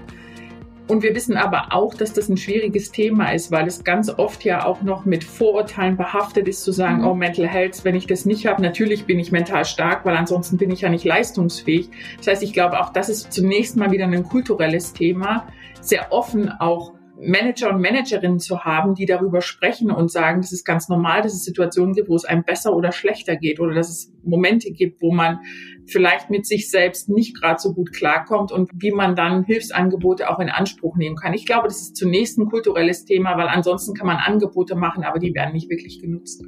Und 0.89 1.03
wir 1.03 1.15
wissen 1.15 1.37
aber 1.37 1.73
auch, 1.73 1.95
dass 1.95 2.13
das 2.13 2.29
ein 2.29 2.37
schwieriges 2.37 2.93
Thema 2.93 3.33
ist, 3.33 3.51
weil 3.51 3.67
es 3.67 3.83
ganz 3.83 4.09
oft 4.09 4.45
ja 4.45 4.65
auch 4.65 4.83
noch 4.83 5.05
mit 5.05 5.25
Vorurteilen 5.25 5.97
behaftet 5.97 6.47
ist, 6.47 6.63
zu 6.63 6.71
sagen, 6.71 6.99
mhm. 6.99 7.07
oh, 7.09 7.15
Mental 7.15 7.47
Health, 7.47 7.85
wenn 7.85 7.97
ich 7.97 8.07
das 8.07 8.25
nicht 8.25 8.47
habe, 8.47 8.63
natürlich 8.63 9.05
bin 9.05 9.19
ich 9.19 9.33
mental 9.33 9.65
stark, 9.65 10.05
weil 10.05 10.17
ansonsten 10.17 10.59
bin 10.59 10.71
ich 10.71 10.83
ja 10.83 10.89
nicht 10.89 11.05
leistungsfähig. 11.05 11.91
Das 12.19 12.29
heißt, 12.29 12.43
ich 12.43 12.53
glaube, 12.53 12.81
auch 12.81 12.93
das 12.93 13.09
ist 13.09 13.33
zunächst 13.33 13.77
mal 13.77 13.91
wieder 13.91 14.05
ein 14.05 14.23
kulturelles 14.23 14.93
Thema, 14.93 15.49
sehr 15.81 16.13
offen 16.13 16.51
auch 16.51 16.96
Manager 17.19 17.71
und 17.71 17.81
Managerinnen 17.81 18.39
zu 18.39 18.65
haben, 18.65 18.95
die 18.95 19.07
darüber 19.07 19.41
sprechen 19.41 19.91
und 19.91 20.11
sagen, 20.11 20.41
das 20.43 20.53
ist 20.53 20.65
ganz 20.65 20.89
normal, 20.89 21.23
dass 21.23 21.33
es 21.33 21.45
Situationen 21.45 21.95
gibt, 21.95 22.09
wo 22.09 22.17
es 22.17 22.25
einem 22.25 22.45
besser 22.45 22.75
oder 22.75 22.93
schlechter 22.93 23.37
geht 23.37 23.59
oder 23.59 23.75
dass 23.75 23.89
es 23.89 24.13
Momente 24.23 24.71
gibt, 24.71 25.01
wo 25.01 25.13
man 25.13 25.39
vielleicht 25.87 26.31
mit 26.31 26.47
sich 26.47 26.71
selbst 26.71 27.09
nicht 27.09 27.41
gerade 27.41 27.61
so 27.61 27.73
gut 27.73 27.93
klarkommt 27.93 28.53
und 28.53 28.71
wie 28.75 28.93
man 28.93 29.17
dann 29.17 29.45
Hilfsangebote 29.45 30.29
auch 30.29 30.41
in 30.41 30.51
Anspruch 30.51 30.97
nehmen 30.97 31.17
kann. 31.17 31.33
Ich 31.33 31.47
glaube, 31.47 31.69
das 31.69 31.81
ist 31.81 31.97
zunächst 31.97 32.39
ein 32.39 32.47
kulturelles 32.47 33.05
Thema, 33.05 33.37
weil 33.37 33.49
ansonsten 33.49 33.95
kann 33.95 34.07
man 34.07 34.17
Angebote 34.17 34.75
machen, 34.75 35.05
aber 35.05 35.19
die 35.19 35.35
werden 35.35 35.55
nicht 35.55 35.71
wirklich 35.71 36.01
genutzt, 36.01 36.45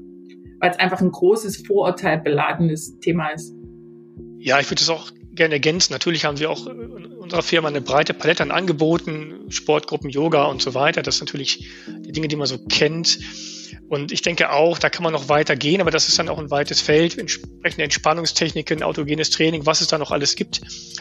weil 0.60 0.70
es 0.70 0.78
einfach 0.78 1.00
ein 1.00 1.10
großes 1.10 1.66
Vorurteil 1.66 2.20
beladenes 2.20 2.98
Thema 2.98 3.28
ist. 3.28 3.54
Ja, 4.38 4.60
ich 4.60 4.70
würde 4.70 4.82
es 4.82 4.90
auch 4.90 5.10
gerne 5.38 5.54
ergänzen. 5.54 5.94
Natürlich 5.94 6.26
haben 6.26 6.38
wir 6.38 6.50
auch 6.50 6.66
in 6.66 7.06
unserer 7.06 7.42
Firma 7.42 7.68
eine 7.68 7.80
breite 7.80 8.12
Palette 8.12 8.42
an 8.42 8.50
Angeboten, 8.50 9.46
Sportgruppen, 9.48 10.10
Yoga 10.10 10.44
und 10.44 10.60
so 10.60 10.74
weiter. 10.74 11.02
Das 11.02 11.16
sind 11.16 11.28
natürlich 11.28 11.66
die 11.86 12.12
Dinge, 12.12 12.28
die 12.28 12.36
man 12.36 12.46
so 12.46 12.58
kennt. 12.58 13.18
Und 13.88 14.12
ich 14.12 14.20
denke 14.20 14.50
auch, 14.52 14.78
da 14.78 14.90
kann 14.90 15.02
man 15.02 15.14
noch 15.14 15.30
weiter 15.30 15.56
gehen, 15.56 15.80
aber 15.80 15.90
das 15.90 16.08
ist 16.08 16.18
dann 16.18 16.28
auch 16.28 16.38
ein 16.38 16.50
weites 16.50 16.80
Feld, 16.80 17.16
entsprechende 17.16 17.84
Entspannungstechniken, 17.84 18.82
autogenes 18.82 19.30
Training, 19.30 19.64
was 19.64 19.80
es 19.80 19.88
da 19.88 19.96
noch 19.96 20.10
alles 20.10 20.36
gibt. 20.36 20.60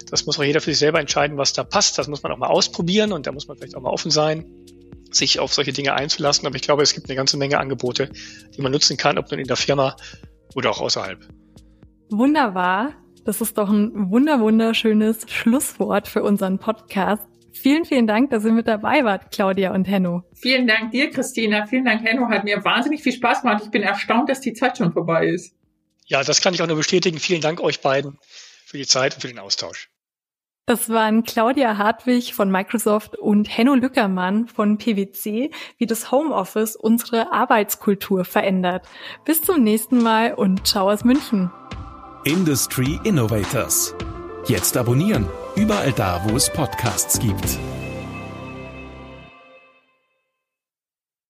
Das 0.09 0.25
muss 0.25 0.39
auch 0.39 0.43
jeder 0.43 0.61
für 0.61 0.71
sich 0.71 0.79
selber 0.79 0.99
entscheiden, 0.99 1.37
was 1.37 1.51
da 1.51 1.65
passt. 1.65 1.97
Das 1.97 2.07
muss 2.07 2.23
man 2.23 2.31
auch 2.31 2.37
mal 2.37 2.47
ausprobieren 2.47 3.11
und 3.11 3.27
da 3.27 3.33
muss 3.33 3.47
man 3.47 3.57
vielleicht 3.57 3.75
auch 3.75 3.81
mal 3.81 3.89
offen 3.89 4.09
sein, 4.09 4.45
sich 5.11 5.39
auf 5.39 5.53
solche 5.53 5.73
Dinge 5.73 5.93
einzulassen. 5.93 6.47
Aber 6.47 6.55
ich 6.55 6.61
glaube, 6.61 6.81
es 6.81 6.93
gibt 6.93 7.09
eine 7.09 7.17
ganze 7.17 7.35
Menge 7.35 7.59
Angebote, 7.59 8.09
die 8.55 8.61
man 8.61 8.71
nutzen 8.71 8.95
kann, 8.95 9.17
ob 9.17 9.29
nun 9.31 9.41
in 9.41 9.47
der 9.47 9.57
Firma 9.57 9.97
oder 10.55 10.69
auch 10.71 10.79
außerhalb. 10.79 11.19
Wunderbar. 12.09 12.93
Das 13.27 13.41
ist 13.41 13.57
doch 13.57 13.69
ein 13.69 14.09
wunder 14.09 14.39
wunderschönes 14.39 15.29
Schlusswort 15.29 16.07
für 16.07 16.23
unseren 16.23 16.59
Podcast. 16.59 17.23
Vielen, 17.51 17.83
vielen 17.83 18.07
Dank, 18.07 18.29
dass 18.29 18.45
ihr 18.45 18.53
mit 18.53 18.69
dabei 18.69 19.03
wart, 19.03 19.33
Claudia 19.33 19.73
und 19.73 19.83
Henno. 19.83 20.23
Vielen 20.33 20.65
Dank 20.65 20.91
dir, 20.91 21.09
Christina. 21.09 21.65
Vielen 21.65 21.83
Dank, 21.83 22.07
Henno. 22.07 22.29
Hat 22.29 22.45
mir 22.45 22.63
wahnsinnig 22.63 23.03
viel 23.03 23.11
Spaß 23.11 23.41
gemacht. 23.41 23.63
Ich 23.65 23.69
bin 23.69 23.83
erstaunt, 23.83 24.29
dass 24.29 24.39
die 24.39 24.53
Zeit 24.53 24.77
schon 24.77 24.93
vorbei 24.93 25.27
ist. 25.27 25.53
Ja, 26.05 26.23
das 26.23 26.39
kann 26.39 26.53
ich 26.53 26.61
auch 26.61 26.67
nur 26.67 26.77
bestätigen. 26.77 27.19
Vielen 27.19 27.41
Dank 27.41 27.59
euch 27.59 27.81
beiden 27.81 28.17
für 28.65 28.77
die 28.77 28.87
Zeit 28.87 29.15
und 29.15 29.19
für 29.19 29.27
den 29.27 29.39
Austausch. 29.39 29.89
Das 30.65 30.87
waren 30.87 31.23
Claudia 31.25 31.77
Hartwig 31.77 32.33
von 32.33 32.49
Microsoft 32.49 33.17
und 33.17 33.49
Henno 33.49 33.75
Lückermann 33.75 34.47
von 34.47 34.77
PwC, 34.77 35.51
wie 35.77 35.85
das 35.85 36.13
Homeoffice 36.13 36.77
unsere 36.77 37.33
Arbeitskultur 37.33 38.23
verändert. 38.23 38.87
Bis 39.25 39.41
zum 39.41 39.63
nächsten 39.63 40.01
Mal 40.01 40.33
und 40.33 40.65
ciao 40.65 40.89
aus 40.89 41.03
München. 41.03 41.51
Industry 42.23 42.99
Innovators. 43.03 43.93
Jetzt 44.47 44.75
abonnieren, 44.77 45.27
überall 45.55 45.91
da, 45.91 46.21
wo 46.27 46.35
es 46.35 46.51
Podcasts 46.51 47.19
gibt. 47.19 47.59